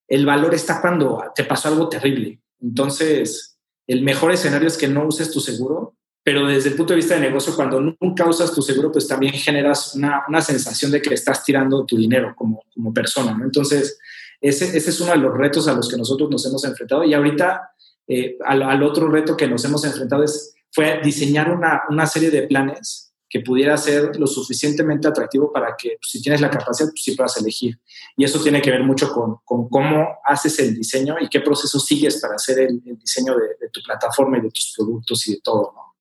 el 0.08 0.26
valor 0.26 0.56
está 0.56 0.82
cuando 0.82 1.24
te 1.36 1.44
pasó 1.44 1.68
algo 1.68 1.90
terrible. 1.90 2.42
Entonces, 2.62 3.58
el 3.86 4.02
mejor 4.02 4.32
escenario 4.32 4.68
es 4.68 4.78
que 4.78 4.88
no 4.88 5.06
uses 5.06 5.30
tu 5.30 5.42
seguro, 5.42 5.96
pero 6.24 6.48
desde 6.48 6.70
el 6.70 6.76
punto 6.76 6.94
de 6.94 6.98
vista 6.98 7.16
de 7.16 7.22
negocio, 7.22 7.56
cuando 7.56 7.80
nunca 7.80 8.28
usas 8.28 8.54
tu 8.54 8.62
seguro, 8.62 8.92
pues 8.92 9.08
también 9.08 9.34
generas 9.34 9.94
una, 9.94 10.24
una 10.28 10.42
sensación 10.42 10.90
de 10.92 11.02
que 11.02 11.14
estás 11.14 11.44
tirando 11.44 11.86
tu 11.86 11.98
dinero 11.98 12.34
como, 12.36 12.64
como 12.74 12.94
persona, 12.94 13.38
¿no? 13.38 13.44
Entonces, 13.44 14.00
ese, 14.42 14.76
ese, 14.76 14.90
es 14.90 15.02
uno 15.02 15.12
de 15.12 15.18
los 15.18 15.38
retos 15.38 15.68
a 15.68 15.74
los 15.74 15.90
que 15.90 15.98
nosotros 15.98 16.30
nos 16.30 16.46
hemos 16.46 16.64
enfrentado. 16.64 17.04
Y 17.04 17.14
ahorita, 17.14 17.72
eh, 18.08 18.38
al, 18.46 18.64
al, 18.64 18.84
otro 18.84 19.10
reto 19.10 19.36
que 19.36 19.48
nos 19.48 19.64
hemos 19.66 19.84
enfrentado 19.84 20.24
es, 20.24 20.56
fue 20.72 21.00
diseñar 21.04 21.52
una, 21.52 21.84
una, 21.90 22.06
serie 22.06 22.32
de 22.32 22.44
planes 22.44 23.05
que 23.36 23.42
pudiera 23.42 23.76
ser 23.76 24.16
lo 24.18 24.28
suficientemente 24.28 25.10
atractivo 25.10 25.52
para 25.52 25.76
que 25.78 25.98
pues, 26.00 26.10
si 26.10 26.22
tienes 26.22 26.40
la 26.40 26.50
capacidad, 26.50 26.88
pues 26.90 27.04
sí 27.04 27.18
puedas 27.18 27.36
elegir. 27.36 27.78
Y 28.16 28.24
eso 28.24 28.42
tiene 28.42 28.62
que 28.62 28.72
ver 28.72 28.82
mucho 28.82 29.12
con, 29.12 29.40
con 29.44 29.68
cómo 29.68 30.08
haces 30.24 30.58
el 30.60 30.74
diseño 30.74 31.18
y 31.20 31.28
qué 31.28 31.42
proceso 31.42 31.78
sigues 31.78 32.22
para 32.22 32.36
hacer 32.36 32.60
el, 32.60 32.82
diseño 32.82 33.36
de, 33.36 33.48
de, 33.60 33.70
tu 33.74 33.82
plataforma 33.82 34.38
y 34.38 34.42
de 34.44 34.52
tus 34.52 34.74
productos 34.74 35.28
y 35.28 35.34
de 35.34 35.42
todo, 35.42 35.74
¿no? 35.76 35.96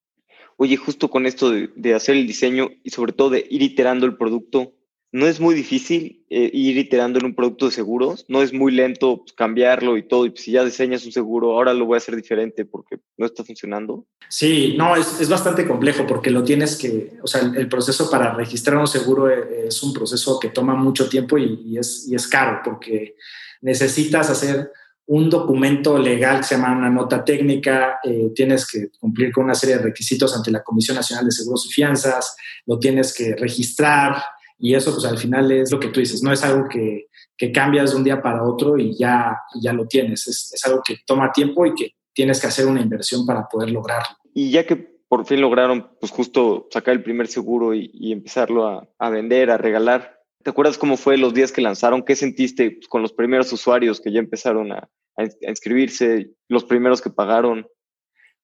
Oye, 0.55 0.77
justo 0.77 1.09
con 1.09 1.25
esto 1.25 1.49
de, 1.49 1.69
de 1.75 1.93
hacer 1.93 2.15
el 2.15 2.25
diseño 2.25 2.69
y 2.81 2.91
sobre 2.91 3.11
todo 3.11 3.31
de 3.31 3.45
ir 3.49 3.61
iterando 3.61 4.05
el 4.05 4.15
producto, 4.15 4.71
no 5.15 5.27
es 5.27 5.39
muy 5.39 5.55
difícil 5.55 6.25
eh, 6.29 6.51
ir 6.51 6.77
iterando 6.77 7.19
en 7.19 7.25
un 7.27 7.35
producto 7.35 7.67
de 7.67 7.71
seguros, 7.71 8.25
no 8.27 8.41
es 8.41 8.51
muy 8.51 8.73
lento 8.73 9.19
pues, 9.19 9.31
cambiarlo 9.31 9.95
y 9.95 10.03
todo, 10.03 10.25
y 10.25 10.31
pues, 10.31 10.43
si 10.43 10.51
ya 10.51 10.65
diseñas 10.65 11.05
un 11.05 11.13
seguro, 11.13 11.53
ahora 11.53 11.73
lo 11.73 11.85
voy 11.85 11.95
a 11.95 11.99
hacer 11.99 12.17
diferente 12.17 12.65
porque 12.65 12.97
no 13.15 13.25
está 13.25 13.45
funcionando. 13.45 14.05
Sí, 14.27 14.75
no, 14.77 14.93
es, 14.93 15.21
es 15.21 15.29
bastante 15.29 15.65
complejo 15.65 16.05
porque 16.05 16.31
lo 16.31 16.43
tienes 16.43 16.75
que, 16.75 17.13
o 17.23 17.27
sea, 17.27 17.49
el, 17.55 17.69
proceso 17.69 18.11
para 18.11 18.33
registrar 18.33 18.75
un 18.75 18.87
seguro 18.87 19.29
es, 19.29 19.67
es 19.73 19.83
un 19.83 19.93
proceso 19.93 20.37
que 20.37 20.49
toma 20.49 20.75
mucho 20.75 21.07
tiempo 21.07 21.37
y, 21.37 21.61
y, 21.65 21.77
es, 21.77 22.05
y 22.09 22.15
es 22.15 22.27
caro 22.27 22.59
porque 22.61 23.15
necesitas 23.61 24.29
hacer 24.29 24.69
un 25.07 25.29
documento 25.29 25.97
legal 25.97 26.39
que 26.39 26.43
se 26.43 26.55
llama 26.55 26.77
una 26.77 26.89
nota 26.89 27.23
técnica, 27.23 27.99
eh, 28.03 28.31
tienes 28.35 28.67
que 28.67 28.89
cumplir 28.99 29.31
con 29.31 29.45
una 29.45 29.55
serie 29.55 29.77
de 29.77 29.83
requisitos 29.83 30.35
ante 30.35 30.51
la 30.51 30.63
Comisión 30.63 30.95
Nacional 30.95 31.25
de 31.25 31.31
Seguros 31.31 31.65
y 31.67 31.71
Fianzas, 31.71 32.35
lo 32.65 32.79
tienes 32.79 33.13
que 33.13 33.35
registrar, 33.35 34.21
y 34.57 34.73
eso, 34.73 34.93
pues 34.93 35.05
al 35.05 35.17
final 35.17 35.51
es 35.51 35.71
lo 35.71 35.79
que 35.79 35.89
tú 35.89 35.99
dices, 35.99 36.23
no 36.23 36.31
es 36.31 36.43
algo 36.43 36.67
que, 36.69 37.07
que 37.37 37.51
cambias 37.51 37.91
de 37.91 37.97
un 37.97 38.03
día 38.03 38.21
para 38.21 38.43
otro 38.43 38.77
y 38.77 38.97
ya, 38.97 39.37
ya 39.61 39.73
lo 39.73 39.87
tienes. 39.87 40.27
Es, 40.27 40.51
es, 40.53 40.65
algo 40.65 40.81
que 40.85 40.97
toma 41.05 41.31
tiempo 41.31 41.65
y 41.65 41.73
que 41.73 41.91
tienes 42.13 42.39
que 42.39 42.47
hacer 42.47 42.65
una 42.65 42.81
inversión 42.81 43.25
para 43.25 43.47
poder 43.47 43.71
lograrlo. 43.71 44.15
Y 44.33 44.51
ya 44.51 44.65
que 44.65 44.75
por 45.07 45.25
fin 45.25 45.41
lograron, 45.41 45.91
pues 45.99 46.11
justo 46.11 46.67
sacar 46.71 46.93
el 46.93 47.03
primer 47.03 47.27
seguro 47.27 47.73
y, 47.73 48.11
empezarlo 48.11 48.67
a, 48.67 48.87
a, 48.97 49.09
vender, 49.09 49.51
a 49.51 49.57
regalar, 49.57 50.19
¿te 50.43 50.49
acuerdas 50.49 50.77
cómo 50.77 50.97
fue 50.97 51.17
los 51.17 51.33
días 51.33 51.51
que 51.51 51.61
lanzaron? 51.61 52.03
¿Qué 52.03 52.15
sentiste 52.15 52.71
pues, 52.71 52.87
con 52.87 53.01
los 53.01 53.13
primeros 53.13 53.51
usuarios 53.51 53.99
que 53.99 54.11
ya 54.11 54.19
empezaron 54.19 54.71
a, 54.71 54.89
a 55.17 55.49
inscribirse, 55.49 56.31
los 56.47 56.63
primeros 56.63 57.01
que 57.01 57.09
pagaron? 57.09 57.67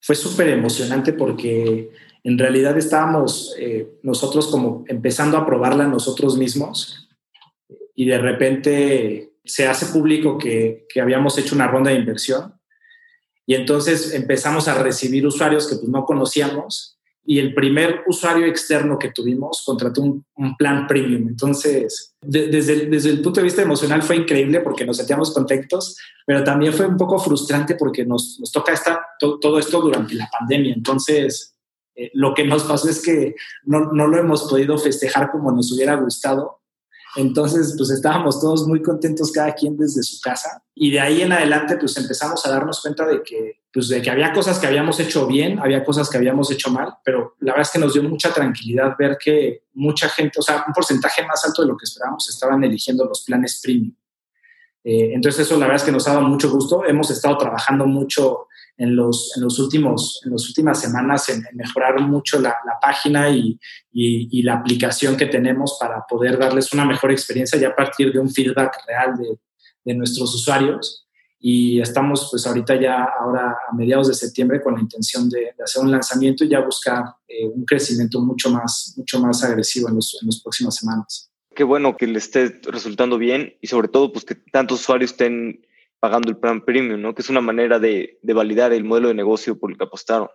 Fue 0.02 0.16
súper 0.16 0.50
emocionante 0.50 1.14
porque 1.14 1.92
en 2.24 2.38
realidad 2.38 2.78
estábamos 2.78 3.56
eh, 3.58 4.00
nosotros 4.04 4.48
como 4.48 4.84
empezando 4.88 5.38
a 5.38 5.46
probarla 5.46 5.88
nosotros 5.88 6.38
mismos 6.38 7.10
y 7.96 8.06
de 8.06 8.18
repente 8.18 9.34
se 9.44 9.68
hace 9.68 9.88
público 9.88 10.38
que, 10.38 10.86
que, 10.90 11.02
habíamos 11.02 11.38
hecho 11.38 11.56
una 11.56 11.68
ronda 11.68 11.92
de 11.92 11.98
inversión 11.98 12.54
y 13.46 13.56
entonces 13.56 14.14
empezamos 14.14 14.68
a 14.68 14.82
recibir 14.82 15.26
usuarios 15.26 15.68
que 15.68 15.76
pues 15.76 15.90
no 15.90 16.06
conocíamos 16.06 17.01
y 17.24 17.40
el 17.40 17.54
primer 17.54 18.02
usuario 18.08 18.46
externo 18.46 18.98
que 18.98 19.12
tuvimos 19.12 19.64
contrató 19.66 20.02
un, 20.02 20.26
plan 20.58 20.88
premium. 20.88 21.28
Entonces, 21.30 22.16
desde, 22.22 22.74
el, 22.74 22.90
desde 22.90 23.10
el 23.12 23.22
punto 23.22 23.40
de 23.40 23.46
vista 23.46 23.62
emocional 23.62 24.02
fue 24.02 24.16
increíble 24.16 24.60
porque 24.62 24.86
nos 24.86 24.98
sentíamos 24.98 25.32
contentos, 25.32 25.98
pero 26.26 26.44
también 26.44 26.74
fue 26.74 26.88
un 26.88 26.98
poco 26.98 27.20
frustrante 27.20 27.76
porque 27.76 28.06
nos, 28.06 28.38
nos 28.40 28.52
toca 28.52 28.74
estar 28.74 29.00
todo 29.20 29.60
esto 29.60 29.82
durante 29.82 30.16
la 30.16 30.30
pandemia. 30.32 30.74
Entonces, 30.74 31.56
eh, 31.96 32.10
lo 32.14 32.34
que 32.34 32.44
nos 32.44 32.64
pasó 32.64 32.90
es 32.90 33.02
que 33.02 33.36
no, 33.64 33.92
no 33.92 34.08
lo 34.08 34.18
hemos 34.18 34.50
podido 34.50 34.78
festejar 34.78 35.32
como 35.32 35.52
nos 35.52 35.72
hubiera 35.72 35.96
gustado 35.96 36.62
entonces, 37.16 37.76
pues 37.78 37.90
estábamos 37.90 38.40
todos 38.40 38.66
muy 38.68 38.82
contentos 38.82 39.32
cada 39.32 39.54
quien 39.54 39.78
desde 39.78 40.04
su 40.04 40.22
casa 40.22 40.64
y 40.74 40.92
de 40.92 41.00
ahí 41.00 41.22
en 41.22 41.34
adelante 41.34 41.78
pues 41.78 41.98
empezamos 41.98 42.46
a 42.46 42.52
darnos 42.52 42.82
cuenta 42.82 43.06
de 43.06 43.22
que, 43.22 43.61
pues, 43.74 43.88
de 43.88 44.02
que 44.02 44.10
había 44.10 44.34
cosas 44.34 44.60
que 44.60 44.68
habíamos 44.68 45.00
hecho 45.00 45.26
bien, 45.28 45.60
había 45.60 45.84
cosas 45.84 46.10
que 46.10 46.18
habíamos 46.18 46.52
hecho 46.52 46.70
mal, 46.70 46.96
pero 47.04 47.36
la 47.40 47.54
verdad 47.54 47.68
es 47.68 47.72
que 47.72 47.80
nos 47.80 47.94
dio 47.94 48.04
mucha 48.04 48.34
tranquilidad 48.34 48.96
ver 48.98 49.18
que 49.18 49.64
mucha 49.74 50.10
gente, 50.10 50.40
o 50.40 50.42
sea, 50.42 50.66
un 50.68 50.74
porcentaje 50.74 51.26
más 51.26 51.46
alto 51.46 51.62
de 51.62 51.70
lo 51.70 51.78
que 51.78 51.86
esperábamos 51.86 52.30
estaban 52.30 52.64
eligiendo 52.64 53.06
los 53.06 53.24
planes 53.24 53.62
premium. 53.64 53.96
Eh, 54.84 55.12
entonces 55.14 55.46
eso 55.46 55.58
la 55.58 55.68
verdad 55.68 55.82
es 55.82 55.84
que 55.84 55.92
nos 55.92 56.08
ha 56.08 56.14
dado 56.14 56.28
mucho 56.28 56.50
gusto. 56.50 56.84
Hemos 56.86 57.12
estado 57.12 57.38
trabajando 57.38 57.86
mucho 57.86 58.48
en 58.78 58.96
los, 58.96 59.32
en 59.36 59.44
los 59.44 59.60
últimos, 59.60 60.22
en 60.26 60.32
las 60.32 60.48
últimas 60.48 60.82
semanas 60.82 61.30
en, 61.30 61.44
mejorar 61.54 62.00
mucho 62.02 62.40
la, 62.40 62.56
página 62.82 63.30
y, 63.30 63.60
y, 63.92 64.42
la 64.42 64.56
aplicación 64.56 65.16
que 65.16 65.28
tenemos 65.28 65.78
para 65.80 66.04
poder 66.08 66.40
darles 66.40 66.74
una 66.74 66.84
mejor 66.84 67.12
experiencia 67.12 67.60
ya 67.60 67.70
a 67.70 67.76
partir 67.76 68.12
de 68.12 68.18
un 68.18 68.30
feedback 68.32 68.76
real 68.88 69.16
de, 69.18 69.38
de 69.86 69.94
nuestros 69.94 70.34
usuarios. 70.34 71.08
Y 71.44 71.82
estamos 71.82 72.28
pues 72.30 72.46
ahorita 72.46 72.80
ya 72.80 73.04
ahora 73.20 73.58
a 73.68 73.76
mediados 73.76 74.08
de 74.08 74.14
septiembre 74.14 74.62
con 74.62 74.76
la 74.76 74.82
intención 74.82 75.28
de, 75.28 75.56
hacer 75.64 75.82
un 75.82 75.92
lanzamiento 75.92 76.46
y 76.46 76.50
ya 76.50 76.60
buscar 76.62 77.04
eh, 77.28 77.48
un 77.48 77.66
crecimiento 77.66 78.22
mucho 78.22 78.52
más, 78.52 78.94
mucho 78.96 79.20
más 79.20 79.44
agresivo 79.44 79.90
en, 79.90 79.96
los, 79.96 80.18
en 80.22 80.28
las 80.28 80.40
próximas 80.40 80.76
semanas. 80.76 81.32
Qué 81.56 81.64
bueno 81.64 81.98
que 81.98 82.08
le 82.08 82.20
esté 82.20 82.62
resultando 82.64 83.18
bien 83.18 83.56
y 83.60 83.68
sobre 83.68 83.88
todo 83.88 84.14
pues 84.14 84.24
que 84.24 84.36
tantos 84.36 84.82
usuarios 84.82 85.12
estén 85.12 85.66
pagando 86.00 86.30
el 86.30 86.38
plan 86.38 86.66
premium, 86.66 87.00
¿no? 87.00 87.14
Que 87.14 87.22
es 87.22 87.30
una 87.30 87.42
manera 87.42 87.80
de, 87.80 88.20
validar 88.24 88.74
el 88.74 88.84
modelo 88.84 89.10
de 89.10 89.14
negocio 89.14 89.58
por 89.58 89.72
el 89.72 89.78
que 89.78 89.84
apostaron. 89.84 90.30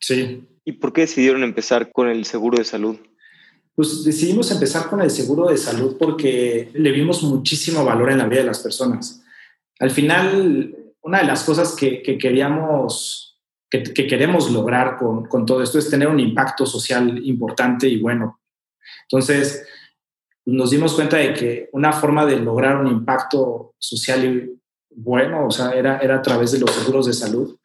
Sí. 0.00 0.44
¿Y 0.64 0.72
por 0.72 0.92
qué 0.92 1.02
decidieron 1.02 1.44
empezar 1.44 1.92
con 1.92 2.08
el 2.08 2.24
seguro 2.24 2.58
de 2.58 2.64
salud? 2.64 2.96
Pues 3.74 4.02
decidimos 4.02 4.50
empezar 4.50 4.88
con 4.88 5.00
el 5.00 5.10
seguro 5.10 5.48
de 5.48 5.56
salud 5.56 5.96
porque 5.98 6.70
le 6.74 6.90
vimos 6.90 7.22
muchísimo 7.22 7.84
valor 7.84 8.10
en 8.10 8.18
la 8.18 8.26
vida 8.26 8.40
de 8.40 8.46
las 8.46 8.58
personas. 8.58 9.22
Al 9.80 9.90
final, 9.90 10.76
una 11.02 11.18
de 11.18 11.24
las 11.24 11.42
cosas 11.42 11.74
que, 11.74 12.02
queríamos, 12.02 13.40
que, 13.68 13.82
queremos 13.82 14.50
lograr 14.50 14.96
con, 14.96 15.26
con 15.26 15.44
todo 15.44 15.62
esto 15.62 15.78
es 15.78 15.90
tener 15.90 16.08
un 16.08 16.20
impacto 16.20 16.64
social 16.64 17.20
importante 17.24 17.88
y 17.88 17.98
bueno. 17.98 18.40
Entonces, 19.10 19.66
nos 20.44 20.70
dimos 20.70 20.94
cuenta 20.94 21.16
de 21.16 21.34
que 21.34 21.68
una 21.72 21.92
forma 21.92 22.24
de 22.26 22.36
lograr 22.36 22.76
un 22.76 22.86
impacto 22.86 23.74
social 23.78 24.50
bueno, 24.90 25.46
o 25.46 25.50
sea, 25.50 25.70
era, 25.70 25.98
era 25.98 26.16
a 26.16 26.22
través 26.22 26.52
de 26.52 26.58
los 26.58 26.70
seguros 26.70 27.06
de 27.06 27.12
salud, 27.12 27.56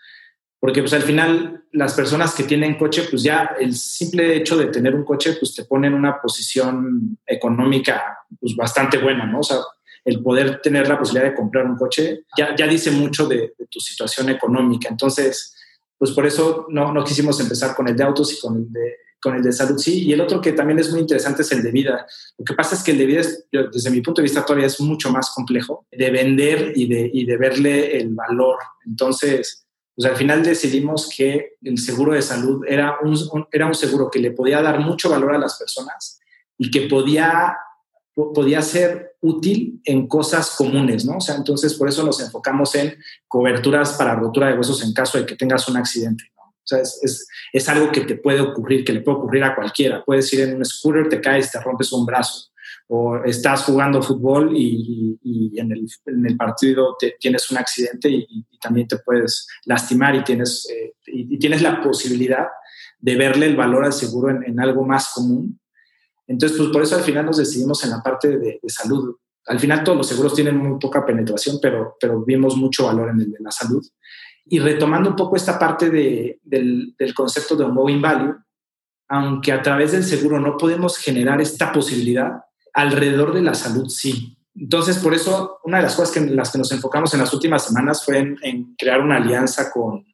porque 0.60 0.82
pues 0.82 0.94
al 0.94 1.02
final 1.02 1.66
las 1.72 1.94
personas 1.94 2.34
que 2.34 2.44
tienen 2.44 2.78
coche, 2.78 3.04
pues 3.10 3.24
ya 3.24 3.56
el 3.60 3.76
simple 3.76 4.36
hecho 4.36 4.56
de 4.58 4.68
tener 4.68 4.96
un 4.96 5.04
coche, 5.04 5.34
pues 5.34 5.54
te 5.54 5.66
pone 5.66 5.88
en 5.88 5.94
una 5.94 6.22
posición 6.22 7.18
económica 7.26 8.20
pues 8.40 8.56
bastante 8.56 8.98
buena, 8.98 9.26
¿no? 9.26 9.40
O 9.40 9.44
sea, 9.44 9.58
el 10.06 10.22
poder 10.22 10.62
tener 10.62 10.88
la 10.88 10.98
posibilidad 10.98 11.32
de 11.32 11.36
comprar 11.36 11.66
un 11.66 11.76
coche 11.76 12.24
ya, 12.38 12.56
ya 12.56 12.68
dice 12.68 12.92
mucho 12.92 13.28
de, 13.28 13.54
tu 13.70 13.80
situación 13.80 14.30
económica. 14.30 14.88
Entonces, 14.90 15.54
pues 15.98 16.12
por 16.12 16.26
eso 16.26 16.68
no, 16.70 16.94
no 16.94 17.04
quisimos 17.04 17.40
empezar 17.40 17.76
con 17.76 17.88
el 17.88 17.96
de 17.96 18.04
autos 18.04 18.32
y 18.34 18.40
con 18.40 18.56
el 18.56 18.72
de 18.72 18.96
con 19.26 19.36
el 19.36 19.42
de 19.42 19.52
salud 19.52 19.80
sí, 19.80 20.04
y 20.04 20.14
el 20.14 20.22
otro 20.22 20.40
que 20.40 20.52
también 20.52 20.78
es 20.78 20.92
muy 20.92 21.00
interesante 21.00 21.42
es 21.42 21.52
el 21.52 21.64
de 21.64 21.72
vida. 21.72 22.06
Lo 22.38 22.46
que 22.46 22.54
pasa 22.54 22.76
es 22.76 22.84
que 22.84 22.92
el 22.92 23.00
de 23.00 23.06
vida, 23.08 23.24
desde 23.74 23.90
mi 23.90 24.02
punto 24.02 24.22
de 24.22 24.24
vista, 24.24 24.46
todavía 24.46 24.68
es 24.68 24.80
mucho 24.80 25.10
más 25.10 25.32
complejo 25.32 25.88
de 25.92 26.12
vender 26.12 26.74
y 26.76 26.88
de, 26.88 27.10
y 27.12 27.26
de 27.26 27.36
verle 27.36 27.98
el 27.98 28.14
valor. 28.14 28.60
Entonces, 28.86 29.66
pues 29.96 30.08
al 30.08 30.16
final 30.16 30.44
decidimos 30.44 31.10
que 31.10 31.54
el 31.64 31.80
seguro 31.80 32.14
de 32.14 32.22
salud 32.22 32.64
era 32.68 32.98
un, 33.02 33.48
era 33.52 33.66
un 33.66 33.74
seguro 33.74 34.12
que 34.12 34.20
le 34.20 34.30
podía 34.30 34.62
dar 34.62 34.80
mucho 34.80 35.10
valor 35.10 35.34
a 35.34 35.40
las 35.40 35.58
personas 35.58 36.20
y 36.58 36.70
que 36.70 36.82
podía, 36.82 37.58
podía 38.16 38.62
ser 38.62 39.18
útil 39.22 39.82
en 39.84 40.08
cosas 40.08 40.52
comunes, 40.52 41.06
¿no? 41.06 41.18
O 41.18 41.22
sea, 41.22 41.36
entonces 41.36 41.74
por 41.74 41.90
eso 41.90 42.04
nos 42.04 42.22
enfocamos 42.22 42.74
en 42.76 42.98
coberturas 43.28 43.94
para 43.94 44.16
rotura 44.16 44.48
de 44.48 44.58
huesos 44.58 44.84
en 44.84 44.94
caso 44.94 45.18
de 45.18 45.26
que 45.26 45.36
tengas 45.36 45.68
un 45.68 45.78
accidente. 45.78 46.24
O 46.38 46.68
sea, 46.68 46.80
es, 46.80 47.28
es, 47.54 47.70
algo 47.70 47.92
que 47.92 48.02
te 48.02 48.16
puede 48.16 48.42
ocurrir, 48.42 48.84
que 48.84 48.94
le 48.94 49.02
puede 49.02 49.18
ocurrir 49.18 49.44
a 49.44 49.54
cualquiera. 49.54 50.04
Puedes 50.04 50.34
ir 50.34 50.42
en 50.42 50.56
un 50.56 50.66
scooter, 50.66 51.08
te 51.08 51.22
caes, 51.22 51.52
te 51.52 51.60
rompes 51.60 51.92
un 51.92 52.08
brazo. 52.08 52.50
O 52.88 53.24
estás 53.24 53.64
jugando 53.64 54.02
fútbol 54.02 54.52
y, 54.56 55.20
y 55.22 55.60
en, 55.60 55.72
el, 55.72 55.86
en, 56.08 56.26
el, 56.26 56.36
partido 56.36 56.96
te, 57.00 57.18
tienes 57.20 57.52
un 57.52 57.58
accidente 57.58 58.10
y, 58.10 58.46
también 58.60 58.88
te 58.88 58.98
puedes 58.98 59.48
lastimar 59.66 60.16
y 60.16 60.24
tienes, 60.24 60.68
eh, 60.72 60.96
y, 61.06 61.38
tienes 61.38 61.62
la 61.62 61.84
posibilidad 61.84 62.48
de 63.00 63.16
verle 63.16 63.46
el 63.46 63.56
valor 63.56 63.86
al 63.86 63.94
seguro 63.94 64.32
en, 64.32 64.44
en, 64.44 64.60
algo 64.60 64.84
más 64.84 65.12
común. 65.14 65.60
Entonces, 66.28 66.58
pues 66.58 66.70
por 66.70 66.82
eso 66.82 66.96
al 66.96 67.04
final 67.04 67.26
nos 67.26 67.38
decidimos 67.38 67.84
en 67.84 67.92
la 67.92 68.02
parte 68.02 68.38
de, 68.38 68.60
de 68.62 68.70
salud. 68.70 69.16
Al 69.48 69.60
final 69.60 69.84
todos 69.84 69.98
los 69.98 70.08
seguros 70.08 70.34
tienen 70.34 70.58
muy 70.58 70.80
poca 70.80 71.06
penetración, 71.06 71.60
pero, 71.62 71.96
pero 72.00 72.24
vimos 72.24 72.56
mucho 72.58 72.86
valor 72.86 73.10
en 73.10 73.22
el 73.22 73.32
de 73.32 73.40
la 73.40 73.52
salud. 73.52 73.86
Y 74.46 74.60
retomando 74.60 75.10
un 75.10 75.16
poco 75.16 75.36
esta 75.36 75.58
parte 75.58 75.90
de, 75.90 76.40
del, 76.44 76.96
del, 76.98 77.14
concepto 77.14 77.56
de 77.56 77.68
moving 77.68 78.02
value, 78.02 78.36
aunque 79.08 79.52
a 79.52 79.62
través 79.62 79.92
del 79.92 80.04
seguro 80.04 80.40
no 80.40 80.58
podemos 80.58 80.98
generar 80.98 81.42
esta 81.42 81.72
posibilidad, 81.72 82.42
alrededor 82.74 83.34
de 83.34 83.42
la 83.42 83.54
salud 83.54 83.88
sí. 83.88 84.38
Entonces, 84.56 84.98
por 84.98 85.14
eso, 85.14 85.60
una 85.64 85.78
de 85.78 85.84
las 85.84 85.96
cosas 85.96 86.14
que, 86.14 86.20
en 86.20 86.36
las 86.36 86.52
que 86.52 86.58
nos 86.58 86.72
enfocamos 86.72 87.14
en 87.14 87.20
las 87.20 87.34
últimas 87.34 87.66
semanas 87.66 88.04
fue 88.04 88.20
en, 88.20 88.38
en 88.42 88.76
crear 88.76 89.02
una 89.02 89.18
alianza 89.18 89.72
con, 89.72 90.06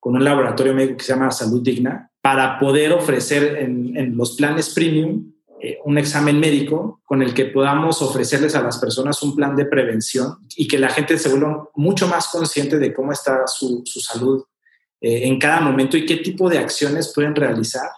con, 0.00 0.14
un 0.14 0.24
laboratorio 0.24 0.74
médico 0.74 0.98
que 0.98 1.04
se 1.04 1.12
llama 1.12 1.30
Salud 1.30 1.62
Digna 1.62 2.10
para 2.20 2.58
poder 2.58 2.92
ofrecer 2.92 3.58
en, 3.58 3.96
en 3.96 4.16
los 4.16 4.36
planes 4.36 4.70
premium 4.70 5.31
eh, 5.64 5.78
un 5.84 5.96
examen 5.96 6.40
médico 6.40 7.00
con 7.04 7.22
el 7.22 7.32
que 7.32 7.44
podamos 7.44 8.02
ofrecerles 8.02 8.56
a 8.56 8.62
las 8.62 8.78
personas 8.78 9.22
un 9.22 9.36
plan 9.36 9.54
de 9.54 9.64
prevención 9.64 10.38
y 10.56 10.66
que 10.66 10.76
la 10.76 10.88
gente 10.88 11.16
se 11.16 11.28
vuelva 11.28 11.68
mucho 11.76 12.08
más 12.08 12.26
consciente 12.32 12.80
de 12.80 12.92
cómo 12.92 13.12
está 13.12 13.46
su, 13.46 13.84
salud 13.86 14.42
eh, 15.00 15.28
en 15.28 15.38
cada 15.38 15.60
momento 15.60 15.96
y 15.96 16.04
qué 16.04 16.16
tipo 16.16 16.50
de 16.50 16.58
acciones 16.58 17.12
pueden 17.14 17.36
realizar 17.36 17.88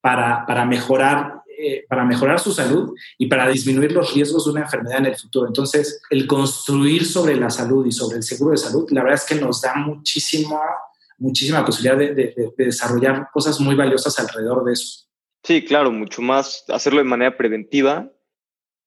para, 0.00 0.46
para 0.46 0.64
mejorar 0.64 1.42
eh, 1.60 1.84
para 1.88 2.04
mejorar 2.04 2.38
su 2.38 2.52
salud 2.52 2.94
y 3.18 3.26
para 3.26 3.48
disminuir 3.48 3.90
los 3.90 4.14
riesgos 4.14 4.44
de 4.44 4.52
una 4.52 4.60
enfermedad 4.60 4.98
en 4.98 5.06
el 5.06 5.16
futuro. 5.16 5.48
Entonces, 5.48 6.00
el 6.10 6.24
construir 6.24 7.04
sobre 7.04 7.34
la 7.34 7.50
salud 7.50 7.84
y 7.84 7.90
sobre 7.90 8.18
el 8.18 8.22
seguro 8.22 8.52
de 8.52 8.58
salud, 8.58 8.88
la 8.92 9.02
verdad 9.02 9.20
es 9.20 9.28
que 9.28 9.44
nos 9.44 9.60
da 9.60 9.74
muchísima, 9.74 10.60
muchísima 11.18 11.64
posibilidad 11.64 11.98
de, 11.98 12.14
de 12.14 12.54
desarrollar 12.56 13.28
cosas 13.32 13.58
muy 13.58 13.74
valiosas 13.74 14.16
alrededor 14.20 14.64
de 14.64 14.74
eso. 14.74 15.07
Sí, 15.42 15.64
claro, 15.64 15.90
mucho 15.92 16.22
más 16.22 16.64
hacerlo 16.68 16.98
de 16.98 17.04
manera 17.04 17.36
preventiva 17.36 18.10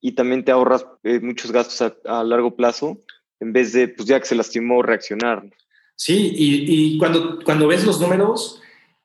y 0.01 0.13
también 0.13 0.43
te 0.43 0.51
ahorras 0.51 0.85
eh, 1.03 1.19
muchos 1.19 1.51
gastos 1.51 1.93
a, 2.05 2.23
largo 2.23 2.55
plazo 2.55 3.01
en 3.39 3.53
vez 3.53 3.73
de, 3.73 3.87
pues 3.87 4.07
ya 4.07 4.19
que 4.19 4.25
se 4.25 4.35
lastimó, 4.35 4.81
reaccionar. 4.83 5.43
Sí, 5.95 6.33
y, 6.35 6.97
cuando, 6.97 7.39
cuando 7.43 7.67
ves 7.67 7.85
los 7.85 7.99
números 7.99 8.61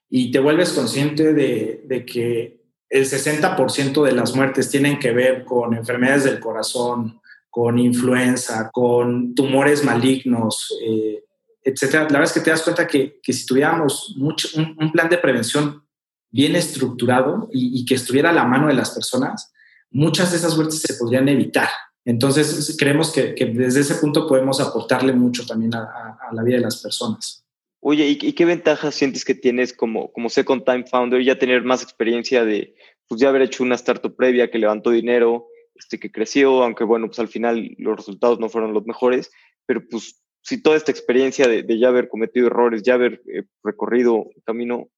y 0.09 0.31
te 0.31 0.39
vuelves 0.39 0.73
consciente 0.73 1.33
de, 1.35 2.05
que 2.07 2.63
el 2.89 3.05
60% 3.05 4.05
de 4.05 4.13
las 4.13 4.35
muertes 4.35 4.71
tienen 4.71 4.99
que 4.99 5.13
ver 5.13 5.45
con 5.45 5.75
enfermedades 5.75 6.25
del 6.25 6.41
corazón, 6.41 7.21
con 7.51 7.79
influenza, 7.79 8.71
con 8.73 9.35
tumores 9.35 9.85
malignos, 9.85 10.75
eh, 10.83 11.25
etcétera. 11.63 12.05
La 12.05 12.19
verdad 12.19 12.25
es 12.25 12.33
que 12.33 12.41
te 12.41 12.51
das 12.51 12.63
cuenta 12.63 12.87
que, 12.87 13.21
que 13.23 13.33
si 13.33 13.45
tuviéramos 13.45 14.15
mucho, 14.17 14.49
un, 14.57 14.93
plan 14.93 15.09
de 15.09 15.19
prevención 15.19 15.86
bien 16.31 16.57
estructurado 16.57 17.49
y, 17.53 17.85
que 17.85 17.95
estuviera 17.95 18.31
a 18.31 18.33
la 18.33 18.45
mano 18.45 18.69
de 18.69 18.75
las 18.75 18.91
personas, 18.91 19.53
muchas 19.91 20.31
de 20.31 20.39
esas 20.39 20.57
muertes 20.57 20.81
se 20.81 20.95
podrían 20.95 21.29
evitar. 21.29 21.69
Entonces, 22.05 22.77
creemos 22.79 23.13
que, 23.13 23.35
desde 23.55 23.81
ese 23.81 23.95
punto 23.97 24.29
podemos 24.29 24.61
aportarle 24.61 25.13
mucho 25.13 25.47
también 25.47 25.75
a, 25.75 26.19
la 26.33 26.43
vida 26.43 26.57
de 26.57 26.63
las 26.63 26.83
personas. 26.83 27.45
Oye, 27.81 28.07
¿y, 28.07 28.33
qué 28.33 28.45
ventajas 28.45 28.95
sientes 28.95 29.25
que 29.25 29.35
tienes 29.35 29.73
como, 29.73 30.13
como 30.13 30.29
Second 30.29 30.65
Time 30.65 30.87
Founder, 30.87 31.23
ya 31.23 31.39
tener 31.39 31.63
más 31.65 31.83
experiencia 31.83 32.45
de, 32.45 32.75
pues 33.09 33.21
ya 33.21 33.29
haber 33.29 33.43
hecho 33.43 33.63
una 33.63 33.77
startup 33.77 34.15
previa 34.15 34.51
que 34.51 34.59
levantó 34.59 34.91
dinero, 34.91 35.47
este, 35.75 35.99
que 35.99 36.11
creció, 36.11 36.63
aunque 36.63 36.85
bueno, 36.85 37.07
pues 37.07 37.19
al 37.19 37.29
final 37.29 37.75
los 37.79 37.97
resultados 37.97 38.41
no 38.41 38.49
fueron 38.49 38.73
los 38.73 38.87
mejores, 38.87 39.31
pero 39.67 39.83
pues 39.89 40.23
si 40.43 40.63
toda 40.63 40.77
esta 40.77 40.93
experiencia 40.93 41.49
de, 41.49 41.65
ya 41.79 41.89
haber 41.89 42.09
cometido 42.09 42.47
errores, 42.47 42.83
ya 42.83 42.95
haber 42.95 43.21
eh, 43.27 43.43
recorrido 43.65 44.15
un 44.15 44.43
camino, 44.45 44.89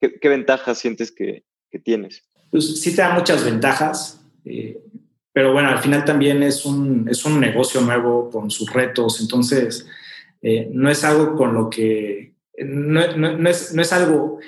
¿Qué, 0.00 0.28
ventajas 0.28 0.78
sientes 0.78 1.10
que, 1.10 1.44
tienes? 1.84 2.22
Pues 2.50 2.80
sí 2.80 2.96
te 2.96 3.02
da 3.02 3.12
muchas 3.12 3.44
ventajas, 3.44 4.24
eh, 4.44 4.80
pero 5.32 5.52
bueno, 5.52 5.68
al 5.68 5.78
final 5.78 6.04
también 6.06 6.42
es 6.42 6.64
un, 6.64 7.06
es 7.10 7.24
un 7.26 7.38
negocio 7.38 7.82
nuevo 7.82 8.30
con 8.30 8.50
sus 8.50 8.72
retos, 8.72 9.20
entonces 9.20 9.86
eh, 10.40 10.68
no 10.72 10.90
es 10.90 11.04
algo 11.04 11.36
con 11.36 11.52
lo 11.52 11.68
que, 11.68 12.34
no, 12.58 13.00
es, 13.48 13.74
no 13.74 13.82
es 13.82 13.92
algo 13.92 14.38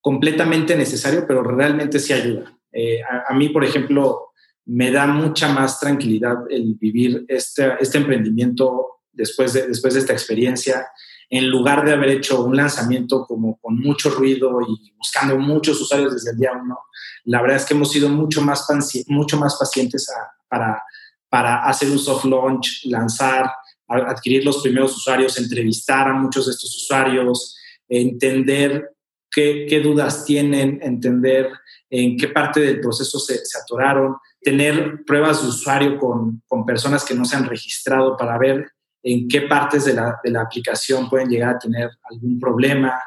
completamente 0.00 0.76
necesario, 0.76 1.26
pero 1.26 1.42
realmente 1.42 1.98
sí 1.98 2.12
ayuda. 2.12 2.56
Eh, 2.72 3.00
a, 3.02 3.34
mí, 3.34 3.48
por 3.48 3.64
ejemplo, 3.64 4.32
me 4.66 4.90
da 4.90 5.06
mucha 5.06 5.52
más 5.52 5.80
tranquilidad 5.80 6.36
el 6.50 6.74
vivir 6.74 7.24
este, 7.28 7.72
este 7.80 7.98
emprendimiento 7.98 9.00
después 9.12 9.52
de, 9.52 9.66
después 9.66 9.94
de 9.94 10.00
esta 10.00 10.12
experiencia, 10.12 10.86
en 11.30 11.48
lugar 11.50 11.84
de 11.84 11.92
haber 11.92 12.10
hecho 12.10 12.44
un 12.44 12.56
lanzamiento 12.56 13.24
como 13.26 13.58
con 13.58 13.78
mucho 13.78 14.10
ruido 14.10 14.60
y 14.62 14.92
buscando 14.96 15.36
muchos 15.38 15.80
usuarios 15.80 16.14
desde 16.14 16.30
el 16.30 16.38
día 16.38 16.52
uno. 16.52 16.78
La 17.24 17.42
verdad 17.42 17.58
es 17.58 17.64
que 17.66 17.74
hemos 17.74 17.90
sido 17.92 18.08
mucho 18.08 18.40
más, 18.40 18.66
mucho 19.08 19.36
más 19.36 19.56
pacientes 19.56 20.06
para, 20.48 20.82
para 21.28 21.64
hacer 21.64 21.90
un 21.90 21.98
soft 21.98 22.24
launch, 22.24 22.84
lanzar, 22.86 23.50
adquirir 23.88 24.44
los 24.44 24.62
primeros 24.62 24.96
usuarios, 24.96 25.38
entrevistar 25.38 26.08
a 26.08 26.14
muchos 26.14 26.46
de 26.46 26.52
estos 26.52 26.74
usuarios, 26.76 27.56
entender 27.88 28.90
qué, 29.30 29.80
dudas 29.82 30.24
tienen, 30.24 30.80
entender 30.82 31.50
en 31.90 32.16
qué 32.16 32.28
parte 32.28 32.60
del 32.60 32.80
proceso 32.80 33.18
se, 33.18 33.40
atoraron, 33.62 34.16
tener 34.40 35.04
pruebas 35.04 35.42
de 35.42 35.48
usuario 35.48 35.98
con, 35.98 36.42
con, 36.46 36.66
personas 36.66 37.04
que 37.04 37.14
no 37.14 37.24
se 37.24 37.36
han 37.36 37.46
registrado 37.46 38.16
para 38.16 38.38
ver 38.38 38.72
en 39.02 39.28
qué 39.28 39.42
partes 39.42 39.84
de 39.84 39.94
la, 39.94 40.18
de 40.22 40.30
la 40.30 40.42
aplicación 40.42 41.08
pueden 41.08 41.28
llegar 41.28 41.54
a 41.54 41.58
tener 41.58 41.90
algún 42.10 42.38
problema 42.38 42.98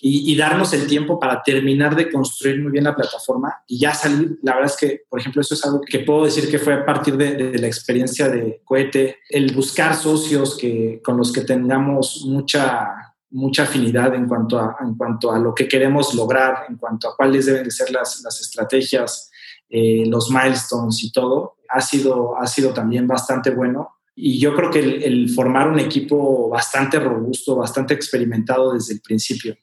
y, 0.00 0.36
darnos 0.36 0.72
el 0.72 0.86
tiempo 0.86 1.18
para 1.18 1.42
terminar 1.42 1.96
de 1.96 2.10
construir 2.10 2.62
muy 2.62 2.70
bien 2.70 2.84
la 2.84 2.94
plataforma 2.94 3.62
y 3.66 3.80
ya 3.80 3.92
salir. 3.92 4.38
La 4.42 4.54
verdad 4.54 4.70
es 4.72 4.76
que, 4.76 5.02
por 5.08 5.18
ejemplo, 5.18 5.40
eso 5.40 5.54
es 5.54 5.64
algo 5.64 5.80
que 5.80 6.00
puedo 6.00 6.24
decir 6.24 6.48
que 6.50 6.58
fue 6.58 6.74
a 6.74 6.86
partir 6.86 7.16
de, 7.16 7.58
la 7.58 7.66
experiencia 7.66 8.28
de 8.28 8.60
Cohete, 8.64 9.18
el 9.28 9.52
buscar 9.54 9.96
socios 9.96 10.56
que, 10.56 11.00
con 11.02 11.16
los 11.16 11.32
que 11.32 11.40
tengamos 11.40 12.24
mucha 12.26 13.08
mucha 13.30 13.64
afinidad 13.64 14.14
en 14.14 14.26
cuanto, 14.26 14.58
a, 14.58 14.78
en 14.80 14.94
cuanto 14.94 15.30
a 15.30 15.38
lo 15.38 15.54
que 15.54 15.68
queremos 15.68 16.14
lograr, 16.14 16.64
en 16.66 16.76
cuanto 16.76 17.08
a 17.08 17.14
cuáles 17.14 17.44
deben 17.44 17.64
de 17.64 17.70
ser 17.70 17.90
las, 17.90 18.22
las 18.22 18.40
estrategias, 18.40 19.30
eh, 19.68 20.04
los 20.06 20.30
milestones 20.30 21.04
y 21.04 21.12
todo, 21.12 21.56
ha 21.68 21.80
sido, 21.82 22.38
ha 22.38 22.46
sido 22.46 22.72
también 22.72 23.06
bastante 23.06 23.50
bueno. 23.50 23.97
Y 24.20 24.40
yo 24.40 24.52
creo 24.56 24.68
que 24.68 24.80
el, 24.80 25.30
formar 25.30 25.68
un 25.68 25.78
equipo 25.78 26.48
bastante 26.48 26.98
robusto, 26.98 27.54
bastante 27.54 27.94
experimentado 27.94 28.72
desde 28.72 28.94
el 28.94 29.00
principio. 29.00 29.56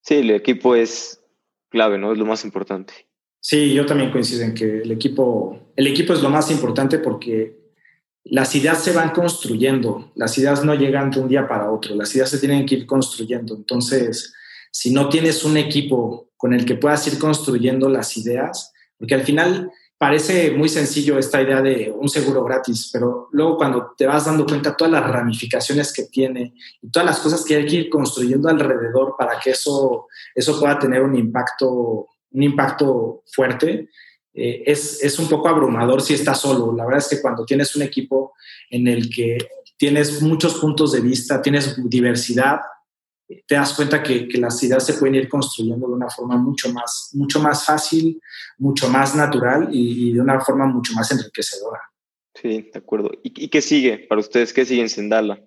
Sí, 0.00 0.14
el 0.14 0.30
equipo 0.30 0.74
es 0.74 1.20
clave, 1.68 1.98
¿no? 1.98 2.10
Es 2.12 2.18
lo 2.18 2.24
más 2.24 2.42
importante. 2.42 2.94
Sí, 3.38 3.74
yo 3.74 3.84
también 3.84 4.10
coincido 4.10 4.44
en 4.44 4.54
que 4.54 4.78
el 4.78 4.90
equipo, 4.92 5.72
el 5.76 5.86
equipo 5.88 6.14
es 6.14 6.22
lo 6.22 6.30
más 6.30 6.50
importante 6.50 6.98
porque 6.98 7.58
las 8.24 8.54
ideas 8.56 8.82
se 8.82 8.92
van 8.92 9.10
construyendo, 9.10 10.10
las 10.14 10.38
ideas 10.38 10.64
no 10.64 10.74
llegan 10.74 11.10
de 11.10 11.20
un 11.20 11.28
día 11.28 11.46
para 11.46 11.70
otro, 11.70 11.94
las 11.94 12.14
ideas 12.14 12.30
se 12.30 12.38
tienen 12.38 12.64
que 12.64 12.76
ir 12.76 12.86
construyendo. 12.86 13.54
Entonces, 13.54 14.32
si 14.70 14.90
no 14.90 15.10
tienes 15.10 15.44
un 15.44 15.58
equipo 15.58 16.30
con 16.38 16.54
el 16.54 16.64
que 16.64 16.76
puedas 16.76 17.06
ir 17.08 17.18
construyendo 17.18 17.90
las 17.90 18.16
ideas, 18.16 18.72
porque 18.96 19.14
al 19.14 19.22
final 19.24 19.70
parece 19.98 20.52
muy 20.52 20.68
sencillo 20.68 21.18
esta 21.18 21.42
idea 21.42 21.60
de 21.60 21.92
un 21.94 22.08
seguro 22.08 22.44
gratis, 22.44 22.88
pero 22.92 23.28
luego 23.32 23.56
cuando 23.56 23.94
te 23.96 24.06
vas 24.06 24.26
dando 24.26 24.46
cuenta 24.46 24.76
todas 24.76 24.92
las 24.92 25.10
ramificaciones 25.10 25.92
que 25.92 26.04
tiene 26.04 26.54
y 26.80 26.88
todas 26.88 27.04
las 27.04 27.18
cosas 27.18 27.44
que 27.44 27.56
hay 27.56 27.66
que 27.66 27.76
ir 27.76 27.90
construyendo 27.90 28.48
alrededor 28.48 29.16
para 29.18 29.40
que 29.40 29.50
eso, 29.50 30.06
eso 30.34 30.60
pueda 30.60 30.78
tener 30.78 31.02
un 31.02 31.16
impacto, 31.16 32.06
un 32.30 32.42
impacto 32.42 33.24
fuerte, 33.26 33.88
eh, 34.32 34.62
es, 34.66 35.02
es, 35.02 35.18
un 35.18 35.28
poco 35.28 35.48
abrumador 35.48 36.00
si 36.00 36.14
estás 36.14 36.40
solo. 36.40 36.72
La 36.76 36.84
verdad 36.84 37.00
es 37.00 37.08
que 37.08 37.20
cuando 37.20 37.44
tienes 37.44 37.74
un 37.74 37.82
equipo 37.82 38.34
en 38.70 38.86
el 38.86 39.10
que 39.10 39.36
tienes 39.76 40.22
muchos 40.22 40.60
puntos 40.60 40.92
de 40.92 41.00
vista, 41.00 41.42
tienes 41.42 41.76
diversidad, 41.88 42.60
te 43.46 43.54
das 43.54 43.74
cuenta 43.74 44.02
que, 44.02 44.26
que, 44.26 44.38
las 44.38 44.62
ideas 44.62 44.86
se 44.86 44.94
pueden 44.94 45.16
ir 45.16 45.28
construyendo 45.28 45.86
de 45.86 45.94
una 45.94 46.08
forma 46.08 46.36
mucho 46.36 46.72
más, 46.72 47.10
mucho 47.12 47.40
más 47.40 47.64
fácil, 47.64 48.20
mucho 48.58 48.88
más 48.88 49.14
natural 49.14 49.68
y, 49.70 50.12
de 50.12 50.20
una 50.20 50.40
forma 50.40 50.66
mucho 50.66 50.94
más 50.94 51.10
enriquecedora. 51.10 51.80
Sí, 52.34 52.70
de 52.72 52.78
acuerdo. 52.78 53.10
¿Y, 53.22 53.44
¿Y, 53.44 53.48
qué 53.48 53.60
sigue 53.60 53.98
para 53.98 54.20
ustedes? 54.20 54.52
¿Qué 54.52 54.64
sigue 54.64 54.82
en 54.82 54.88
Sendala? 54.88 55.40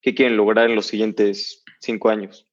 ¿Qué 0.00 0.14
quieren 0.14 0.36
lograr 0.36 0.68
en 0.68 0.76
los 0.76 0.86
siguientes 0.86 1.64
cinco 1.80 2.08
años? 2.08 2.46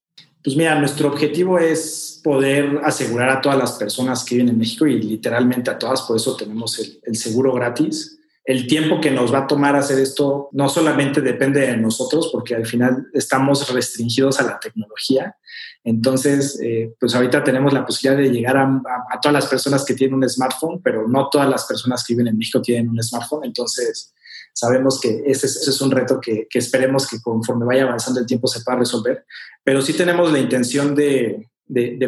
Pues 0.44 0.56
mira, 0.56 0.80
nuestro 0.80 1.10
objetivo 1.10 1.60
es 1.60 2.20
poder 2.24 2.80
asegurar 2.84 3.30
a 3.30 3.42
todas 3.42 3.60
las 3.60 3.74
personas 3.74 4.24
que 4.24 4.36
viven 4.36 4.50
en 4.50 4.58
México 4.58 4.88
y 4.88 5.00
literalmente 5.00 5.70
a 5.70 5.78
todas, 5.78 6.02
por 6.02 6.16
eso 6.16 6.36
tenemos 6.36 6.80
el, 7.04 7.16
seguro 7.16 7.54
gratis. 7.54 8.20
El 8.52 8.68
tiempo 8.68 9.00
que 9.00 9.12
nos 9.12 9.34
va 9.34 9.40
a 9.40 9.48
tomar 9.48 9.78
hacer 9.78 9.98
esto 9.98 10.50
no 10.52 10.68
solamente 10.68 11.22
depende 11.22 11.62
de 11.62 11.78
nosotros, 11.78 12.28
porque 12.34 12.54
al 12.54 12.66
final 12.66 13.08
estamos 13.14 13.72
restringidos 13.74 14.42
a 14.42 14.44
la 14.44 14.60
tecnología. 14.60 15.38
Entonces, 15.86 16.60
eh, 16.62 16.94
pues 17.00 17.16
ahorita 17.16 17.46
tenemos 17.46 17.72
la 17.72 17.86
posibilidad 17.86 18.22
de 18.22 18.30
llegar 18.30 18.58
a, 18.58 18.82
todas 19.22 19.34
las 19.34 19.48
personas 19.48 19.86
que 19.86 19.94
tienen 19.94 20.16
un 20.16 20.30
smartphone, 20.30 20.82
pero 20.84 21.08
no 21.08 21.30
todas 21.30 21.50
las 21.50 21.64
personas 21.64 22.04
que 22.06 22.14
viven 22.14 22.28
en 22.28 22.38
México 22.38 22.62
tienen 22.62 22.90
un 22.90 23.02
smartphone. 23.02 23.46
Entonces, 23.46 24.14
Sabemos 24.54 25.00
que 25.00 25.24
ese 25.26 25.48
es, 25.48 25.80
un 25.80 25.92
reto 25.92 26.20
que, 26.20 26.46
esperemos 26.54 27.08
que 27.08 27.22
conforme 27.22 27.64
vaya 27.66 27.84
avanzando 27.84 28.20
el 28.20 28.26
tiempo 28.26 28.50
se 28.50 28.60
pueda 28.60 28.80
resolver, 28.80 29.24
pero 29.64 29.82
sí 29.82 29.94
tenemos 29.94 30.30
la 30.30 30.40
intención 30.40 30.94
de, 30.94 31.48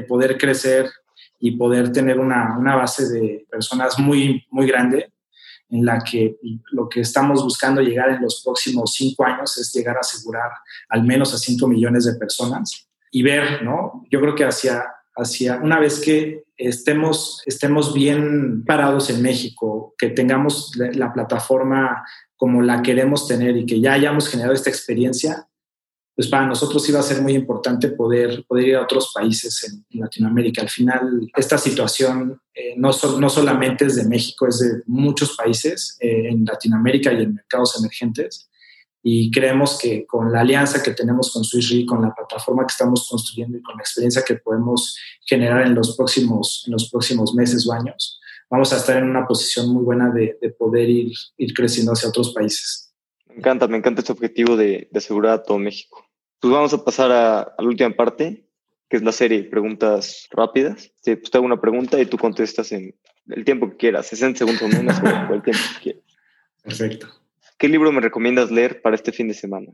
poder 0.09 0.37
crecer 0.37 0.91
y 1.39 1.55
poder 1.55 1.93
tener 1.93 2.19
una, 2.19 2.59
base 2.75 3.07
de 3.07 3.45
personas 3.49 3.97
muy, 3.97 4.45
muy 4.51 4.67
grande 4.67 5.12
en 5.73 5.85
la 5.85 6.03
que 6.03 6.37
lo 6.71 6.87
que 6.87 7.01
estamos 7.01 7.43
buscando 7.43 7.81
llegar 7.81 8.09
en 8.11 8.21
los 8.21 8.43
próximos 8.43 8.93
cinco 8.93 9.25
años 9.25 9.57
es 9.57 9.73
llegar 9.73 9.97
a 9.97 10.01
asegurar 10.01 10.51
al 10.89 11.03
menos 11.03 11.33
a 11.33 11.39
cinco 11.39 11.67
millones 11.67 12.05
de 12.05 12.13
personas 12.13 12.87
y 13.09 13.23
ver, 13.23 13.63
¿no? 13.63 14.05
Yo 14.11 14.21
creo 14.21 14.35
que 14.35 14.45
hacia, 14.45 14.85
hacia 15.15 15.57
una 15.57 15.79
vez 15.79 15.99
que 15.99 16.43
estemos, 16.57 17.41
estemos 17.47 17.91
bien 17.91 18.63
parados 18.65 19.09
en 19.09 19.23
México, 19.23 19.95
que 19.97 20.09
tengamos 20.09 20.71
la 20.75 21.11
plataforma 21.11 22.05
como 22.35 22.61
la 22.61 22.83
queremos 22.83 23.27
tener 23.27 23.57
y 23.57 23.65
que 23.65 23.81
ya 23.81 23.93
hayamos 23.93 24.29
generado 24.29 24.53
esta 24.53 24.69
experiencia, 24.69 25.47
pues 26.15 26.27
para 26.27 26.45
nosotros 26.45 26.87
iba 26.89 26.99
a 26.99 27.03
ser 27.03 27.21
muy 27.21 27.33
importante 27.33 27.89
poder, 27.89 28.45
poder 28.47 28.67
ir 28.67 28.75
a 28.75 28.83
otros 28.83 29.11
países 29.13 29.63
en, 29.63 29.83
Latinoamérica. 29.99 30.61
Al 30.61 30.69
final, 30.69 31.29
esta 31.35 31.57
situación 31.57 32.39
eh, 32.53 32.75
no, 32.77 32.91
no 33.19 33.29
solamente 33.29 33.85
es 33.85 33.95
de 33.95 34.07
México, 34.07 34.47
es 34.47 34.59
de 34.59 34.81
muchos 34.85 35.35
países 35.35 35.97
eh, 35.99 36.29
en 36.29 36.45
Latinoamérica 36.45 37.11
y 37.13 37.23
en 37.23 37.35
mercados 37.35 37.77
emergentes. 37.79 38.49
Y 39.01 39.31
creemos 39.31 39.77
que 39.79 40.05
con 40.05 40.31
la 40.31 40.41
alianza 40.41 40.81
que 40.81 40.91
tenemos 40.91 41.31
con 41.33 41.43
SwissRe, 41.43 41.85
con 41.85 42.01
la 42.01 42.13
plataforma 42.13 42.65
que 42.65 42.71
estamos 42.71 43.07
construyendo 43.09 43.57
y 43.57 43.61
con 43.61 43.75
la 43.75 43.81
experiencia 43.81 44.23
que 44.23 44.35
podemos 44.35 44.97
generar 45.25 45.65
en 45.65 45.75
los 45.75 45.97
próximos, 45.97 46.63
en 46.67 46.73
los 46.73 46.89
próximos 46.89 47.33
meses 47.33 47.67
o 47.67 47.73
años, 47.73 48.19
vamos 48.49 48.71
a 48.71 48.77
estar 48.77 48.97
en 48.97 49.09
una 49.09 49.27
posición 49.27 49.69
muy 49.69 49.83
buena 49.83 50.11
de, 50.11 50.37
poder 50.57 50.89
ir, 50.89 51.11
ir, 51.37 51.53
creciendo 51.53 51.91
hacia 51.91 52.09
otros 52.09 52.33
países. 52.33 52.92
Me 53.33 53.39
encanta, 53.39 53.67
me 53.67 53.77
encanta 53.77 54.01
este 54.01 54.11
objetivo 54.11 54.55
de, 54.55 54.89
asegurar 54.93 55.33
a 55.33 55.43
todo 55.43 55.57
México. 55.57 56.07
Pues 56.39 56.53
vamos 56.53 56.73
a 56.73 56.83
pasar 56.83 57.11
a, 57.11 57.55
la 57.57 57.65
última 57.65 57.89
parte, 57.91 58.45
que 58.89 58.97
es 58.97 59.03
la 59.03 59.11
serie 59.11 59.41
de 59.41 59.49
preguntas 59.49 60.27
rápidas. 60.31 60.91
Sí, 61.01 61.15
pues 61.15 61.31
te 61.31 61.37
hago 61.37 61.45
una 61.45 61.59
pregunta 61.59 61.99
y 61.99 62.05
tú 62.05 62.17
contestas 62.17 62.71
en 62.71 62.95
el 63.27 63.43
tiempo 63.43 63.69
que 63.69 63.77
quieras, 63.77 64.07
60 64.07 64.39
segundos 64.39 64.69
menos 64.69 64.97
o 65.01 65.33
el 65.33 65.41
tiempo 65.41 65.61
que 65.75 65.81
quieras. 65.81 66.03
Perfecto. 66.61 67.07
¿Qué 67.57 67.67
libro 67.67 67.91
me 67.91 68.01
recomiendas 68.01 68.51
leer 68.51 68.81
para 68.81 68.95
este 68.95 69.11
fin 69.11 69.27
de 69.27 69.33
semana? 69.33 69.71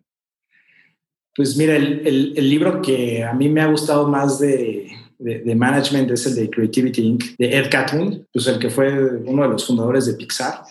Pues 1.35 1.57
mira, 1.57 1.75
el, 1.75 2.33
el 2.35 2.49
libro 2.49 2.81
que 2.81 3.23
a 3.23 3.33
mí 3.33 3.49
me 3.49 3.61
ha 3.61 3.67
gustado 3.67 4.07
más 4.07 4.39
de, 4.39 4.89
de, 5.19 5.55
management 5.55 6.09
es 6.11 6.25
el 6.25 6.35
de 6.35 6.49
Creativity 6.49 7.01
Inc. 7.01 7.23
de 7.37 7.57
Ed 7.57 7.69
Catmull, 7.69 8.25
pues 8.31 8.47
el 8.47 8.57
que 8.57 8.69
fue 8.69 9.17
uno 9.17 9.43
de 9.43 9.49
los 9.49 9.67
fundadores 9.67 10.05
de 10.05 10.13
Pixar. 10.13 10.63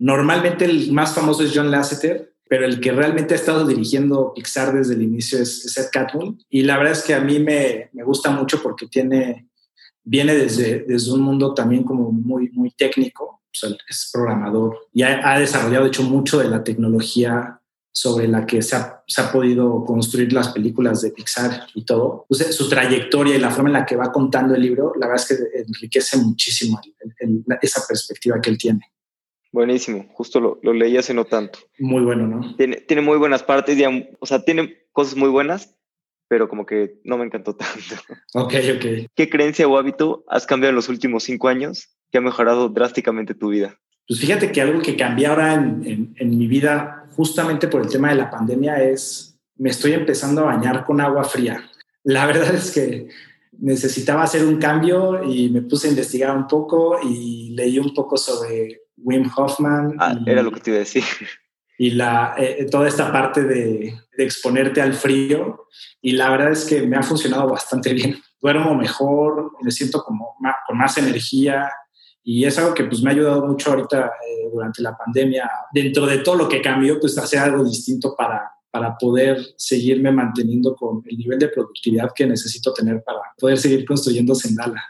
Normalmente 0.00 0.64
el 0.64 0.90
más 0.92 1.14
famoso 1.14 1.44
es 1.44 1.52
John 1.54 1.70
Lasseter, 1.70 2.34
pero 2.48 2.64
el 2.64 2.80
que 2.80 2.90
realmente 2.90 3.34
ha 3.34 3.36
estado 3.36 3.64
dirigiendo 3.64 4.32
Pixar 4.34 4.74
desde 4.74 4.94
el 4.94 5.02
inicio 5.02 5.38
es, 5.38 5.76
Ed 5.78 5.86
Catmull. 5.92 6.36
Y 6.48 6.62
la 6.62 6.78
verdad 6.78 6.94
es 6.94 7.02
que 7.02 7.14
a 7.14 7.20
mí 7.20 7.38
me, 7.38 7.90
me 7.92 8.02
gusta 8.02 8.30
mucho 8.30 8.60
porque 8.62 8.88
tiene, 8.88 9.48
viene 10.02 10.34
desde, 10.34 10.80
desde 10.80 11.12
un 11.12 11.20
mundo 11.20 11.54
también 11.54 11.84
como 11.84 12.10
muy, 12.10 12.50
muy 12.50 12.72
técnico, 12.72 13.42
es 13.88 14.10
programador 14.12 14.78
y 14.92 15.02
ha, 15.02 15.32
ha, 15.32 15.38
desarrollado, 15.38 15.84
de 15.84 15.88
hecho, 15.88 16.02
mucho 16.02 16.38
de 16.38 16.48
la 16.48 16.64
tecnología 16.64 17.60
sobre 17.92 18.28
la 18.28 18.46
que 18.46 18.62
se 18.62 18.76
ha, 18.76 19.04
podido 19.32 19.84
construir 19.84 20.32
las 20.32 20.48
películas 20.48 21.02
de 21.02 21.10
Pixar 21.10 21.66
y 21.74 21.84
todo. 21.84 22.26
su 22.30 22.68
trayectoria 22.68 23.36
y 23.36 23.40
la 23.40 23.50
forma 23.50 23.68
en 23.68 23.74
la 23.74 23.86
que 23.86 23.96
va 23.96 24.10
contando 24.10 24.54
el 24.54 24.62
libro, 24.62 24.92
la 24.98 25.08
verdad 25.08 25.24
es 25.30 25.36
que 25.36 25.58
enriquece 25.58 26.16
muchísimo 26.18 26.80
esa 27.60 27.86
perspectiva 27.86 28.40
que 28.40 28.50
él 28.50 28.58
tiene. 28.58 28.80
Buenísimo, 29.52 30.06
justo 30.12 30.40
lo, 30.40 30.58
lo, 30.62 30.72
leí 30.72 30.96
hace 30.96 31.12
no 31.12 31.24
tanto. 31.24 31.58
Muy 31.78 32.02
bueno, 32.02 32.26
¿no? 32.26 32.54
Tiene, 32.56 32.76
tiene 32.76 33.02
muy 33.02 33.18
buenas 33.18 33.42
partes, 33.42 33.76
o 34.20 34.26
sea, 34.26 34.44
tiene 34.44 34.84
cosas 34.92 35.16
muy 35.16 35.28
buenas, 35.28 35.76
pero 36.28 36.48
como 36.48 36.64
que 36.66 37.00
no 37.04 37.18
me 37.18 37.24
encantó 37.24 37.56
tanto. 37.56 37.96
Ok, 38.34 38.54
ok. 38.76 39.10
¿Qué 39.14 39.28
creencia 39.28 39.66
o 39.66 39.76
hábito 39.76 40.24
has 40.28 40.46
cambiado 40.46 40.70
en 40.70 40.76
los 40.76 40.88
últimos 40.88 41.24
cinco 41.24 41.48
años 41.48 41.88
que 42.12 42.18
ha 42.18 42.20
mejorado 42.20 42.68
drásticamente 42.68 43.34
tu 43.34 43.48
vida? 43.48 43.76
Pues 44.06 44.20
fíjate 44.20 44.52
que 44.52 44.60
algo 44.60 44.80
que 44.80 44.96
cambié 44.96 45.26
ahora 45.26 45.54
en, 45.54 46.14
en 46.16 46.38
mi 46.38 46.46
vida 46.46 47.00
justamente 47.16 47.68
por 47.68 47.82
el 47.82 47.88
tema 47.88 48.10
de 48.10 48.16
la 48.16 48.30
pandemia 48.30 48.82
es, 48.82 49.38
me 49.56 49.70
estoy 49.70 49.92
empezando 49.92 50.42
a 50.42 50.56
bañar 50.56 50.84
con 50.84 51.00
agua 51.00 51.24
fría. 51.24 51.70
La 52.04 52.26
verdad 52.26 52.54
es 52.54 52.70
que 52.70 53.08
necesitaba 53.58 54.22
hacer 54.22 54.44
un 54.44 54.58
cambio 54.58 55.22
y 55.24 55.50
me 55.50 55.62
puse 55.62 55.88
a 55.88 55.90
investigar 55.90 56.36
un 56.36 56.46
poco 56.46 56.98
y 57.02 57.50
leí 57.50 57.78
un 57.78 57.92
poco 57.92 58.16
sobre 58.16 58.82
Wim 59.02 59.30
Hoffman. 59.34 59.96
Ah, 59.98 60.18
era 60.26 60.42
lo 60.42 60.52
que 60.52 60.60
te 60.60 60.70
iba 60.70 60.76
a 60.76 60.80
decir. 60.80 61.04
Y 61.82 61.92
la, 61.92 62.34
eh, 62.36 62.66
toda 62.70 62.86
esta 62.86 63.10
parte 63.10 63.42
de, 63.42 63.98
exponerte 64.18 64.82
al 64.82 64.92
frío. 64.92 65.64
Y 66.02 66.12
la 66.12 66.28
verdad 66.28 66.52
es 66.52 66.66
que 66.66 66.82
me 66.82 66.98
ha 66.98 67.02
funcionado 67.02 67.48
bastante 67.48 67.94
bien. 67.94 68.20
Duermo 68.38 68.74
mejor, 68.74 69.52
me 69.62 69.70
siento 69.70 70.02
como 70.04 70.36
con 70.66 70.76
más 70.76 70.98
energía. 70.98 71.72
Y 72.22 72.44
es 72.44 72.58
algo 72.58 72.74
que 72.74 72.84
pues, 72.84 73.00
me 73.00 73.08
ha 73.08 73.14
ayudado 73.14 73.46
mucho 73.46 73.70
ahorita 73.70 74.08
eh, 74.08 74.50
durante 74.52 74.82
la 74.82 74.94
pandemia. 74.94 75.50
Dentro 75.72 76.04
de 76.04 76.18
todo 76.18 76.34
lo 76.34 76.48
que 76.50 76.60
cambió, 76.60 77.00
pues 77.00 77.16
hacer 77.16 77.38
algo 77.38 77.64
distinto 77.64 78.14
para, 78.14 78.52
para 78.70 78.98
poder 78.98 79.38
seguirme 79.56 80.12
manteniendo 80.12 80.74
con 80.76 81.02
el 81.06 81.16
nivel 81.16 81.38
de 81.38 81.48
productividad 81.48 82.10
que 82.14 82.26
necesito 82.26 82.74
tener 82.74 83.02
para 83.02 83.20
poder 83.38 83.56
seguir 83.56 83.86
construyendo 83.86 84.34
Sendala. 84.34 84.84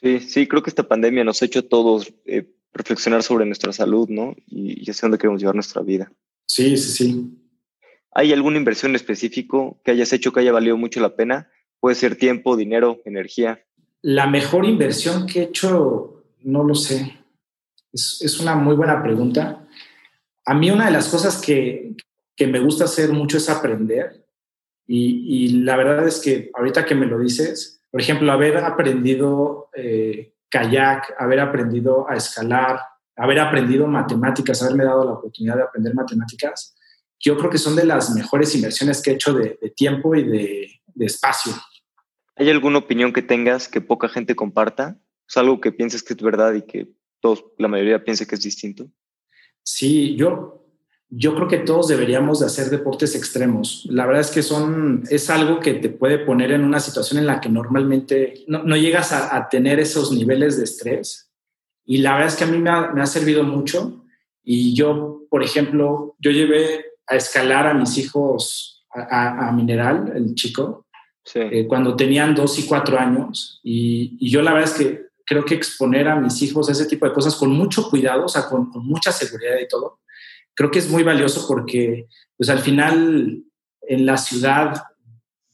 Sí, 0.00 0.18
sí, 0.20 0.46
creo 0.46 0.62
que 0.62 0.70
esta 0.70 0.88
pandemia 0.88 1.24
nos 1.24 1.40
ha 1.42 1.44
hecho 1.44 1.64
todos 1.64 2.12
eh, 2.24 2.48
reflexionar 2.72 3.22
sobre 3.22 3.46
nuestra 3.46 3.72
salud, 3.72 4.08
¿no? 4.08 4.34
Y, 4.46 4.84
y 4.84 4.90
hacia 4.90 5.02
dónde 5.02 5.18
queremos 5.18 5.40
llevar 5.40 5.54
nuestra 5.54 5.82
vida. 5.82 6.12
Sí, 6.46 6.76
sí, 6.76 6.90
sí. 6.92 7.36
¿Hay 8.12 8.32
alguna 8.32 8.58
inversión 8.58 8.94
específico 8.94 9.80
que 9.84 9.92
hayas 9.92 10.12
hecho 10.12 10.32
que 10.32 10.40
haya 10.40 10.52
valido 10.52 10.76
mucho 10.76 11.00
la 11.00 11.14
pena? 11.14 11.48
Puede 11.78 11.94
ser 11.94 12.16
tiempo, 12.16 12.56
dinero, 12.56 13.00
energía. 13.04 13.64
La 14.02 14.26
mejor 14.26 14.64
inversión 14.64 15.26
que 15.26 15.40
he 15.40 15.44
hecho, 15.44 16.24
no 16.40 16.64
lo 16.64 16.74
sé. 16.74 17.18
Es, 17.92 18.20
es 18.22 18.40
una 18.40 18.54
muy 18.54 18.74
buena 18.74 19.02
pregunta. 19.02 19.66
A 20.44 20.54
mí 20.54 20.70
una 20.70 20.86
de 20.86 20.92
las 20.92 21.08
cosas 21.08 21.40
que, 21.40 21.94
que 22.40 22.46
me 22.46 22.58
gusta 22.58 22.84
hacer 22.84 23.10
mucho 23.12 23.36
es 23.36 23.50
aprender. 23.50 24.26
Y, 24.92 25.62
la 25.62 25.76
verdad 25.76 26.08
es 26.08 26.18
que 26.18 26.50
ahorita 26.54 26.84
que 26.84 26.94
me 26.94 27.04
lo 27.04 27.18
dices, 27.18 27.82
por 27.90 28.00
ejemplo, 28.00 28.32
haber 28.32 28.56
aprendido 28.56 29.68
eh, 29.76 30.29
kayak, 30.50 31.14
haber 31.18 31.40
aprendido 31.40 32.08
a 32.08 32.16
escalar, 32.16 32.80
haber 33.16 33.38
aprendido 33.38 33.86
matemáticas, 33.86 34.62
haberme 34.62 34.84
dado 34.84 35.04
la 35.04 35.12
oportunidad 35.12 35.56
de 35.56 35.62
aprender 35.62 35.94
matemáticas, 35.94 36.76
yo 37.18 37.36
creo 37.36 37.50
que 37.50 37.58
son 37.58 37.76
de 37.76 37.84
las 37.84 38.14
mejores 38.14 38.54
inversiones 38.54 39.02
que 39.02 39.10
he 39.10 39.14
hecho 39.14 39.34
de, 39.34 39.58
tiempo 39.76 40.14
y 40.14 40.24
de, 40.24 40.80
de, 40.86 41.06
espacio. 41.06 41.52
¿Hay 42.36 42.48
alguna 42.48 42.78
opinión 42.78 43.12
que 43.12 43.22
tengas 43.22 43.68
que 43.68 43.80
poca 43.80 44.08
gente 44.08 44.34
comparta? 44.34 44.98
¿Es 45.28 45.36
algo 45.36 45.60
que 45.60 45.70
pienses 45.70 46.02
que 46.02 46.14
es 46.14 46.22
verdad 46.22 46.54
y 46.54 46.62
que 46.62 46.88
todos, 47.20 47.44
la 47.58 47.68
mayoría 47.68 48.02
piense 48.02 48.26
que 48.26 48.34
es 48.34 48.42
distinto? 48.42 48.90
Sí, 49.62 50.16
yo 50.16 50.59
yo 51.10 51.34
creo 51.34 51.48
que 51.48 51.58
todos 51.58 51.88
deberíamos 51.88 52.38
de 52.38 52.46
hacer 52.46 52.70
deportes 52.70 53.16
extremos. 53.16 53.84
La 53.90 54.06
verdad 54.06 54.20
es 54.20 54.30
que 54.30 54.42
son, 54.42 55.02
es 55.10 55.28
algo 55.28 55.58
que 55.58 55.74
te 55.74 55.88
puede 55.88 56.18
poner 56.18 56.52
en 56.52 56.64
una 56.64 56.78
situación 56.78 57.18
en 57.18 57.26
la 57.26 57.40
que 57.40 57.48
normalmente 57.48 58.44
no, 58.46 58.76
llegas 58.76 59.12
a, 59.12 59.48
tener 59.48 59.80
esos 59.80 60.12
niveles 60.12 60.56
de 60.56 60.64
estrés. 60.64 61.28
Y 61.84 61.98
la 61.98 62.12
verdad 62.12 62.28
es 62.28 62.36
que 62.36 62.44
a 62.44 62.46
mí 62.46 62.58
me 62.58 62.70
ha, 62.70 63.06
servido 63.06 63.42
mucho. 63.42 64.04
Y 64.44 64.74
yo, 64.74 65.22
por 65.28 65.42
ejemplo, 65.42 66.14
yo 66.20 66.30
llevé 66.30 66.84
a 67.08 67.16
escalar 67.16 67.66
a 67.66 67.74
mis 67.74 67.98
hijos 67.98 68.86
a, 68.92 69.50
Mineral, 69.52 70.12
el 70.14 70.34
chico, 70.36 70.86
eh, 71.34 71.66
cuando 71.66 71.96
tenían 71.96 72.36
dos 72.36 72.56
y 72.60 72.66
cuatro 72.66 72.96
años. 72.96 73.60
Y, 73.64 74.30
yo 74.30 74.42
la 74.42 74.52
verdad 74.52 74.70
es 74.70 74.78
que 74.78 75.06
creo 75.26 75.44
que 75.44 75.56
exponer 75.56 76.06
a 76.06 76.16
mis 76.16 76.40
hijos 76.42 76.68
a 76.68 76.72
ese 76.72 76.86
tipo 76.86 77.04
de 77.04 77.12
cosas 77.12 77.34
con 77.34 77.50
mucho 77.50 77.90
cuidado, 77.90 78.26
o 78.26 78.28
sea, 78.28 78.46
con 78.48 78.70
mucha 78.74 79.10
seguridad 79.10 79.58
y 79.60 79.66
todo, 79.66 80.00
creo 80.60 80.70
que 80.70 80.80
es 80.80 80.90
muy 80.90 81.02
valioso 81.02 81.46
porque, 81.48 82.06
pues 82.36 82.50
al 82.50 82.58
final, 82.58 83.44
en 83.80 84.04
la 84.04 84.18
ciudad 84.18 84.74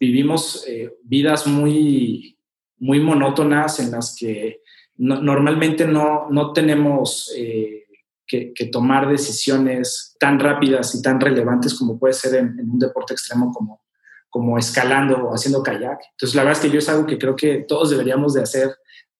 vivimos 0.01 0.65
eh, 0.67 0.97
vidas 1.05 1.47
muy, 1.47 2.37
muy 2.79 2.99
monótonas 2.99 3.79
en 3.79 3.93
las 3.93 4.17
que 4.19 4.63
normalmente 4.97 5.87
no, 5.87 6.29
no 6.29 6.53
tenemos 6.53 7.33
eh, 7.37 7.85
que, 8.27 8.53
tomar 8.73 9.09
decisiones 9.09 10.17
tan 10.19 10.41
rápidas 10.41 10.93
y 10.97 11.03
tan 11.03 11.21
relevantes 11.21 11.75
como 11.75 12.01
puede 12.01 12.15
ser 12.15 12.35
en, 12.35 12.59
en, 12.59 12.69
un 12.69 12.81
deporte 12.81 13.15
extremo 13.15 13.53
como, 13.53 13.85
como 14.29 14.59
escalando 14.59 15.29
o 15.29 15.35
haciendo 15.35 15.63
kayak. 15.63 16.01
Entonces, 16.11 16.35
la 16.35 16.43
verdad 16.43 16.59
es 16.59 16.67
que 16.67 16.75
yo 16.75 16.81
es 16.81 16.89
algo 16.89 17.07
que 17.07 17.17
creo 17.17 17.37
que 17.37 17.65
todos 17.69 17.91
deberíamos 17.91 18.35
de 18.35 18.43
hacer, 18.43 18.75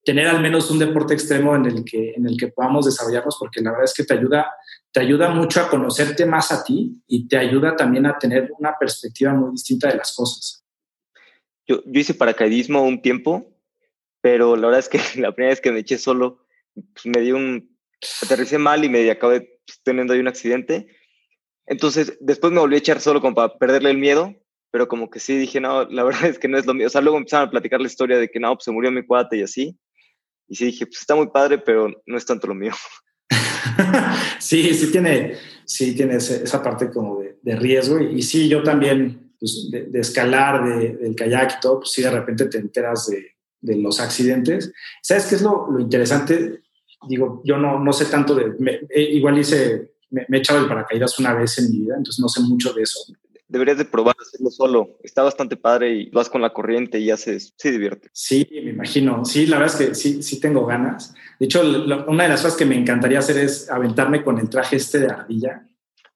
tener 0.05 0.27
al 0.27 0.43
menos 0.43 0.69
un 0.69 0.81
deporte 0.81 1.15
extremo 1.15 1.55
en 1.55 1.67
el 1.67 1.85
que, 1.85 2.15
en 2.17 2.27
el 2.27 2.37
que 2.37 2.49
podamos 2.49 2.87
desarrollarnos, 2.87 3.37
porque 3.39 3.61
la 3.61 3.71
verdad 3.71 3.85
es 3.85 3.95
que 3.95 4.03
te 4.03 4.15
ayuda 4.15 4.49
te 4.97 5.03
ayuda 5.03 5.29
mucho 5.29 5.61
a 5.61 5.69
conocerte 5.69 6.25
más 6.25 6.51
a 6.51 6.65
ti 6.65 7.03
y 7.07 7.29
te 7.29 7.37
ayuda 7.37 7.77
también 7.77 8.07
a 8.07 8.19
tener 8.19 8.51
una 8.59 8.79
perspectiva 8.81 9.35
muy 9.35 9.51
distinta 9.51 9.89
de 9.89 9.97
las 9.97 10.17
cosas. 10.17 10.65
Yo, 11.67 11.83
yo 11.85 12.01
hice 12.01 12.15
paracaidismo 12.15 12.81
un 12.81 13.03
tiempo, 13.03 13.61
pero 14.23 14.57
la 14.57 14.69
verdad 14.69 14.79
es 14.79 14.89
que 14.89 14.99
la 15.21 15.35
primera 15.35 15.53
vez 15.53 15.61
que 15.61 15.71
me 15.71 15.81
eché 15.81 15.99
solo, 15.99 16.47
pues 16.75 17.05
me 17.05 17.21
dio 17.21 17.37
un... 17.37 17.77
aterricé 18.23 18.57
mal 18.57 18.87
y 18.87 18.89
me 18.89 19.11
acabé 19.11 19.61
pues, 19.67 19.83
teniendo 19.83 20.15
ahí 20.15 20.21
un 20.21 20.29
accidente. 20.29 20.89
Entonces, 21.67 22.17
después 22.21 22.55
me 22.55 22.61
volví 22.61 22.77
a 22.77 22.79
echar 22.79 23.03
solo 23.03 23.21
como 23.21 23.35
para 23.35 23.59
perderle 23.59 23.91
el 23.91 23.99
miedo, 23.99 24.35
pero 24.71 24.89
como 24.89 25.11
que 25.11 25.21
sí 25.21 25.37
dije, 25.37 25.61
no, 25.61 25.85
la 25.91 26.05
verdad 26.05 26.25
es 26.25 26.39
que 26.39 26.49
no 26.49 26.57
es 26.57 26.65
lo 26.65 26.73
mío. 26.73 26.87
O 26.87 26.91
sea, 26.91 27.03
luego 27.03 27.19
empezaron 27.19 27.49
a 27.49 27.51
platicar 27.51 27.83
la 27.83 27.89
historia 27.89 28.17
de 28.17 28.31
que 28.31 28.41
no, 28.41 28.55
pues 28.55 28.65
se 28.65 28.73
murió 28.73 28.91
mi 28.91 29.05
cuate 29.05 29.37
y 29.37 29.43
así. 29.43 29.79
Y 30.49 30.57
sí 30.57 30.65
dije, 30.65 30.87
pues 30.87 31.01
está 31.03 31.15
muy 31.15 31.27
padre, 31.27 31.59
pero 31.59 31.93
no 32.07 32.17
es 32.17 32.25
tanto 32.25 32.47
lo 32.47 32.55
mío. 32.55 32.73
sí, 34.39 34.75
sí 34.75 34.91
tiene, 34.91 35.35
sí 35.65 35.95
tiene 35.95 36.17
esa 36.17 36.63
parte 36.63 36.91
como 36.91 37.21
de, 37.21 37.57
riesgo. 37.57 38.01
Y, 38.01 38.23
sí, 38.23 38.49
yo 38.49 38.63
también, 38.63 39.33
pues, 39.39 39.69
de, 39.71 40.01
escalar, 40.01 40.65
del 40.79 41.15
kayak 41.15 41.57
y 41.59 41.61
todo, 41.61 41.81
pues 41.81 41.93
sí, 41.93 42.03
de 42.03 42.11
repente 42.11 42.47
te 42.47 42.59
enteras 42.59 43.07
de, 43.09 43.77
los 43.77 44.01
accidentes. 44.01 44.73
¿Sabes 45.03 45.27
qué 45.27 45.35
es 45.35 45.43
lo, 45.43 45.69
interesante? 45.79 46.61
Digo, 47.09 47.43
yo 47.45 47.57
no, 47.59 47.79
no 47.79 47.93
sé 47.93 48.07
tanto 48.07 48.35
de, 48.35 48.53
eh, 48.91 49.03
igual 49.03 49.39
hice, 49.39 49.93
me, 50.11 50.25
me, 50.29 50.39
he 50.39 50.41
echado 50.41 50.61
el 50.61 50.69
paracaídas 50.69 51.19
una 51.19 51.35
vez 51.35 51.59
en 51.59 51.71
mi 51.71 51.81
vida, 51.81 51.95
entonces 51.97 52.21
no 52.21 52.29
sé 52.29 52.41
mucho 52.41 52.73
de 52.73 52.83
eso 52.83 53.01
deberías 53.49 53.79
de 53.79 53.85
probar 53.85 54.17
hacerlo 54.21 54.51
solo. 54.51 54.99
Está 55.03 55.23
bastante 55.23 55.57
padre 55.57 55.95
y 55.95 56.11
vas 56.11 56.29
con 56.29 56.43
la 56.43 56.53
corriente 56.53 56.99
y 56.99 57.11
haces, 57.11 57.55
sí 57.57 57.71
divierte. 57.71 58.11
Sí, 58.13 58.47
me 58.51 58.71
imagino. 58.71 59.25
Sí, 59.25 59.47
la 59.47 59.59
verdad 59.59 59.81
es 59.81 59.89
que 59.89 59.95
sí, 59.95 60.23
sí 60.23 60.41
tengo 60.41 60.67
ganas. 60.67 61.15
De 61.39 61.47
hecho, 61.47 61.63
una 62.07 62.25
de 62.25 62.29
las 62.29 62.43
cosas 62.43 62.57
que 62.57 62.65
me 62.65 62.77
encantaría 62.77 63.19
hacer 63.19 63.39
es 63.39 63.71
aventarme 63.71 64.25
con 64.25 64.39
el 64.39 64.49
traje 64.49 64.77
este 64.77 65.01
de 65.01 65.07
ardilla. 65.07 65.67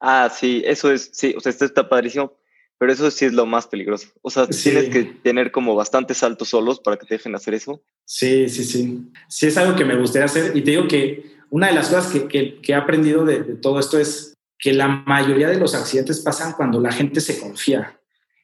Ah, 0.00 0.30
sí, 0.34 0.62
eso 0.64 0.90
es, 0.90 1.10
sí, 1.12 1.34
o 1.36 1.40
sea, 1.40 1.50
esto 1.50 1.66
está 1.66 1.88
padrísimo, 1.88 2.32
pero 2.78 2.92
eso 2.92 3.10
sí 3.10 3.26
es 3.26 3.34
lo 3.34 3.44
más 3.44 3.66
peligroso. 3.66 4.08
O 4.22 4.30
sea, 4.30 4.46
tienes 4.46 4.88
que 4.88 5.04
tener 5.22 5.52
como 5.52 5.74
bastantes 5.74 6.18
saltos 6.18 6.48
solos 6.48 6.80
para 6.80 6.96
que 6.96 7.06
te 7.06 7.14
dejen 7.14 7.34
hacer 7.34 7.54
eso. 7.54 7.82
Sí, 8.06 8.48
sí, 8.48 8.64
sí. 8.64 9.10
Sí, 9.28 9.46
es 9.46 9.56
algo 9.58 9.76
que 9.76 9.84
me 9.84 9.96
gustaría 9.96 10.24
hacer 10.24 10.56
y 10.56 10.62
te 10.62 10.70
digo 10.70 10.88
que 10.88 11.38
una 11.50 11.66
de 11.66 11.74
las 11.74 11.88
cosas 11.88 12.10
que, 12.10 12.60
que, 12.60 12.72
he 12.72 12.74
aprendido 12.74 13.24
de, 13.24 13.42
de 13.42 13.54
todo 13.56 13.78
esto 13.78 13.98
es 13.98 14.34
que 14.60 14.74
la 14.74 14.88
mayoría 14.88 15.48
de 15.48 15.58
los 15.58 15.74
accidentes 15.74 16.20
pasan 16.20 16.52
cuando 16.52 16.80
la 16.80 16.92
gente 16.92 17.20
se 17.20 17.40
confía. 17.40 17.98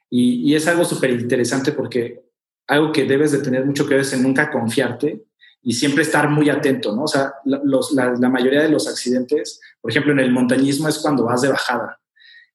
Y, 0.09 0.55
es 0.55 0.67
algo 0.67 0.85
súper 0.85 1.11
interesante 1.11 1.73
porque 1.73 2.25
algo 2.67 2.93
que 2.93 3.05
debes 3.05 3.33
de 3.33 3.39
tener 3.39 3.65
mucho 3.67 3.87
que 3.87 3.95
ver 3.95 4.01
es 4.01 4.19
nunca 4.19 4.51
confiarte 4.51 5.27
y 5.63 5.75
siempre 5.75 6.03
estar 6.03 6.31
muy 6.31 6.49
atento, 6.49 6.95
¿no? 6.95 7.03
O 7.03 7.09
sea, 7.09 7.35
la, 7.45 8.29
mayoría 8.31 8.63
de 8.63 8.69
los 8.69 8.89
accidentes, 8.89 9.61
por 9.81 9.91
ejemplo, 9.91 10.13
en 10.13 10.21
el 10.21 10.33
montañismo 10.33 10.89
es 10.89 10.99
cuando 10.99 11.25
vas 11.25 11.43
de 11.43 11.49
bajada. 11.49 12.01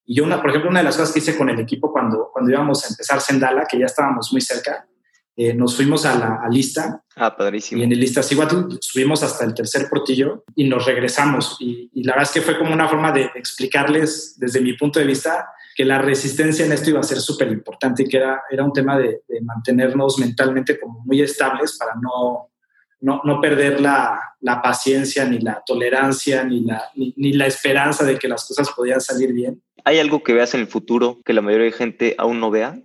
Y 0.05 0.15
yo, 0.15 0.23
una, 0.23 0.41
por 0.41 0.49
ejemplo, 0.49 0.69
una 0.69 0.79
de 0.79 0.85
las 0.85 0.97
cosas 0.97 1.13
que 1.13 1.19
hice 1.19 1.37
con 1.37 1.49
el 1.49 1.59
equipo 1.59 1.91
cuando, 1.91 2.29
cuando 2.33 2.51
íbamos 2.51 2.83
a 2.83 2.89
empezar 2.89 3.21
Sendala, 3.21 3.65
que 3.69 3.77
ya 3.77 3.85
estábamos 3.85 4.31
muy 4.31 4.41
cerca, 4.41 4.87
eh, 5.35 5.53
nos 5.53 5.75
fuimos 5.75 6.05
a 6.05 6.15
la 6.15 6.49
lista. 6.49 7.03
Ah, 7.15 7.35
padrísimo. 7.35 7.81
Y 7.81 7.85
en 7.85 7.91
el 7.91 7.99
lista 7.99 8.21
Siguatl 8.21 8.75
subimos 8.81 9.23
hasta 9.23 9.45
el 9.45 9.53
tercer 9.53 9.87
portillo 9.89 10.43
y 10.55 10.65
nos 10.65 10.85
regresamos. 10.85 11.57
Y, 11.59 11.89
la 12.03 12.13
verdad 12.13 12.29
es 12.29 12.33
que 12.33 12.41
fue 12.41 12.57
como 12.57 12.73
una 12.73 12.87
forma 12.87 13.11
de 13.11 13.29
explicarles, 13.35 14.37
desde 14.37 14.61
mi 14.61 14.73
punto 14.73 14.99
de 14.99 15.05
vista, 15.05 15.47
que 15.75 15.85
la 15.85 15.99
resistencia 15.99 16.65
en 16.65 16.73
esto 16.73 16.89
iba 16.89 16.99
a 16.99 17.03
ser 17.03 17.19
súper 17.19 17.49
importante 17.49 18.03
y 18.03 18.07
que 18.07 18.17
era, 18.17 18.41
era 18.49 18.63
un 18.63 18.73
tema 18.73 18.97
de, 18.97 19.21
mantenernos 19.41 20.19
mentalmente 20.19 20.79
como 20.79 20.99
muy 21.05 21.21
estables 21.21 21.77
para 21.77 21.93
no, 21.95 22.51
no, 22.99 23.21
no 23.23 23.39
perder 23.39 23.79
la, 23.79 24.19
la, 24.41 24.61
paciencia, 24.61 25.25
ni 25.25 25.39
la 25.39 25.63
tolerancia, 25.65 26.43
ni 26.43 26.61
la, 26.61 26.83
ni, 26.95 27.13
ni 27.15 27.33
la 27.33 27.47
esperanza 27.47 28.03
de 28.03 28.19
que 28.19 28.27
las 28.27 28.45
cosas 28.45 28.69
podían 28.71 28.99
salir 28.99 29.31
bien. 29.31 29.63
¿Hay 29.85 29.97
algo 29.97 30.21
que 30.23 30.33
veas 30.33 30.53
en 30.53 30.61
el 30.61 30.67
futuro 30.67 31.21
que 31.25 31.33
la 31.33 31.41
mayoría 31.41 31.65
de 31.65 31.71
gente 31.71 32.15
aún 32.17 32.39
no 32.39 32.51
vea? 32.51 32.77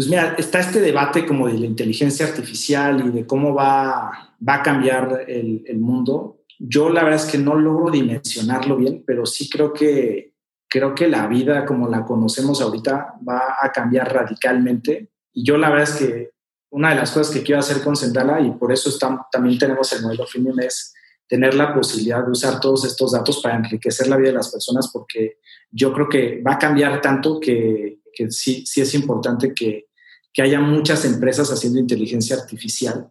Pues 0.00 0.08
mira, 0.08 0.34
está 0.38 0.60
este 0.60 0.80
debate 0.80 1.26
como 1.26 1.46
de 1.46 1.58
la 1.58 1.66
inteligencia 1.66 2.24
artificial 2.24 3.06
y 3.06 3.10
de 3.10 3.26
cómo 3.26 3.52
va, 3.52 4.34
va 4.48 4.54
a 4.54 4.62
cambiar 4.62 5.26
el, 5.28 5.62
el 5.66 5.78
mundo. 5.78 6.40
Yo 6.58 6.88
la 6.88 7.04
verdad 7.04 7.22
es 7.22 7.30
que 7.30 7.36
no 7.36 7.54
logro 7.54 7.90
dimensionarlo 7.90 8.78
bien, 8.78 9.04
pero 9.06 9.26
sí 9.26 9.50
creo 9.50 9.74
que, 9.74 10.32
creo 10.66 10.94
que 10.94 11.06
la 11.06 11.26
vida 11.26 11.66
como 11.66 11.86
la 11.86 12.06
conocemos 12.06 12.62
ahorita 12.62 13.16
va 13.28 13.56
a 13.60 13.70
cambiar 13.72 14.10
radicalmente. 14.10 15.10
Y 15.34 15.44
yo 15.44 15.58
la 15.58 15.68
verdad 15.68 15.90
es 15.90 15.96
que 15.96 16.30
una 16.70 16.88
de 16.88 16.96
las 16.96 17.10
cosas 17.10 17.34
que 17.34 17.42
quiero 17.42 17.58
hacer 17.58 17.84
con 17.84 17.94
Sendala, 17.94 18.40
y 18.40 18.52
por 18.52 18.72
eso 18.72 18.90
también 19.30 19.58
tenemos 19.58 19.92
el 19.92 20.00
modelo 20.00 20.26
Freemium, 20.26 20.60
es 20.60 20.94
tener 21.28 21.52
la 21.52 21.74
posibilidad 21.74 22.24
de 22.24 22.30
usar 22.30 22.58
todos 22.58 22.86
estos 22.86 23.12
datos 23.12 23.42
para 23.42 23.56
enriquecer 23.56 24.08
la 24.08 24.16
vida 24.16 24.28
de 24.28 24.36
las 24.36 24.50
personas, 24.50 24.88
porque 24.90 25.40
yo 25.70 25.92
creo 25.92 26.08
que 26.08 26.40
va 26.40 26.54
a 26.54 26.58
cambiar 26.58 27.02
tanto 27.02 27.38
que 27.38 28.00
que 28.12 28.30
sí, 28.30 28.64
sí 28.66 28.80
es 28.80 28.94
importante 28.94 29.54
que, 29.54 29.86
que 30.32 30.42
haya 30.42 30.60
muchas 30.60 31.04
empresas 31.04 31.50
haciendo 31.50 31.78
inteligencia 31.78 32.36
artificial 32.36 33.10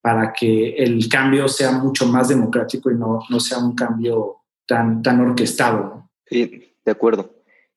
para 0.00 0.32
que 0.32 0.74
el 0.76 1.08
cambio 1.08 1.48
sea 1.48 1.72
mucho 1.72 2.06
más 2.06 2.28
democrático 2.28 2.90
y 2.90 2.94
no, 2.94 3.20
no 3.28 3.40
sea 3.40 3.58
un 3.58 3.74
cambio 3.74 4.42
tan, 4.66 5.02
tan 5.02 5.20
orquestado. 5.20 6.10
Sí, 6.26 6.74
de 6.84 6.92
acuerdo. 6.92 7.34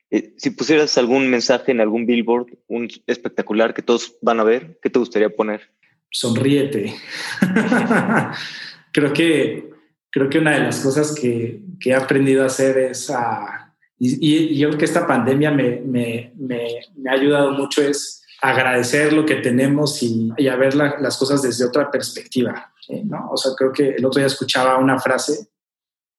Eh, 0.10 0.34
si 0.38 0.52
pusieras 0.52 0.98
algún 0.98 1.30
mensaje 1.30 1.72
en 1.72 1.82
algún 1.82 2.06
billboard, 2.06 2.48
un 2.68 2.90
espectacular 3.08 3.74
que 3.74 3.82
todos 3.82 4.16
van 4.22 4.40
a 4.40 4.44
ver, 4.44 4.80
¿qué 4.82 4.90
te 4.90 5.00
gustaría 5.00 5.30
poner? 5.30 5.70
Sonríete. 6.10 6.96
creo, 8.94 9.14
que, 9.14 9.70
creo 10.10 10.30
que 10.30 10.40
una 10.40 10.52
de 10.52 10.64
las 10.64 10.80
cosas 10.80 11.14
que, 11.14 11.62
que 11.80 11.90
he 11.90 11.96
aprendido 11.96 12.44
a 12.44 12.48
hacer 12.48 12.78
es 12.78 13.10
a... 13.10 13.74
Y, 14.00 14.56
yo 14.58 14.70
creo 14.70 14.80
que 14.80 14.86
esta 14.86 15.08
pandemia 15.08 15.50
me, 15.52 15.82
me, 15.82 16.32
me, 16.36 16.82
me, 16.96 17.10
ha 17.10 17.14
ayudado 17.14 17.52
mucho 17.52 17.82
es 17.82 18.24
agradecer 18.42 19.14
lo 19.14 19.26
que 19.26 19.36
tenemos 19.36 20.02
y, 20.04 20.32
y 20.38 20.48
a 20.48 20.56
ver 20.56 20.76
las 20.76 21.18
cosas 21.18 21.42
desde 21.42 21.66
otra 21.66 21.90
perspectiva. 21.90 22.74
¿no? 23.04 23.30
O 23.32 23.38
sea, 23.38 23.54
creo 23.58 23.72
que 23.72 23.90
el 23.90 24.06
otro 24.06 24.20
día 24.20 24.28
escuchaba 24.28 24.78
una 24.78 25.00
frase 25.00 25.50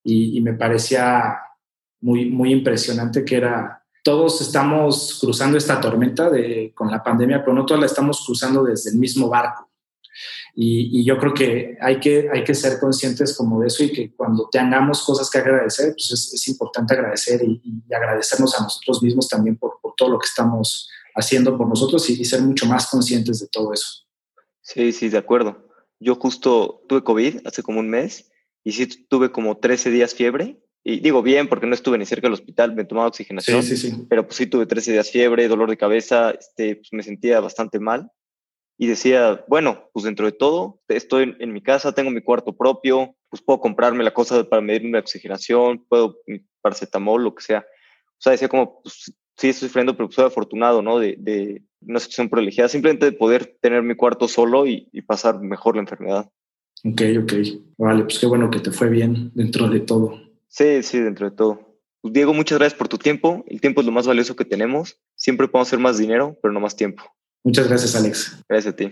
y, 0.05 0.37
y 0.37 0.41
me 0.41 0.55
parecía 0.55 1.39
muy, 2.01 2.27
muy 2.31 2.53
impresionante 2.53 3.25
que 3.25 3.37
era, 3.37 3.85
todos 4.03 4.41
estamos 4.41 5.19
cruzando 5.21 5.59
esta 5.59 5.81
tormenta 5.81 6.31
de, 6.31 6.73
con 6.75 6.91
la 6.91 7.03
pandemia, 7.03 7.41
pero 7.41 7.55
no 7.55 7.67
todos 7.67 7.81
la 7.81 7.87
estamos 7.87 8.25
cruzando 8.25 8.65
desde 8.65 8.91
el 8.91 8.97
mismo 8.97 9.29
barco. 9.29 9.69
Y, 10.61 11.05
yo 11.05 11.17
creo 11.19 11.33
que 11.33 11.79
hay, 11.81 12.01
que 12.01 12.29
hay 12.33 12.43
que 12.43 12.55
ser 12.55 12.81
conscientes 12.81 13.37
como 13.37 13.61
de 13.61 13.69
eso 13.69 13.85
y 13.85 13.93
que 13.93 14.13
cuando 14.17 14.49
tengamos 14.51 15.05
cosas 15.05 15.31
que 15.31 15.39
agradecer, 15.39 15.93
pues 15.93 16.11
es, 16.11 16.49
importante 16.49 16.95
agradecer 16.95 17.41
y, 17.45 17.63
agradecernos 17.95 18.59
a 18.59 18.65
nosotros 18.65 19.01
mismos 19.03 19.29
también 19.29 19.57
por, 19.57 19.79
por, 19.81 19.95
todo 19.97 20.09
lo 20.11 20.19
que 20.19 20.27
estamos 20.27 20.91
haciendo 21.19 21.57
por 21.57 21.69
nosotros 21.69 22.09
y, 22.11 22.25
ser 22.25 22.43
mucho 22.43 22.67
más 22.67 22.89
conscientes 22.89 23.41
de 23.41 23.49
todo 23.49 23.73
eso. 23.73 24.07
Sí, 24.63 24.93
sí, 24.93 25.09
de 25.09 25.19
acuerdo. 25.19 25.69
Yo 26.01 26.15
justo 26.15 26.85
tuve 26.89 27.03
COVID 27.03 27.47
hace 27.47 27.63
como 27.63 27.81
un 27.81 27.91
mes 27.91 28.31
y 28.65 28.73
sí 28.73 28.87
tuve 28.87 29.33
como 29.33 29.59
13 29.59 29.91
días 29.91 30.15
fiebre 30.15 30.61
y 30.85 31.01
digo 31.01 31.23
bien 31.23 31.49
porque 31.49 31.67
no 31.67 31.75
estuve 31.75 31.99
ni 31.99 32.07
cerca 32.07 32.27
del 32.27 32.35
hospital, 32.35 32.75
me 32.75 32.85
tomaba 32.85 33.09
oxigenación, 33.09 33.63
sí, 33.63 33.77
sí, 33.77 33.91
sí. 33.91 34.07
pero 34.09 34.25
pues 34.25 34.37
sí 34.37 34.47
tuve 34.47 34.67
13 34.67 34.93
días 34.93 35.11
fiebre, 35.11 35.49
dolor 35.49 35.69
de 35.69 35.77
cabeza, 35.77 36.31
este, 36.31 36.77
pues 36.77 36.89
me 36.93 37.03
sentía 37.03 37.41
bastante 37.41 37.81
mal 37.81 38.11
y 38.81 38.87
decía, 38.87 39.45
bueno, 39.49 39.91
pues 39.93 40.05
dentro 40.05 40.27
de 40.27 40.33
todo, 40.33 40.81
estoy 40.87 41.37
en, 41.41 41.53
mi 41.53 41.61
casa, 41.61 41.93
tengo 41.93 42.13
mi 42.13 42.23
cuarto 42.23 42.57
propio, 42.57 43.17
pues 43.29 43.43
puedo 43.43 43.61
comprarme 43.61 44.05
la 44.05 44.15
cosa 44.15 44.45
para 44.49 44.63
medirme 44.63 44.93
la 44.93 45.01
oxigenación, 45.01 45.85
puedo 45.89 46.21
paracetamol, 46.61 47.25
lo 47.25 47.35
que 47.35 47.43
sea. 47.43 47.67
O 48.13 48.21
sea, 48.21 48.33
decía 48.33 48.49
como, 48.49 48.81
pues 48.81 49.13
sí 49.39 49.49
estoy 49.49 49.69
sufriendo, 49.69 49.97
pero 49.97 50.11
soy 50.11 50.27
afortunado, 50.27 50.83
¿no? 50.83 50.99
De, 50.99 51.17
de 51.19 51.63
una 51.81 52.01
situación 52.01 52.29
privilegiada, 52.29 52.69
simplemente 52.69 53.07
de 53.07 53.13
poder 53.13 53.57
tener 53.61 53.83
mi 53.83 53.95
cuarto 53.95 54.29
solo 54.29 54.67
y, 54.67 54.89
y 54.93 55.03
pasar 55.03 55.41
mejor 55.41 55.77
la 55.77 55.83
enfermedad. 55.83 56.31
Ok, 56.85 57.03
ok. 57.23 57.33
Vale, 57.79 58.03
pues 58.05 58.19
qué 58.19 58.27
bueno 58.27 58.51
que 58.51 58.61
te 58.61 58.71
fue 58.71 58.89
bien 58.89 59.31
dentro 59.35 59.69
de 59.69 59.81
todo. 59.81 60.21
Sí, 60.49 60.83
sí, 60.83 60.99
dentro 60.99 61.31
de 61.31 61.37
todo. 61.37 61.61
Pues, 62.01 62.15
Diego, 62.15 62.35
muchas 62.35 62.59
gracias 62.59 62.79
por 62.79 62.89
tu 62.89 62.99
tiempo. 62.99 63.45
El 63.49 63.61
tiempo 63.61 63.81
es 63.81 63.87
lo 63.87 63.93
más 63.93 64.07
valioso 64.07 64.37
que 64.37 64.45
tenemos. 64.45 64.99
Siempre 65.15 65.49
podemos 65.49 65.69
hacer 65.69 65.79
más 65.79 65.99
dinero, 65.99 66.39
pero 66.43 66.53
no 66.53 66.61
más 66.61 66.77
tiempo. 66.77 67.03
Muchas 67.45 67.69
gracias, 67.69 67.95
Alex. 67.95 68.43
Gracias 68.49 68.75
a 68.75 68.77
ti. 68.77 68.91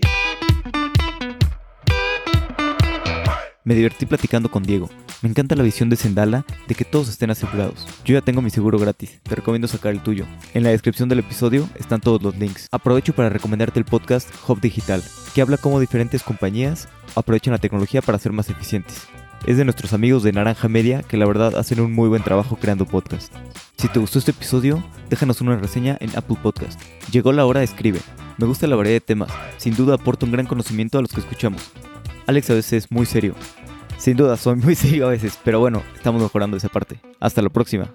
Me 3.67 3.75
divertí 3.75 4.07
platicando 4.07 4.49
con 4.49 4.63
Diego. 4.63 4.89
Me 5.23 5.29
encanta 5.29 5.57
la 5.57 5.65
visión 5.65 5.91
de 5.91 5.97
Sendala 5.97 6.47
de 6.69 6.75
que 6.77 6.85
todos 6.85 7.09
estén 7.09 7.33
asegurados. 7.33 7.85
Yo 8.05 8.15
ya 8.15 8.21
tengo 8.21 8.41
mi 8.41 8.51
seguro 8.51 8.79
gratis, 8.79 9.19
te 9.25 9.35
recomiendo 9.35 9.67
sacar 9.67 9.93
el 9.93 10.05
tuyo. 10.05 10.25
En 10.55 10.63
la 10.63 10.71
descripción 10.71 11.09
del 11.09 11.19
episodio 11.19 11.69
están 11.75 12.01
todos 12.01 12.23
los 12.23 12.39
links. 12.39 12.69
Aprovecho 12.71 13.13
para 13.13 13.29
recomendarte 13.29 13.81
el 13.81 13.85
podcast 13.85 14.31
Hub 14.47 14.61
Digital, 14.61 15.03
que 15.35 15.43
habla 15.43 15.57
cómo 15.57 15.81
diferentes 15.81 16.23
compañías 16.23 16.89
aprovechan 17.17 17.53
la 17.53 17.59
tecnología 17.59 18.03
para 18.03 18.21
ser 18.21 18.31
más 18.31 18.49
eficientes 18.49 19.09
es 19.47 19.57
de 19.57 19.65
nuestros 19.65 19.93
amigos 19.93 20.23
de 20.23 20.33
Naranja 20.33 20.69
Media 20.69 21.03
que 21.03 21.17
la 21.17 21.27
verdad 21.27 21.57
hacen 21.57 21.81
un 21.81 21.93
muy 21.93 22.09
buen 22.09 22.23
trabajo 22.23 22.57
creando 22.57 22.85
podcast. 22.85 23.33
Si 23.77 23.89
te 23.89 23.99
gustó 23.99 24.19
este 24.19 24.33
episodio, 24.33 24.83
déjanos 25.09 25.41
una 25.41 25.57
reseña 25.57 25.97
en 26.01 26.17
Apple 26.17 26.39
Podcast. 26.43 26.81
Llegó 27.13 27.33
la 27.33 27.47
hora, 27.47 27.63
escribe. 27.63 28.01
Me 28.39 28.47
gusta 28.47 28.67
la 28.67 28.77
variedad 28.77 28.97
de 28.97 29.01
temas, 29.01 29.31
sin 29.59 29.77
duda 29.77 29.95
aporta 29.95 30.27
un 30.27 30.33
gran 30.33 30.47
conocimiento 30.47 30.99
a 30.99 31.03
los 31.03 31.13
que 31.13 31.21
escuchamos. 31.21 31.63
Alex 32.27 32.51
a 32.51 32.55
veces 32.55 32.85
es 32.85 32.91
muy 32.91 33.07
serio. 33.07 33.35
Sin 33.99 34.17
duda, 34.17 34.37
soy 34.37 34.57
muy 34.57 34.75
serio 34.77 35.07
a 35.07 35.11
veces, 35.11 35.39
pero 35.45 35.61
bueno, 35.61 35.83
estamos 35.95 36.23
mejorando 36.23 36.57
esa 36.57 36.69
parte. 36.69 37.01
Hasta 37.21 37.43
la 37.43 37.51
próxima. 37.51 37.93